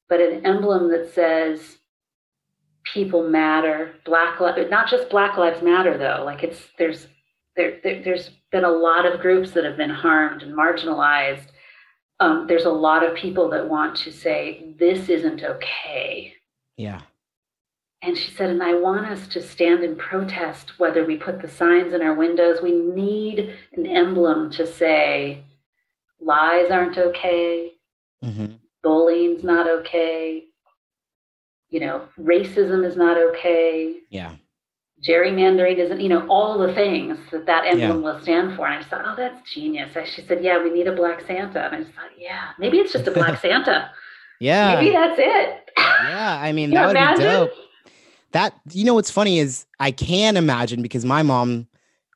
but 0.08 0.20
an 0.20 0.44
emblem 0.44 0.90
that 0.90 1.12
says 1.14 1.78
people 2.92 3.28
matter 3.28 3.94
black 4.04 4.40
lives, 4.40 4.70
not 4.70 4.88
just 4.90 5.08
black 5.08 5.36
lives 5.38 5.62
matter 5.62 5.96
though 5.96 6.22
like 6.24 6.42
it's 6.42 6.66
there's 6.78 7.06
there, 7.54 7.78
there 7.84 8.02
there's 8.02 8.30
been 8.50 8.64
a 8.64 8.70
lot 8.70 9.06
of 9.06 9.20
groups 9.20 9.52
that 9.52 9.64
have 9.64 9.76
been 9.76 9.90
harmed 9.90 10.42
and 10.42 10.52
marginalized 10.56 11.46
um, 12.22 12.46
there's 12.46 12.64
a 12.64 12.70
lot 12.70 13.04
of 13.06 13.14
people 13.14 13.48
that 13.50 13.68
want 13.68 13.96
to 13.96 14.12
say 14.12 14.74
this 14.78 15.08
isn't 15.08 15.42
okay 15.42 16.34
Yeah. 16.76 17.00
and 18.02 18.16
she 18.16 18.30
said 18.32 18.50
and 18.50 18.62
i 18.62 18.74
want 18.74 19.06
us 19.06 19.26
to 19.28 19.42
stand 19.42 19.82
and 19.84 19.98
protest 19.98 20.78
whether 20.78 21.04
we 21.04 21.16
put 21.16 21.40
the 21.42 21.48
signs 21.48 21.92
in 21.94 22.02
our 22.02 22.14
windows 22.14 22.60
we 22.62 22.72
need 22.72 23.36
an 23.76 23.86
emblem 23.86 24.50
to 24.52 24.66
say 24.66 25.44
lies 26.20 26.70
aren't 26.70 26.98
okay 26.98 27.72
hmm 28.22 28.46
bullying's 28.82 29.44
not 29.44 29.68
okay. 29.68 30.42
You 31.70 31.80
know, 31.80 32.08
racism 32.18 32.84
is 32.84 32.96
not 32.96 33.16
okay. 33.16 33.94
Yeah. 34.10 34.34
Gerrymandering 35.02 35.78
isn't, 35.78 36.00
you 36.00 36.08
know, 36.08 36.26
all 36.28 36.58
the 36.58 36.72
things 36.74 37.18
that 37.32 37.46
that 37.46 37.66
emblem 37.66 38.02
will 38.02 38.20
stand 38.20 38.56
for. 38.56 38.66
And 38.66 38.76
I 38.76 38.78
just 38.78 38.90
thought, 38.90 39.02
oh, 39.04 39.14
that's 39.16 39.50
genius. 39.50 39.90
And 39.96 40.06
she 40.06 40.22
said, 40.22 40.44
yeah, 40.44 40.62
we 40.62 40.70
need 40.70 40.86
a 40.86 40.94
black 40.94 41.22
Santa. 41.26 41.64
And 41.64 41.74
I 41.74 41.80
just 41.80 41.92
thought, 41.92 42.10
yeah, 42.16 42.50
maybe 42.58 42.78
it's 42.78 42.92
just 42.92 43.08
a 43.08 43.10
black 43.10 43.40
Santa. 43.42 43.90
Yeah. 44.38 44.76
Maybe 44.76 44.92
that's 44.92 45.18
it. 45.18 45.70
Yeah. 45.76 46.38
I 46.40 46.52
mean, 46.52 46.70
that 46.70 46.86
would 46.86 46.96
imagine? 46.96 47.18
be 47.18 47.24
dope. 47.24 47.50
That 48.32 48.54
you 48.72 48.84
know 48.84 48.94
what's 48.94 49.10
funny 49.10 49.38
is 49.38 49.66
I 49.78 49.90
can 49.90 50.36
imagine 50.36 50.82
because 50.82 51.04
my 51.04 51.22
mom, 51.22 51.68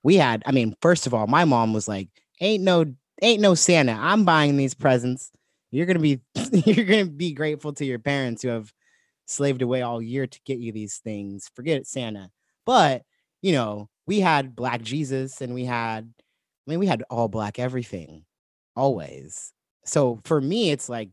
we 0.03 0.17
had. 0.17 0.43
I 0.47 0.53
mean, 0.53 0.75
first 0.81 1.07
of 1.07 1.13
all, 1.13 1.27
my 1.27 1.45
mom 1.45 1.75
was 1.75 1.89
like, 1.89 2.09
"Ain't 2.41 2.65
no, 2.65 2.87
ain't 3.21 3.43
no 3.43 3.55
Santa. 3.55 3.93
I'm 3.93 4.25
buying 4.25 4.57
these 4.57 4.73
presents. 4.73 5.31
You're 5.71 5.85
gonna 5.85 5.99
be, 5.99 6.21
you're 6.53 6.87
gonna 6.87 7.05
be 7.07 7.33
grateful 7.33 7.75
to 7.75 7.85
your 7.85 7.99
parents 7.99 8.43
who 8.43 8.49
have 8.49 8.73
slaved 9.27 9.61
away 9.61 9.83
all 9.83 10.01
year 10.01 10.27
to 10.27 10.41
get 10.47 10.59
you 10.59 10.73
these 10.73 10.97
things. 10.97 11.51
Forget 11.55 11.77
it, 11.77 11.87
Santa." 11.87 12.31
But 12.67 13.03
you 13.43 13.53
know, 13.53 13.89
we 14.07 14.21
had 14.21 14.57
Black 14.57 14.83
Jesus, 14.83 15.41
and 15.41 15.55
we 15.55 15.65
had, 15.65 16.13
I 16.67 16.71
mean, 16.71 16.79
we 16.79 16.87
had 16.87 17.05
all 17.11 17.29
black 17.29 17.59
everything, 17.59 18.25
always. 18.75 19.53
So 19.85 20.21
for 20.25 20.41
me, 20.41 20.71
it's 20.71 20.89
like, 20.89 21.11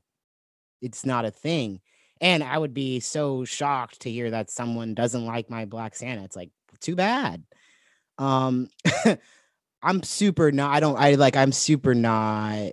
it's 0.82 1.06
not 1.06 1.26
a 1.26 1.32
thing. 1.32 1.80
And 2.22 2.44
I 2.44 2.58
would 2.58 2.74
be 2.74 3.00
so 3.00 3.46
shocked 3.46 4.02
to 4.02 4.12
hear 4.12 4.32
that 4.32 4.50
someone 4.50 4.94
doesn't 4.94 5.26
like 5.26 5.50
my 5.50 5.66
Black 5.66 5.96
Santa. 5.96 6.24
It's 6.24 6.36
like, 6.36 6.52
too 6.80 6.96
bad. 6.96 7.44
Um, 8.18 8.70
I'm 9.84 10.04
super 10.04 10.52
not. 10.52 10.74
I 10.74 10.80
don't. 10.80 10.98
I 10.98 11.16
like. 11.16 11.36
I'm 11.36 11.52
super 11.52 11.94
not. 11.94 12.72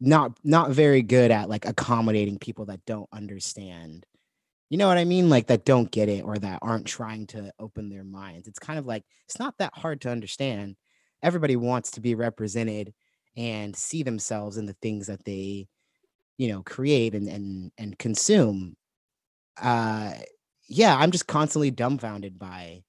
Not 0.00 0.38
not 0.44 0.70
very 0.70 1.02
good 1.02 1.30
at 1.30 1.48
like 1.48 1.64
accommodating 1.64 2.38
people 2.38 2.66
that 2.66 2.84
don't 2.84 3.08
understand. 3.12 4.04
You 4.70 4.78
know 4.78 4.88
what 4.88 4.98
I 4.98 5.04
mean? 5.04 5.28
Like 5.28 5.46
that 5.48 5.64
don't 5.64 5.90
get 5.90 6.08
it 6.08 6.24
or 6.24 6.36
that 6.38 6.58
aren't 6.62 6.86
trying 6.86 7.26
to 7.28 7.52
open 7.58 7.88
their 7.88 8.04
minds. 8.04 8.48
It's 8.48 8.58
kind 8.58 8.78
of 8.78 8.86
like 8.86 9.04
it's 9.26 9.38
not 9.38 9.58
that 9.58 9.74
hard 9.74 10.00
to 10.02 10.10
understand. 10.10 10.76
Everybody 11.22 11.56
wants 11.56 11.92
to 11.92 12.00
be 12.00 12.14
represented 12.14 12.92
and 13.36 13.74
see 13.76 14.02
themselves 14.02 14.56
in 14.56 14.66
the 14.66 14.76
things 14.80 15.06
that 15.06 15.24
they, 15.24 15.68
you 16.38 16.48
know, 16.48 16.62
create 16.62 17.14
and 17.14 17.28
and 17.28 17.72
and 17.78 17.98
consume. 17.98 18.76
Uh 19.60 20.14
yeah, 20.68 20.96
I'm 20.96 21.10
just 21.12 21.26
constantly 21.28 21.70
dumbfounded 21.70 22.38
by 22.38 22.84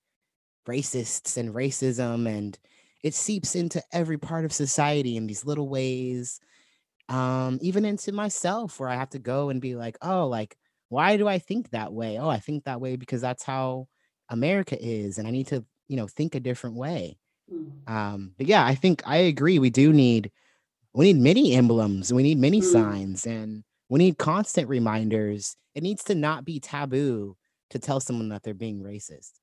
racists 0.67 1.37
and 1.37 1.53
racism 1.53 2.27
and 2.27 2.57
it 3.03 3.13
seeps 3.13 3.55
into 3.55 3.81
every 3.91 4.17
part 4.17 4.45
of 4.45 4.53
society 4.53 5.15
in 5.17 5.27
these 5.27 5.45
little 5.45 5.69
ways 5.69 6.39
um 7.09 7.59
even 7.61 7.85
into 7.85 8.11
myself 8.11 8.79
where 8.79 8.89
i 8.89 8.95
have 8.95 9.09
to 9.09 9.19
go 9.19 9.49
and 9.49 9.61
be 9.61 9.75
like 9.75 9.97
oh 10.01 10.27
like 10.27 10.57
why 10.89 11.17
do 11.17 11.27
i 11.27 11.39
think 11.39 11.69
that 11.69 11.93
way 11.93 12.17
oh 12.17 12.29
i 12.29 12.39
think 12.39 12.63
that 12.63 12.81
way 12.81 12.95
because 12.95 13.21
that's 13.21 13.43
how 13.43 13.87
america 14.29 14.77
is 14.79 15.17
and 15.17 15.27
i 15.27 15.31
need 15.31 15.47
to 15.47 15.63
you 15.87 15.97
know 15.97 16.07
think 16.07 16.35
a 16.35 16.39
different 16.39 16.75
way 16.75 17.17
mm. 17.51 17.89
um 17.89 18.33
but 18.37 18.47
yeah 18.47 18.65
i 18.65 18.75
think 18.75 19.01
i 19.05 19.17
agree 19.17 19.59
we 19.59 19.69
do 19.69 19.91
need 19.93 20.31
we 20.93 21.11
need 21.11 21.21
many 21.21 21.53
emblems 21.53 22.13
we 22.13 22.23
need 22.23 22.37
many 22.37 22.61
mm. 22.61 22.71
signs 22.71 23.25
and 23.25 23.63
we 23.89 23.99
need 23.99 24.17
constant 24.17 24.67
reminders 24.69 25.55
it 25.73 25.83
needs 25.83 26.03
to 26.03 26.15
not 26.15 26.45
be 26.45 26.59
taboo 26.59 27.35
to 27.69 27.79
tell 27.79 27.99
someone 27.99 28.29
that 28.29 28.43
they're 28.43 28.53
being 28.53 28.81
racist 28.81 29.33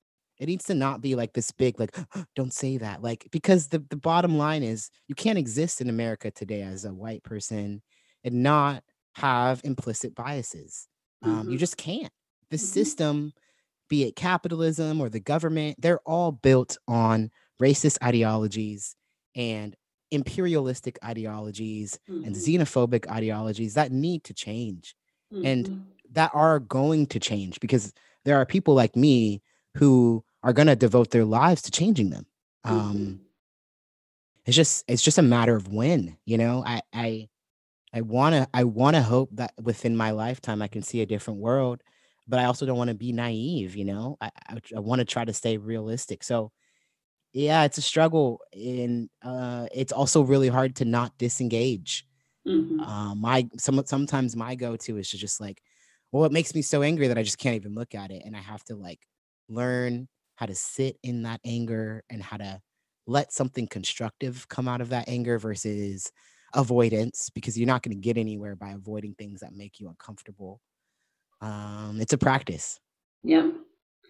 it 0.43 0.47
needs 0.47 0.65
to 0.65 0.75
not 0.75 1.01
be 1.01 1.15
like 1.15 1.35
this 1.35 1.53
big, 1.53 1.79
like, 1.79 1.97
don't 2.35 2.53
say 2.53 2.77
that. 2.79 3.01
Like, 3.01 3.29
because 3.31 3.69
the, 3.69 3.79
the 3.91 3.97
bottom 3.97 4.39
line 4.39 4.65
is 4.65 4.91
you 5.07 5.15
can't 5.15 5.39
exist 5.39 5.81
in 5.81 5.89
America 5.89 6.33
today 6.33 6.63
as 6.63 6.85
a 6.85 6.93
white 6.93 7.23
person 7.23 7.81
and 8.25 8.43
not 8.43 8.83
have 9.15 9.61
implicit 9.63 10.17
biases. 10.17 10.89
Um, 11.23 11.43
mm-hmm. 11.43 11.51
You 11.51 11.59
just 11.59 11.77
can't. 11.77 12.13
The 12.51 12.57
mm-hmm. 12.57 12.65
system, 12.65 13.33
be 13.89 14.05
it 14.05 14.17
capitalism 14.17 15.01
or 15.01 15.09
the 15.09 15.21
government, 15.21 15.77
they're 15.81 16.01
all 16.01 16.33
built 16.33 16.79
on 16.89 17.31
racist 17.61 17.99
ideologies 18.03 18.97
and 19.35 19.77
imperialistic 20.11 20.99
ideologies 21.05 21.99
mm-hmm. 22.09 22.25
and 22.25 22.37
xenophobic 22.37 23.11
ideologies 23.11 23.75
that 23.75 23.91
need 23.91 24.25
to 24.25 24.35
change 24.35 24.95
and 25.45 25.67
mm-hmm. 25.67 25.81
that 26.13 26.31
are 26.35 26.61
going 26.61 27.07
to 27.07 27.19
change 27.19 27.59
because 27.61 27.93
there 28.25 28.37
are 28.37 28.45
people 28.45 28.75
like 28.75 28.95
me 28.95 29.41
who 29.77 30.23
are 30.43 30.53
going 30.53 30.67
to 30.67 30.77
devote 30.77 31.11
their 31.11 31.25
lives 31.25 31.63
to 31.63 31.71
changing 31.71 32.11
them. 32.11 32.27
Um, 32.65 32.97
mm-hmm. 32.97 33.15
It's 34.45 34.57
just 34.57 34.85
it's 34.89 35.03
just 35.03 35.19
a 35.19 35.23
matter 35.23 35.55
of 35.55 35.73
when, 35.73 36.17
you 36.25 36.37
know. 36.37 36.65
I 36.67 36.83
I 36.93 37.29
I 37.95 38.01
want 38.01 38.35
to 38.35 38.49
I 38.55 38.65
want 38.65 38.97
to 38.97 39.03
hope 39.03 39.31
that 39.35 39.53
within 39.61 39.97
my 39.97 40.13
lifetime 40.13 40.63
I 40.63 40.69
can 40.69 40.83
see 40.83 41.03
a 41.03 41.07
different 41.07 41.41
world, 41.41 41.83
but 42.27 42.39
I 42.39 42.45
also 42.45 42.65
don't 42.67 42.79
want 42.79 42.89
to 42.89 42.95
be 42.95 43.13
naive, 43.13 43.77
you 43.77 43.85
know. 43.85 44.17
I 44.21 44.31
I, 44.49 44.57
I 44.77 44.81
want 44.81 45.01
to 45.01 45.05
try 45.05 45.25
to 45.25 45.33
stay 45.33 45.57
realistic. 45.59 46.23
So 46.25 46.53
yeah, 47.33 47.65
it's 47.65 47.79
a 47.79 47.83
struggle 47.83 48.41
and 48.53 49.09
uh 49.23 49.67
it's 49.75 49.93
also 49.93 50.23
really 50.23 50.49
hard 50.49 50.77
to 50.77 50.85
not 50.85 51.17
disengage. 51.19 52.07
Mm-hmm. 52.47 52.81
Uh, 52.81 53.15
my 53.15 53.49
some 53.59 53.83
sometimes 53.87 54.37
my 54.37 54.55
go-to 54.55 54.97
is 54.99 55.11
to 55.11 55.19
just 55.19 55.41
like, 55.41 55.63
well, 56.13 56.25
it 56.25 56.33
makes 56.33 56.55
me 56.55 56.63
so 56.63 56.83
angry 56.83 57.09
that 57.09 57.19
I 57.19 57.23
just 57.23 57.39
can't 57.39 57.57
even 57.57 57.75
look 57.75 57.95
at 57.95 58.11
it 58.11 58.23
and 58.25 58.37
I 58.37 58.41
have 58.41 58.65
to 58.65 58.75
like 58.77 59.01
learn 59.49 60.09
how 60.37 60.47
to 60.47 60.55
sit 60.55 60.97
in 61.03 61.23
that 61.23 61.41
anger 61.45 62.05
and 62.11 62.23
how 62.23 62.39
to 62.39 62.61
let 63.07 63.33
something 63.33 63.67
constructive 63.67 64.49
come 64.49 64.69
out 64.69 64.81
of 64.81 64.91
that 64.91 65.09
anger 65.09 65.39
versus 65.39 66.11
avoidance 66.55 67.31
because 67.31 67.59
you're 67.59 67.67
not 67.67 67.83
going 67.83 67.97
to 67.97 68.01
get 68.01 68.17
anywhere 68.17 68.57
by 68.57 68.71
avoiding 68.71 69.15
things 69.15 69.41
that 69.41 69.55
make 69.55 69.81
you 69.81 69.89
uncomfortable. 69.89 70.61
Um, 71.41 71.99
it's 72.01 72.13
a 72.13 72.19
practice. 72.19 72.79
Yeah. 73.23 73.51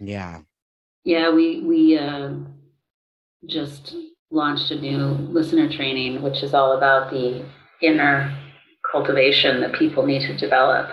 Yeah. 0.00 0.40
Yeah, 1.04 1.30
we 1.30 1.60
we 1.60 1.98
uh, 1.98 2.34
just 3.46 3.96
launched 4.30 4.70
a 4.70 4.80
new 4.80 5.04
listener 5.32 5.70
training, 5.70 6.22
which 6.22 6.42
is 6.42 6.54
all 6.54 6.76
about 6.76 7.10
the 7.10 7.44
inner 7.80 8.36
cultivation 8.90 9.60
that 9.60 9.72
people 9.74 10.06
need 10.06 10.22
to 10.22 10.36
develop 10.36 10.90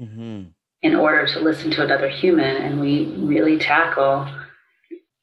mm-hmm. 0.00 0.44
in 0.82 0.94
order 0.94 1.26
to 1.26 1.40
listen 1.40 1.70
to 1.72 1.82
another 1.82 2.08
human, 2.08 2.56
and 2.56 2.80
we 2.80 3.06
really 3.16 3.58
tackle 3.58 4.28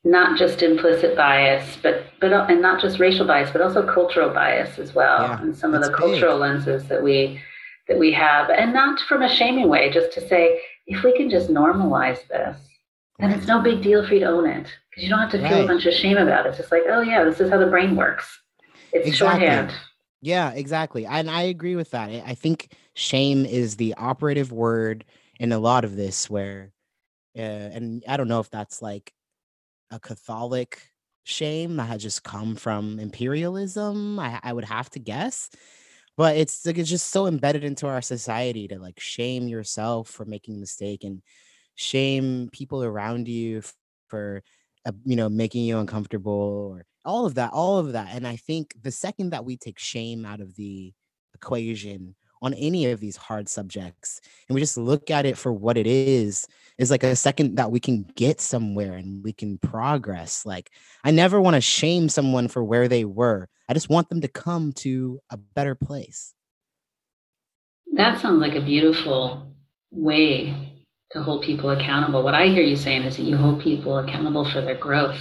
not 0.05 0.37
just 0.37 0.61
implicit 0.61 1.17
bias, 1.17 1.77
but 1.81 2.05
but 2.21 2.31
and 2.49 2.61
not 2.61 2.79
just 2.79 2.99
racial 2.99 3.25
bias, 3.25 3.49
but 3.51 3.61
also 3.61 3.85
cultural 3.91 4.29
bias 4.29 4.77
as 4.77 4.93
well, 4.93 5.23
yeah, 5.23 5.41
and 5.41 5.57
some 5.57 5.73
of 5.73 5.81
the 5.81 5.91
cultural 5.91 6.35
big. 6.35 6.41
lenses 6.41 6.87
that 6.87 7.03
we 7.03 7.41
that 7.87 7.97
we 7.97 8.11
have, 8.13 8.49
and 8.51 8.71
not 8.71 8.99
from 9.01 9.23
a 9.23 9.29
shaming 9.29 9.67
way, 9.67 9.91
just 9.91 10.11
to 10.13 10.25
say 10.27 10.61
if 10.85 11.03
we 11.03 11.17
can 11.17 11.29
just 11.29 11.49
normalize 11.49 12.25
this, 12.27 12.57
then 13.17 13.31
it's 13.31 13.47
no 13.47 13.61
big 13.61 13.81
deal 13.81 14.07
for 14.07 14.13
you 14.13 14.19
to 14.19 14.27
own 14.27 14.47
it 14.47 14.67
because 14.89 15.03
you 15.03 15.09
don't 15.09 15.19
have 15.19 15.31
to 15.31 15.39
feel 15.39 15.57
right. 15.57 15.63
a 15.63 15.67
bunch 15.67 15.87
of 15.87 15.93
shame 15.93 16.17
about 16.17 16.45
it. 16.45 16.49
It's 16.49 16.59
just 16.59 16.71
like, 16.71 16.83
oh 16.87 17.01
yeah, 17.01 17.23
this 17.23 17.39
is 17.39 17.49
how 17.49 17.57
the 17.57 17.65
brain 17.65 17.95
works. 17.95 18.39
It's 18.93 19.07
exactly. 19.07 19.47
shorthand. 19.47 19.73
Yeah, 20.21 20.51
exactly, 20.51 21.07
and 21.07 21.31
I 21.31 21.43
agree 21.43 21.75
with 21.75 21.89
that. 21.91 22.09
I 22.09 22.35
think 22.35 22.71
shame 22.93 23.43
is 23.43 23.77
the 23.77 23.95
operative 23.95 24.51
word 24.51 25.03
in 25.39 25.51
a 25.51 25.59
lot 25.59 25.83
of 25.83 25.95
this, 25.95 26.29
where, 26.29 26.71
uh, 27.35 27.41
and 27.41 28.03
I 28.07 28.17
don't 28.17 28.27
know 28.27 28.39
if 28.39 28.51
that's 28.51 28.81
like 28.83 29.11
a 29.91 29.99
Catholic 29.99 30.89
shame 31.23 31.75
that 31.77 31.87
had 31.87 31.99
just 31.99 32.23
come 32.23 32.55
from 32.55 32.99
imperialism. 32.99 34.19
I, 34.19 34.39
I 34.43 34.53
would 34.53 34.65
have 34.65 34.89
to 34.91 34.99
guess, 34.99 35.49
but 36.17 36.37
it's 36.37 36.65
like 36.65 36.77
it's 36.77 36.89
just 36.89 37.09
so 37.09 37.27
embedded 37.27 37.63
into 37.63 37.87
our 37.87 38.01
society 38.01 38.67
to 38.69 38.79
like 38.79 38.99
shame 38.99 39.47
yourself 39.47 40.09
for 40.09 40.25
making 40.25 40.55
a 40.55 40.59
mistake 40.59 41.03
and 41.03 41.21
shame 41.75 42.49
people 42.51 42.83
around 42.83 43.27
you 43.27 43.61
for 44.07 44.43
uh, 44.85 44.91
you 45.03 45.15
know 45.15 45.29
making 45.29 45.65
you 45.65 45.77
uncomfortable 45.77 46.73
or 46.73 46.85
all 47.05 47.25
of 47.25 47.35
that, 47.35 47.53
all 47.53 47.77
of 47.77 47.93
that. 47.93 48.09
And 48.11 48.27
I 48.27 48.35
think 48.35 48.73
the 48.81 48.91
second 48.91 49.29
that 49.31 49.45
we 49.45 49.57
take 49.57 49.79
shame 49.79 50.25
out 50.25 50.41
of 50.41 50.55
the 50.55 50.93
equation 51.35 52.15
on 52.45 52.53
any 52.53 52.85
of 52.91 52.99
these 52.99 53.17
hard 53.17 53.49
subjects 53.49 54.21
and 54.47 54.53
we 54.53 54.61
just 54.61 54.77
look 54.77 55.09
at 55.09 55.25
it 55.25 55.35
for 55.35 55.51
what 55.51 55.77
it 55.77 55.87
is 55.87 56.47
is 56.77 56.91
like 56.91 57.03
a 57.03 57.15
second 57.15 57.55
that 57.55 57.71
we 57.71 57.79
can 57.79 58.03
get 58.15 58.39
somewhere 58.39 58.93
and 58.93 59.23
we 59.23 59.33
can 59.33 59.57
progress 59.57 60.45
like 60.45 60.69
i 61.03 61.09
never 61.09 61.41
want 61.41 61.55
to 61.55 61.61
shame 61.61 62.07
someone 62.07 62.47
for 62.47 62.63
where 62.63 62.87
they 62.87 63.03
were 63.03 63.49
i 63.67 63.73
just 63.73 63.89
want 63.89 64.07
them 64.09 64.21
to 64.21 64.27
come 64.27 64.71
to 64.71 65.19
a 65.31 65.37
better 65.37 65.73
place. 65.73 66.33
That 67.93 68.21
sounds 68.21 68.41
like 68.41 68.55
a 68.55 68.61
beautiful 68.61 69.55
way 69.89 70.85
to 71.11 71.23
hold 71.23 71.43
people 71.43 71.71
accountable. 71.71 72.21
What 72.21 72.35
i 72.35 72.47
hear 72.47 72.63
you 72.63 72.75
saying 72.75 73.03
is 73.03 73.17
that 73.17 73.23
you 73.23 73.37
hold 73.37 73.61
people 73.61 73.97
accountable 73.97 74.47
for 74.47 74.61
their 74.61 74.77
growth 74.77 75.17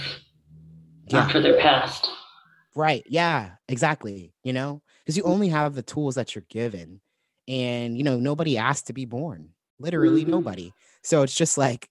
yeah. 1.07 1.21
not 1.21 1.31
for 1.31 1.39
their 1.39 1.59
past. 1.59 2.07
Right 2.75 3.03
yeah 3.07 3.51
exactly 3.67 4.31
you 4.43 4.53
know? 4.53 4.83
Because 4.99 5.17
you 5.17 5.23
mm. 5.23 5.29
only 5.29 5.49
have 5.49 5.73
the 5.73 5.81
tools 5.81 6.15
that 6.15 6.35
you're 6.35 6.45
given 6.49 7.01
and 7.47 7.97
you 7.97 8.03
know 8.03 8.17
nobody 8.17 8.57
asked 8.57 8.87
to 8.87 8.93
be 8.93 9.05
born 9.05 9.49
literally 9.79 10.21
mm-hmm. 10.21 10.31
nobody 10.31 10.73
so 11.03 11.21
it's 11.21 11.35
just 11.35 11.57
like 11.57 11.89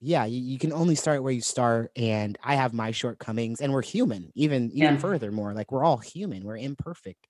yeah 0.00 0.24
you, 0.24 0.40
you, 0.40 0.58
can 0.58 0.72
only 0.72 0.94
start 0.94 1.22
where 1.22 1.32
you 1.32 1.40
start 1.40 1.90
and 1.96 2.38
i 2.42 2.54
have 2.54 2.72
my 2.72 2.90
shortcomings 2.90 3.60
and 3.60 3.72
we're 3.72 3.82
human 3.82 4.30
even 4.34 4.70
even 4.72 4.94
yeah. 4.94 4.96
furthermore 4.96 5.54
like 5.54 5.72
we're 5.72 5.84
all 5.84 5.96
human 5.96 6.44
we're 6.44 6.56
imperfect 6.56 7.26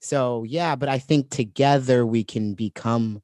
so 0.00 0.44
yeah 0.44 0.76
but 0.76 0.88
i 0.88 0.98
think 0.98 1.30
together 1.30 2.04
we 2.04 2.24
can 2.24 2.54
become 2.54 3.22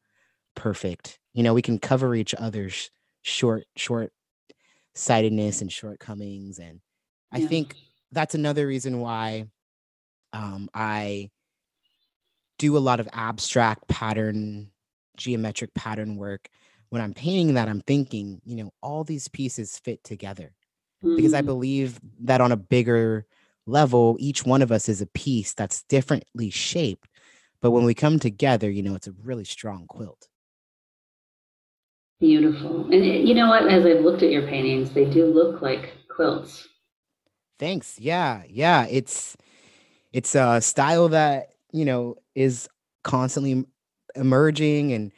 perfect 0.55 1.18
you 1.34 1.43
know 1.43 1.55
we 1.55 1.62
can 1.62 1.78
cover 1.78 2.14
each 2.14 2.34
other's 2.34 2.91
short 3.22 3.64
short 3.76 4.12
sightedness 4.95 5.61
and 5.61 5.70
shortcomings 5.70 6.59
and 6.59 6.80
i 7.32 7.45
think 7.45 7.74
that's 8.12 8.34
another 8.34 8.66
reason 8.66 9.01
why 9.01 9.45
um 10.32 10.70
i 10.72 11.28
do 12.59 12.77
a 12.77 12.79
lot 12.79 13.01
of 13.01 13.09
abstract 13.13 13.87
pattern, 13.89 14.71
geometric 15.17 15.75
pattern 15.75 16.17
work. 16.17 16.49
When 16.91 17.03
I'm 17.03 17.15
painting 17.15 17.55
that, 17.55 17.69
I'm 17.69 17.81
thinking, 17.81 18.41
you 18.45 18.57
know, 18.57 18.73
all 18.83 19.05
these 19.05 19.29
pieces 19.29 19.79
fit 19.79 20.05
together 20.05 20.55
mm-hmm. 21.05 21.17
because 21.17 21.35
I 21.35 21.43
mm. 21.43 21.47
believe 21.47 22.01
that 22.21 22.41
on 22.41 22.53
a 22.53 22.57
bigger 22.57 23.27
level, 23.67 24.17
each 24.19 24.45
one 24.45 24.63
of 24.63 24.71
us 24.71 24.89
is 24.89 25.01
a 25.01 25.07
piece 25.07 25.53
that's 25.55 25.83
differently 25.85 26.51
shaped. 26.51 27.09
But 27.61 27.73
when 27.73 27.85
we 27.85 27.95
come 27.95 28.19
together, 28.19 28.71
you 28.71 28.83
know, 28.83 28.95
it's 28.95 29.09
a 29.09 29.15
really 29.23 29.45
strong 29.45 29.87
quilt. 29.87 30.29
Beautiful. 32.21 32.85
And 32.85 32.95
eh, 32.95 33.19
you 33.19 33.35
know 33.35 33.49
what? 33.49 33.69
As 33.69 33.85
I've 33.85 34.05
looked 34.05 34.23
at 34.23 34.31
your 34.31 34.47
paintings, 34.47 34.93
they 34.93 35.05
do 35.05 35.27
look 35.27 35.61
like 35.61 35.93
quilts. 36.09 36.69
Thanks. 37.59 37.99
Yeah. 37.99 38.43
Yeah. 38.49 38.87
It's, 38.89 39.37
it's 40.13 40.35
a 40.35 40.61
style 40.61 41.09
that 41.09 41.51
you 41.73 41.85
know 41.85 42.17
is 42.37 42.68
constantly 43.03 43.66
emerging 44.14 44.93
and 44.93 45.12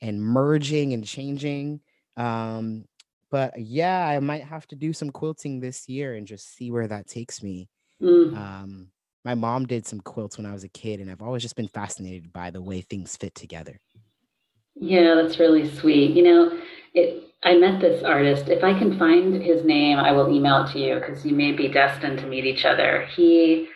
and 0.00 0.20
merging 0.20 0.92
and 0.92 1.04
changing 1.04 1.80
um 2.16 2.84
but 3.30 3.58
yeah 3.58 4.06
i 4.06 4.18
might 4.18 4.42
have 4.42 4.66
to 4.66 4.74
do 4.74 4.92
some 4.92 5.10
quilting 5.10 5.60
this 5.60 5.88
year 5.88 6.14
and 6.14 6.26
just 6.26 6.54
see 6.56 6.72
where 6.72 6.88
that 6.88 7.06
takes 7.06 7.42
me 7.42 7.68
Mm. 8.04 8.36
Um, 8.36 8.88
my 9.24 9.34
mom 9.34 9.66
did 9.66 9.86
some 9.86 10.00
quilts 10.00 10.36
when 10.36 10.46
I 10.46 10.52
was 10.52 10.64
a 10.64 10.68
kid, 10.68 11.00
and 11.00 11.10
I've 11.10 11.22
always 11.22 11.42
just 11.42 11.56
been 11.56 11.68
fascinated 11.68 12.32
by 12.32 12.50
the 12.50 12.60
way 12.60 12.82
things 12.82 13.16
fit 13.16 13.34
together. 13.34 13.80
Yeah, 14.74 15.14
that's 15.14 15.38
really 15.38 15.68
sweet. 15.76 16.14
You 16.16 16.22
know, 16.22 16.60
it. 16.92 17.22
I 17.42 17.58
met 17.58 17.78
this 17.78 18.02
artist. 18.02 18.48
If 18.48 18.64
I 18.64 18.78
can 18.78 18.98
find 18.98 19.42
his 19.42 19.64
name, 19.64 19.98
I 19.98 20.12
will 20.12 20.34
email 20.34 20.64
it 20.64 20.72
to 20.72 20.78
you 20.78 20.94
because 20.94 21.26
you 21.26 21.34
may 21.34 21.52
be 21.52 21.68
destined 21.68 22.18
to 22.20 22.26
meet 22.26 22.46
each 22.46 22.64
other. 22.64 23.06
He 23.14 23.68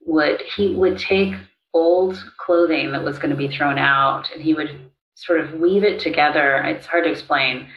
would 0.00 0.40
he 0.56 0.74
would 0.74 0.98
take 0.98 1.34
old 1.72 2.22
clothing 2.38 2.92
that 2.92 3.04
was 3.04 3.18
going 3.18 3.30
to 3.30 3.36
be 3.36 3.48
thrown 3.48 3.78
out, 3.78 4.30
and 4.32 4.42
he 4.42 4.54
would 4.54 4.90
sort 5.14 5.40
of 5.40 5.54
weave 5.54 5.84
it 5.84 6.00
together. 6.00 6.56
It's 6.64 6.86
hard 6.86 7.04
to 7.04 7.10
explain, 7.10 7.68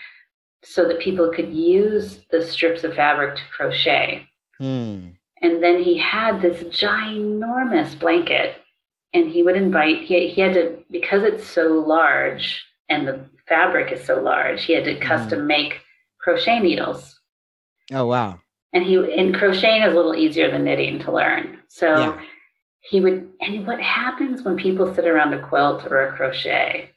so 0.64 0.88
that 0.88 1.00
people 1.00 1.32
could 1.32 1.54
use 1.54 2.22
the 2.32 2.42
strips 2.42 2.84
of 2.84 2.96
fabric 2.96 3.36
to 3.36 3.42
crochet. 3.56 4.28
Hmm. 4.60 5.10
And 5.42 5.62
then 5.62 5.84
he 5.84 5.98
had 5.98 6.42
this 6.42 6.64
ginormous 6.64 8.00
blanket, 8.00 8.56
and 9.14 9.30
he 9.30 9.44
would 9.44 9.58
invite, 9.58 10.04
he, 10.04 10.30
he 10.30 10.42
had 10.42 10.54
to, 10.54 10.78
because 10.90 11.24
it's 11.24 11.46
so 11.46 11.68
large 11.74 12.64
and 12.90 13.08
the 13.08 13.20
fabric 13.48 13.92
is 13.92 14.06
so 14.06 14.22
large, 14.22 14.64
he 14.64 14.74
had 14.74 14.86
to 14.86 15.00
custom 15.00 15.46
make 15.48 15.82
crochet 16.20 16.60
needles. 16.60 17.20
Oh 17.92 18.06
wow. 18.06 18.40
And 18.72 18.84
he, 18.84 18.96
and 18.96 19.36
crocheting 19.36 19.84
is 19.84 19.94
a 19.94 19.96
little 19.96 20.16
easier 20.16 20.50
than 20.50 20.64
knitting 20.64 21.00
to 21.00 21.12
learn. 21.12 21.60
So 21.68 21.98
Yeah. 21.98 22.22
He 22.84 23.00
would, 23.00 23.30
and 23.42 23.66
what 23.66 23.80
happens 23.80 24.44
when 24.44 24.58
people 24.58 24.94
sit 24.94 25.08
around 25.08 25.34
a 25.34 25.42
quilt 25.42 25.86
or 25.90 26.08
a 26.08 26.16
crochet 26.16 26.90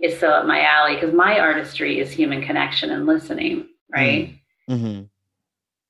is 0.00 0.18
so 0.18 0.30
up 0.30 0.46
my 0.46 0.62
alley 0.62 0.94
because 0.94 1.14
my 1.14 1.38
artistry 1.38 2.00
is 2.00 2.10
human 2.10 2.42
connection 2.42 2.90
and 2.90 3.06
listening, 3.06 3.68
right? 3.90 4.34
mm-hmm. 4.68 5.04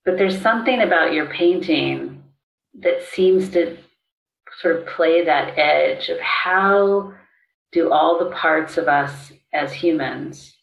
but 0.05 0.17
there's 0.17 0.41
something 0.41 0.83
about 0.83 1.13
your 1.13 1.27
painting 1.27 2.23
that 2.81 3.03
seems 3.03 3.49
to 3.51 3.77
sort 4.61 4.77
of 4.77 4.87
play 4.87 5.25
that 5.25 5.59
edge 5.59 6.09
of 6.09 6.19
how 6.21 7.13
do 7.73 7.93
all 7.93 8.19
the 8.19 8.31
parts 8.31 8.77
of 8.77 8.89
us 8.89 9.33
as 9.53 9.73
humans 9.73 10.55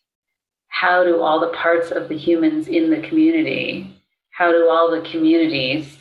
how 0.67 1.03
do 1.03 1.21
all 1.21 1.39
the 1.39 1.55
parts 1.55 1.91
of 1.91 2.09
the 2.09 2.17
humans 2.17 2.67
in 2.67 2.89
the 2.89 3.07
community 3.07 4.01
how 4.31 4.51
do 4.51 4.67
all 4.69 4.89
the 4.91 5.07
communities 5.09 5.97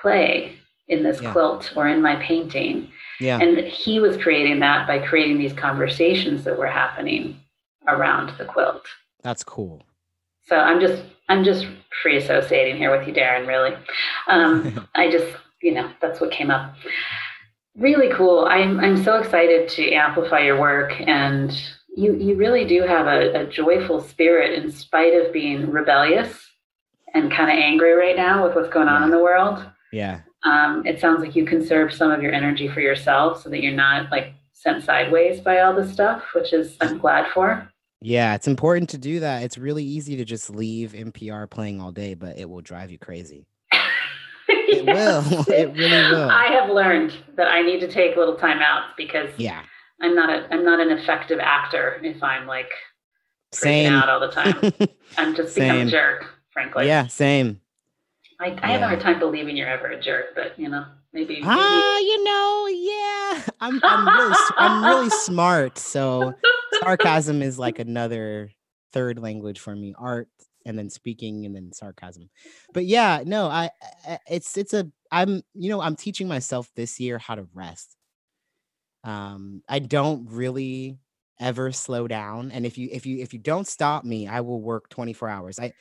play 0.00 0.56
in 0.88 1.02
this 1.02 1.20
Yeah. 1.22 1.32
quilt 1.32 1.72
or 1.76 1.86
in 1.88 2.02
my 2.02 2.16
painting 2.16 2.90
Yeah. 3.20 3.38
and 3.40 3.58
he 3.58 4.00
was 4.00 4.16
creating 4.16 4.60
that 4.60 4.86
by 4.86 4.98
creating 4.98 5.38
these 5.38 5.52
conversations 5.52 6.44
that 6.44 6.58
were 6.58 6.66
happening 6.66 7.40
around 7.88 8.30
the 8.38 8.44
quilt 8.44 8.86
That's 9.22 9.44
cool. 9.44 9.82
so 10.44 10.56
I'm 10.58 10.80
just 10.80 11.02
I'm 11.28 11.44
just 11.44 11.66
free 12.02 12.16
associating 12.18 12.76
here 12.76 12.90
with 12.96 13.06
you, 13.06 13.14
Darren. 13.14 13.46
Really, 13.46 13.74
um, 14.28 14.86
I 14.94 15.10
just 15.10 15.26
you 15.62 15.72
know 15.72 15.88
that's 16.00 16.20
what 16.20 16.30
came 16.32 16.50
up. 16.50 16.74
Really 17.76 18.10
cool. 18.12 18.44
I'm 18.44 18.78
I'm 18.80 19.02
so 19.02 19.16
excited 19.18 19.68
to 19.70 19.92
amplify 19.92 20.40
your 20.40 20.60
work, 20.60 20.92
and 21.00 21.50
you 21.96 22.14
you 22.16 22.34
really 22.34 22.66
do 22.66 22.82
have 22.82 23.06
a, 23.06 23.42
a 23.42 23.46
joyful 23.46 24.00
spirit 24.02 24.52
in 24.62 24.70
spite 24.70 25.14
of 25.14 25.32
being 25.32 25.70
rebellious 25.70 26.50
and 27.14 27.32
kind 27.32 27.50
of 27.50 27.56
angry 27.56 27.92
right 27.94 28.16
now 28.16 28.44
with 28.44 28.54
what's 28.54 28.68
going 28.68 28.88
on 28.88 29.04
in 29.04 29.10
the 29.10 29.22
world. 29.22 29.64
Yeah. 29.92 30.20
Um, 30.44 30.84
it 30.86 31.00
sounds 31.00 31.20
like 31.20 31.36
you 31.36 31.44
conserve 31.44 31.92
some 31.92 32.10
of 32.10 32.22
your 32.22 32.32
energy 32.32 32.68
for 32.68 32.80
yourself 32.80 33.42
so 33.42 33.48
that 33.50 33.62
you're 33.62 33.72
not 33.74 34.10
like 34.10 34.34
sent 34.52 34.82
sideways 34.84 35.40
by 35.40 35.60
all 35.60 35.74
this 35.74 35.92
stuff, 35.92 36.22
which 36.34 36.52
is 36.52 36.76
I'm 36.80 36.98
glad 36.98 37.30
for. 37.32 37.68
Yeah, 38.00 38.34
it's 38.34 38.48
important 38.48 38.90
to 38.90 38.98
do 38.98 39.20
that. 39.20 39.44
It's 39.44 39.56
really 39.56 39.84
easy 39.84 40.16
to 40.16 40.24
just 40.24 40.50
leave 40.50 40.92
NPR 40.92 41.48
playing 41.48 41.80
all 41.80 41.92
day, 41.92 42.14
but 42.14 42.36
it 42.38 42.48
will 42.50 42.60
drive 42.60 42.90
you 42.90 42.98
crazy. 42.98 43.46
It 44.48 44.84
will. 44.86 45.22
It 45.48 45.72
really 45.76 46.10
will. 46.12 46.30
I 46.30 46.46
have 46.46 46.70
learned 46.70 47.12
that 47.36 47.46
I 47.48 47.62
need 47.62 47.80
to 47.80 47.88
take 47.88 48.16
a 48.16 48.18
little 48.18 48.36
time 48.36 48.58
outs 48.60 48.92
because 48.96 49.30
Yeah. 49.36 49.62
I'm 50.00 50.14
not 50.16 50.30
a 50.30 50.48
I'm 50.52 50.64
not 50.64 50.80
an 50.80 50.90
effective 50.90 51.38
actor 51.40 52.00
if 52.02 52.22
I'm 52.22 52.46
like 52.46 52.70
Same. 53.52 53.92
out 53.92 54.08
all 54.08 54.18
the 54.18 54.28
time. 54.28 54.72
I'm 55.18 55.34
just 55.36 55.54
become 55.54 55.80
a 55.80 55.86
jerk, 55.86 56.24
frankly. 56.52 56.86
yeah, 56.86 57.06
same. 57.06 57.60
I, 58.42 58.58
I 58.62 58.70
have 58.72 58.80
Yeah. 58.80 58.86
a 58.86 58.88
hard 58.88 59.00
time 59.00 59.18
believing 59.18 59.56
you're 59.56 59.68
ever 59.68 59.86
a 59.88 60.00
jerk, 60.00 60.34
but 60.34 60.58
you 60.58 60.68
know, 60.68 60.86
maybe, 61.12 61.40
Ah, 61.44 61.98
you 61.98 62.24
know, 62.24 62.66
yeah. 62.68 63.42
I'm 63.60 63.82
I'm 63.86 64.12
really 64.12 64.34
I'm 64.58 64.84
really 64.84 65.10
smart, 65.26 65.78
so 65.78 66.34
sarcasm 66.70 67.42
is 67.42 67.58
like 67.58 67.78
another 67.78 68.50
third 68.92 69.18
language 69.18 69.58
for 69.60 69.74
me. 69.74 69.94
Art 69.98 70.28
and 70.64 70.78
then 70.78 70.90
speaking 70.90 71.44
and 71.46 71.54
then 71.56 71.72
sarcasm. 71.72 72.30
But 72.72 72.84
yeah, 72.86 73.22
no, 73.26 73.46
I, 73.48 73.70
I 74.08 74.18
it's 74.28 74.56
it's 74.56 74.74
a 74.74 74.90
I'm 75.10 75.42
you 75.54 75.70
know, 75.70 75.80
I'm 75.80 75.96
teaching 75.96 76.28
myself 76.28 76.70
this 76.76 77.00
year 77.00 77.18
how 77.18 77.34
to 77.34 77.46
rest. 77.54 77.96
Um 79.04 79.62
I 79.68 79.78
don't 79.80 80.28
really 80.30 80.98
ever 81.40 81.72
slow 81.72 82.06
down 82.06 82.52
and 82.52 82.64
if 82.64 82.78
you 82.78 82.88
if 82.92 83.04
you 83.04 83.18
if 83.18 83.32
you 83.32 83.38
don't 83.40 83.66
stop 83.66 84.04
me, 84.04 84.28
I 84.28 84.40
will 84.42 84.60
work 84.60 84.88
24 84.90 85.28
hours. 85.28 85.58
I 85.58 85.72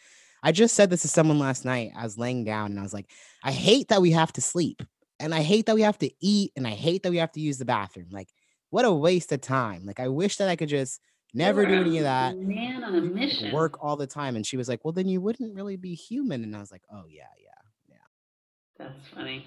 I 0.43 0.51
just 0.51 0.75
said 0.75 0.89
this 0.89 1.03
to 1.03 1.07
someone 1.07 1.39
last 1.39 1.65
night. 1.65 1.91
I 1.95 2.03
was 2.03 2.17
laying 2.17 2.43
down 2.43 2.71
and 2.71 2.79
I 2.79 2.83
was 2.83 2.93
like, 2.93 3.09
I 3.43 3.51
hate 3.51 3.89
that 3.89 4.01
we 4.01 4.11
have 4.11 4.33
to 4.33 4.41
sleep 4.41 4.81
and 5.19 5.35
I 5.35 5.41
hate 5.41 5.67
that 5.67 5.75
we 5.75 5.83
have 5.83 5.99
to 5.99 6.11
eat 6.19 6.51
and 6.55 6.65
I 6.65 6.71
hate 6.71 7.03
that 7.03 7.11
we 7.11 7.17
have 7.17 7.31
to 7.33 7.39
use 7.39 7.57
the 7.57 7.65
bathroom. 7.65 8.07
Like 8.11 8.29
what 8.71 8.85
a 8.85 8.91
waste 8.91 9.31
of 9.31 9.41
time. 9.41 9.85
Like 9.85 9.99
I 9.99 10.07
wish 10.07 10.37
that 10.37 10.49
I 10.49 10.55
could 10.55 10.69
just 10.69 10.99
never 11.33 11.65
do 11.65 11.73
any 11.73 11.97
of 11.97 12.03
that 12.03 12.37
Man 12.37 12.83
on 12.83 12.95
a 12.95 13.01
mission. 13.01 13.51
work 13.51 13.83
all 13.83 13.95
the 13.95 14.07
time. 14.07 14.35
And 14.35 14.45
she 14.45 14.57
was 14.57 14.67
like, 14.67 14.83
Well, 14.83 14.93
then 14.93 15.07
you 15.07 15.21
wouldn't 15.21 15.55
really 15.55 15.77
be 15.77 15.93
human. 15.93 16.43
And 16.43 16.55
I 16.55 16.59
was 16.59 16.71
like, 16.71 16.83
Oh, 16.91 17.03
yeah, 17.07 17.23
yeah, 17.39 17.95
yeah. 17.95 18.85
That's 18.85 19.07
funny. 19.13 19.45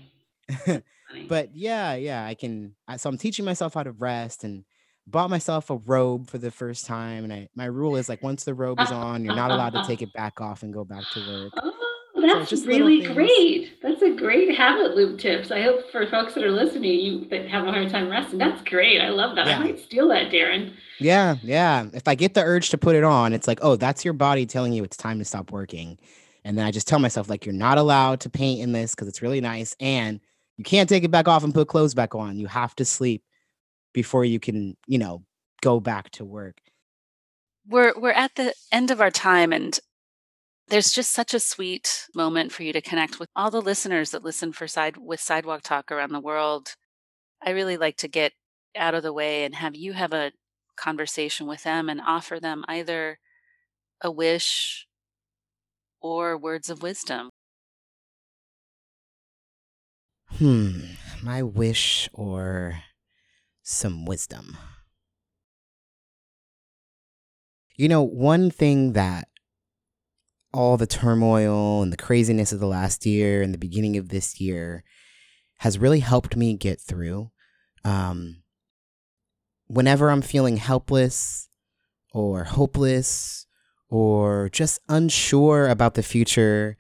yeah. 0.67 0.81
funny. 1.09 1.27
but 1.27 1.57
yeah, 1.57 1.95
yeah, 1.95 2.25
I 2.25 2.35
can. 2.35 2.75
I, 2.87 2.99
so 2.99 3.09
I'm 3.09 3.19
teaching 3.19 3.45
myself 3.45 3.75
how 3.75 3.83
to 3.83 3.93
rest 3.93 4.45
and 4.45 4.65
bought 5.07 5.31
myself 5.31 5.71
a 5.71 5.77
robe 5.77 6.29
for 6.29 6.39
the 6.39 6.51
first 6.51 6.87
time. 6.87 7.25
And 7.25 7.33
I, 7.33 7.49
my 7.55 7.67
rule 7.67 7.97
is 7.97 8.09
like, 8.09 8.23
once 8.23 8.45
the 8.45 8.55
robe 8.55 8.81
is 8.81 8.91
on, 8.91 9.25
you're 9.25 9.37
not 9.37 9.51
allowed 9.51 9.75
to 9.75 9.85
take 9.87 10.03
it 10.03 10.13
back 10.15 10.41
off 10.41 10.63
and 10.63 10.73
go 10.73 10.85
back 10.85 11.05
to 11.13 11.21
work. 11.21 11.53
Oh, 11.63 11.73
that's 12.27 12.49
just 12.49 12.67
really 12.67 13.03
great. 13.03 13.83
That's 13.83 14.01
a 14.03 14.11
great 14.11 14.57
habit 14.57 14.97
loop 14.97 15.19
tips. 15.19 15.51
I 15.51 15.63
hope 15.63 15.91
for 15.91 16.07
folks 16.07 16.35
that 16.35 16.45
are 16.45 16.51
listening, 16.51 17.01
you 17.01 17.29
that 17.29 17.49
have 17.49 17.67
a 17.67 17.73
hard 17.73 17.91
time 17.91 18.09
resting. 18.09 18.39
That's 18.39 18.63
great. 18.63 19.01
I 19.01 19.11
love 19.11 19.37
that. 19.37 19.47
Yeah. 19.47 19.59
I 19.59 19.65
might 19.65 19.79
steal 19.79 20.09
that, 20.09 20.31
Darren. 20.31 20.73
Yeah, 21.01 21.37
yeah. 21.43 21.87
If 21.93 22.09
I 22.09 22.15
get 22.15 22.35
the 22.35 22.43
urge 22.43 22.71
to 22.71 22.79
put 22.79 22.97
it 22.97 23.05
on, 23.05 23.33
it's 23.33 23.49
like, 23.49 23.59
oh, 23.63 23.77
that's 23.77 24.05
your 24.05 24.15
body 24.15 24.47
telling 24.47 24.73
you 24.73 24.85
it's 24.85 24.97
time 24.97 25.19
to 25.19 25.25
stop 25.25 25.51
working. 25.51 25.99
And 26.45 26.57
then 26.57 26.67
I 26.67 26.71
just 26.71 26.87
tell 26.87 26.99
myself, 26.99 27.29
like, 27.29 27.45
you're 27.45 27.55
not 27.55 27.79
allowed 27.79 28.21
to 28.21 28.31
paint 28.31 28.61
in 28.61 28.73
this 28.73 28.95
because 28.95 29.09
it's 29.09 29.23
really 29.23 29.41
nice. 29.41 29.75
And 29.81 30.21
you 30.57 30.65
can't 30.65 30.89
take 30.89 31.05
it 31.05 31.11
back 31.11 31.27
off 31.27 31.43
and 31.43 31.55
put 31.55 31.69
clothes 31.69 31.95
back 31.95 32.15
on. 32.15 32.39
You 32.39 32.47
have 32.47 32.77
to 32.77 32.85
sleep 32.85 33.23
before 33.95 34.27
you 34.27 34.39
can, 34.39 34.77
you 34.87 34.99
know, 34.99 35.25
go 35.63 35.81
back 35.81 36.11
to 36.11 36.25
work. 36.27 36.61
We're 37.67 37.95
we're 37.99 38.11
at 38.11 38.35
the 38.35 38.53
end 38.71 38.91
of 38.91 39.01
our 39.01 39.11
time 39.11 39.51
and 39.51 39.81
there's 40.69 40.93
just 40.93 41.13
such 41.13 41.33
a 41.33 41.41
sweet 41.41 42.07
moment 42.15 42.53
for 42.53 42.63
you 42.63 42.73
to 42.73 42.81
connect 42.81 43.19
with 43.19 43.29
all 43.37 43.51
the 43.51 43.63
listeners 43.63 44.11
that 44.11 44.25
listen 44.25 44.53
for 44.53 44.67
side 44.67 44.97
with 44.97 45.21
sidewalk 45.21 45.63
talk 45.63 45.91
around 45.91 46.13
the 46.13 46.21
world. 46.21 46.75
I 47.43 47.51
really 47.51 47.77
like 47.77 47.97
to 47.99 48.09
get 48.09 48.33
out 48.77 48.95
of 48.95 49.03
the 49.03 49.13
way 49.13 49.45
and 49.45 49.55
have 49.55 49.75
you 49.75 49.93
have 49.93 50.13
a 50.13 50.33
conversation 50.77 51.47
with 51.47 51.63
them 51.63 51.89
and 51.89 52.01
offer 52.01 52.41
them 52.41 52.65
either 52.69 53.19
a 54.01 54.11
wish 54.11 54.87
or 56.01 56.37
words 56.37 56.69
of 56.69 56.83
wisdom. 56.83 57.31
Hmm, 60.39 60.81
my 61.23 61.43
wish 61.43 62.09
or 62.13 62.83
some 63.65 64.05
wisdom. 64.05 64.57
You 67.77 67.89
know, 67.89 68.03
one 68.03 68.51
thing 68.51 68.93
that 68.93 69.27
all 70.53 70.77
the 70.77 70.87
turmoil 70.87 71.83
and 71.83 71.93
the 71.93 71.97
craziness 71.97 72.53
of 72.53 72.61
the 72.61 72.69
last 72.69 73.05
year 73.05 73.43
and 73.43 73.53
the 73.53 73.59
beginning 73.59 73.97
of 73.97 74.11
this 74.11 74.41
year 74.41 74.85
has 75.59 75.79
really 75.79 75.99
helped 75.99 76.37
me 76.37 76.55
get 76.57 76.81
through. 76.81 77.31
Um, 77.85 78.43
whenever 79.67 80.11
I'm 80.11 80.23
feeling 80.23 80.59
helpless 80.59 81.49
or 82.13 82.45
hopeless 82.45 83.47
or 83.89 84.49
just 84.51 84.79
unsure 84.89 85.69
about 85.69 85.95
the 85.95 86.03
future 86.03 86.77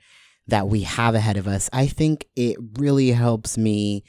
that 0.47 0.68
we 0.68 0.82
have 0.82 1.14
ahead 1.14 1.37
of 1.37 1.49
us, 1.49 1.68
I 1.72 1.87
think 1.87 2.26
it 2.37 2.57
really 2.78 3.11
helps 3.11 3.59
me 3.59 4.05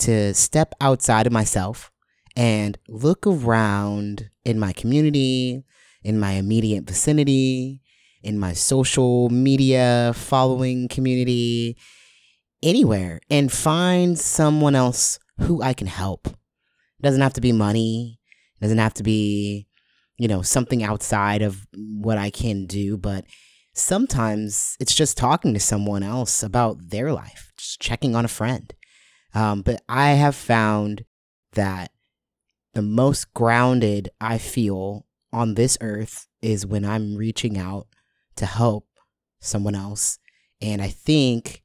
to 0.00 0.32
step 0.34 0.74
outside 0.80 1.26
of 1.26 1.32
myself 1.32 1.90
and 2.36 2.78
look 2.88 3.26
around 3.26 4.30
in 4.44 4.58
my 4.58 4.72
community, 4.72 5.64
in 6.02 6.18
my 6.18 6.32
immediate 6.32 6.84
vicinity, 6.84 7.82
in 8.22 8.38
my 8.38 8.52
social 8.52 9.28
media 9.30 10.12
following 10.14 10.88
community, 10.88 11.76
anywhere, 12.62 13.20
and 13.30 13.50
find 13.50 14.18
someone 14.18 14.74
else 14.74 15.18
who 15.40 15.62
I 15.62 15.72
can 15.72 15.86
help. 15.86 16.26
It 16.26 17.02
doesn't 17.02 17.22
have 17.22 17.32
to 17.34 17.40
be 17.40 17.52
money, 17.52 18.20
it 18.60 18.64
doesn't 18.64 18.78
have 18.78 18.94
to 18.94 19.02
be, 19.02 19.66
you 20.18 20.28
know, 20.28 20.42
something 20.42 20.82
outside 20.82 21.42
of 21.42 21.66
what 21.74 22.18
I 22.18 22.30
can 22.30 22.66
do, 22.66 22.96
but 22.98 23.24
sometimes 23.72 24.76
it's 24.80 24.94
just 24.94 25.16
talking 25.16 25.54
to 25.54 25.60
someone 25.60 26.02
else 26.02 26.42
about 26.42 26.90
their 26.90 27.12
life, 27.12 27.52
just 27.56 27.80
checking 27.80 28.14
on 28.14 28.24
a 28.24 28.28
friend. 28.28 28.72
Um, 29.34 29.62
but 29.62 29.82
I 29.88 30.10
have 30.10 30.34
found 30.34 31.04
that 31.52 31.92
the 32.74 32.82
most 32.82 33.32
grounded 33.34 34.10
I 34.20 34.38
feel 34.38 35.06
on 35.32 35.54
this 35.54 35.76
earth 35.80 36.26
is 36.42 36.66
when 36.66 36.84
I'm 36.84 37.16
reaching 37.16 37.58
out 37.58 37.86
to 38.36 38.46
help 38.46 38.86
someone 39.40 39.74
else. 39.74 40.18
And 40.60 40.80
I 40.80 40.88
think 40.88 41.62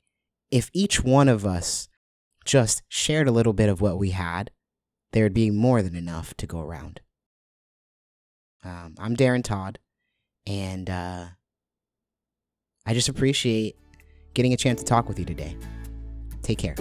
if 0.52 0.70
each 0.74 1.04
one 1.04 1.30
of 1.30 1.46
us 1.46 1.88
just 2.46 2.84
shared 2.88 3.28
a 3.28 3.32
little 3.32 3.54
bit 3.54 3.70
of 3.70 3.82
what 3.82 3.98
we 3.98 4.12
had, 4.12 4.52
there'd 5.12 5.34
be 5.34 5.52
more 5.52 5.82
than 5.82 5.96
enough 5.96 6.34
to 6.38 6.48
go 6.48 6.60
around. 6.60 7.02
Um, 8.64 8.96
I'm 8.98 9.16
Darren 9.16 9.44
Todd, 9.44 9.80
and 10.48 10.90
uh, 10.90 11.26
I 12.86 12.94
just 12.94 13.10
appreciate 13.10 13.76
getting 14.34 14.54
a 14.54 14.58
chance 14.58 14.80
to 14.80 14.86
talk 14.86 15.08
with 15.08 15.20
you 15.20 15.26
today. 15.26 15.56
Take 16.42 16.58
care. 16.58 16.76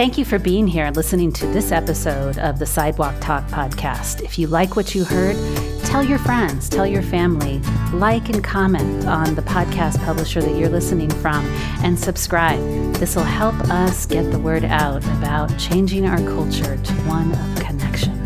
Thank 0.00 0.16
you 0.16 0.24
for 0.24 0.38
being 0.38 0.66
here 0.66 0.86
and 0.86 0.96
listening 0.96 1.30
to 1.34 1.46
this 1.48 1.72
episode 1.72 2.38
of 2.38 2.58
the 2.58 2.64
Sidewalk 2.64 3.16
Talk 3.20 3.46
podcast. 3.48 4.22
If 4.22 4.38
you 4.38 4.46
like 4.46 4.74
what 4.74 4.94
you 4.94 5.04
heard, 5.04 5.36
tell 5.84 6.02
your 6.02 6.18
friends, 6.18 6.70
tell 6.70 6.86
your 6.86 7.02
family, 7.02 7.58
like 7.92 8.30
and 8.30 8.42
comment 8.42 9.06
on 9.06 9.34
the 9.34 9.42
podcast 9.42 10.02
publisher 10.02 10.40
that 10.40 10.56
you're 10.56 10.70
listening 10.70 11.10
from, 11.10 11.44
and 11.84 11.98
subscribe. 11.98 12.58
This 12.94 13.14
will 13.14 13.24
help 13.24 13.56
us 13.68 14.06
get 14.06 14.32
the 14.32 14.38
word 14.38 14.64
out 14.64 15.04
about 15.18 15.58
changing 15.58 16.06
our 16.06 16.16
culture 16.16 16.78
to 16.78 16.92
one 17.02 17.32
of 17.32 17.62
connection. 17.62 18.19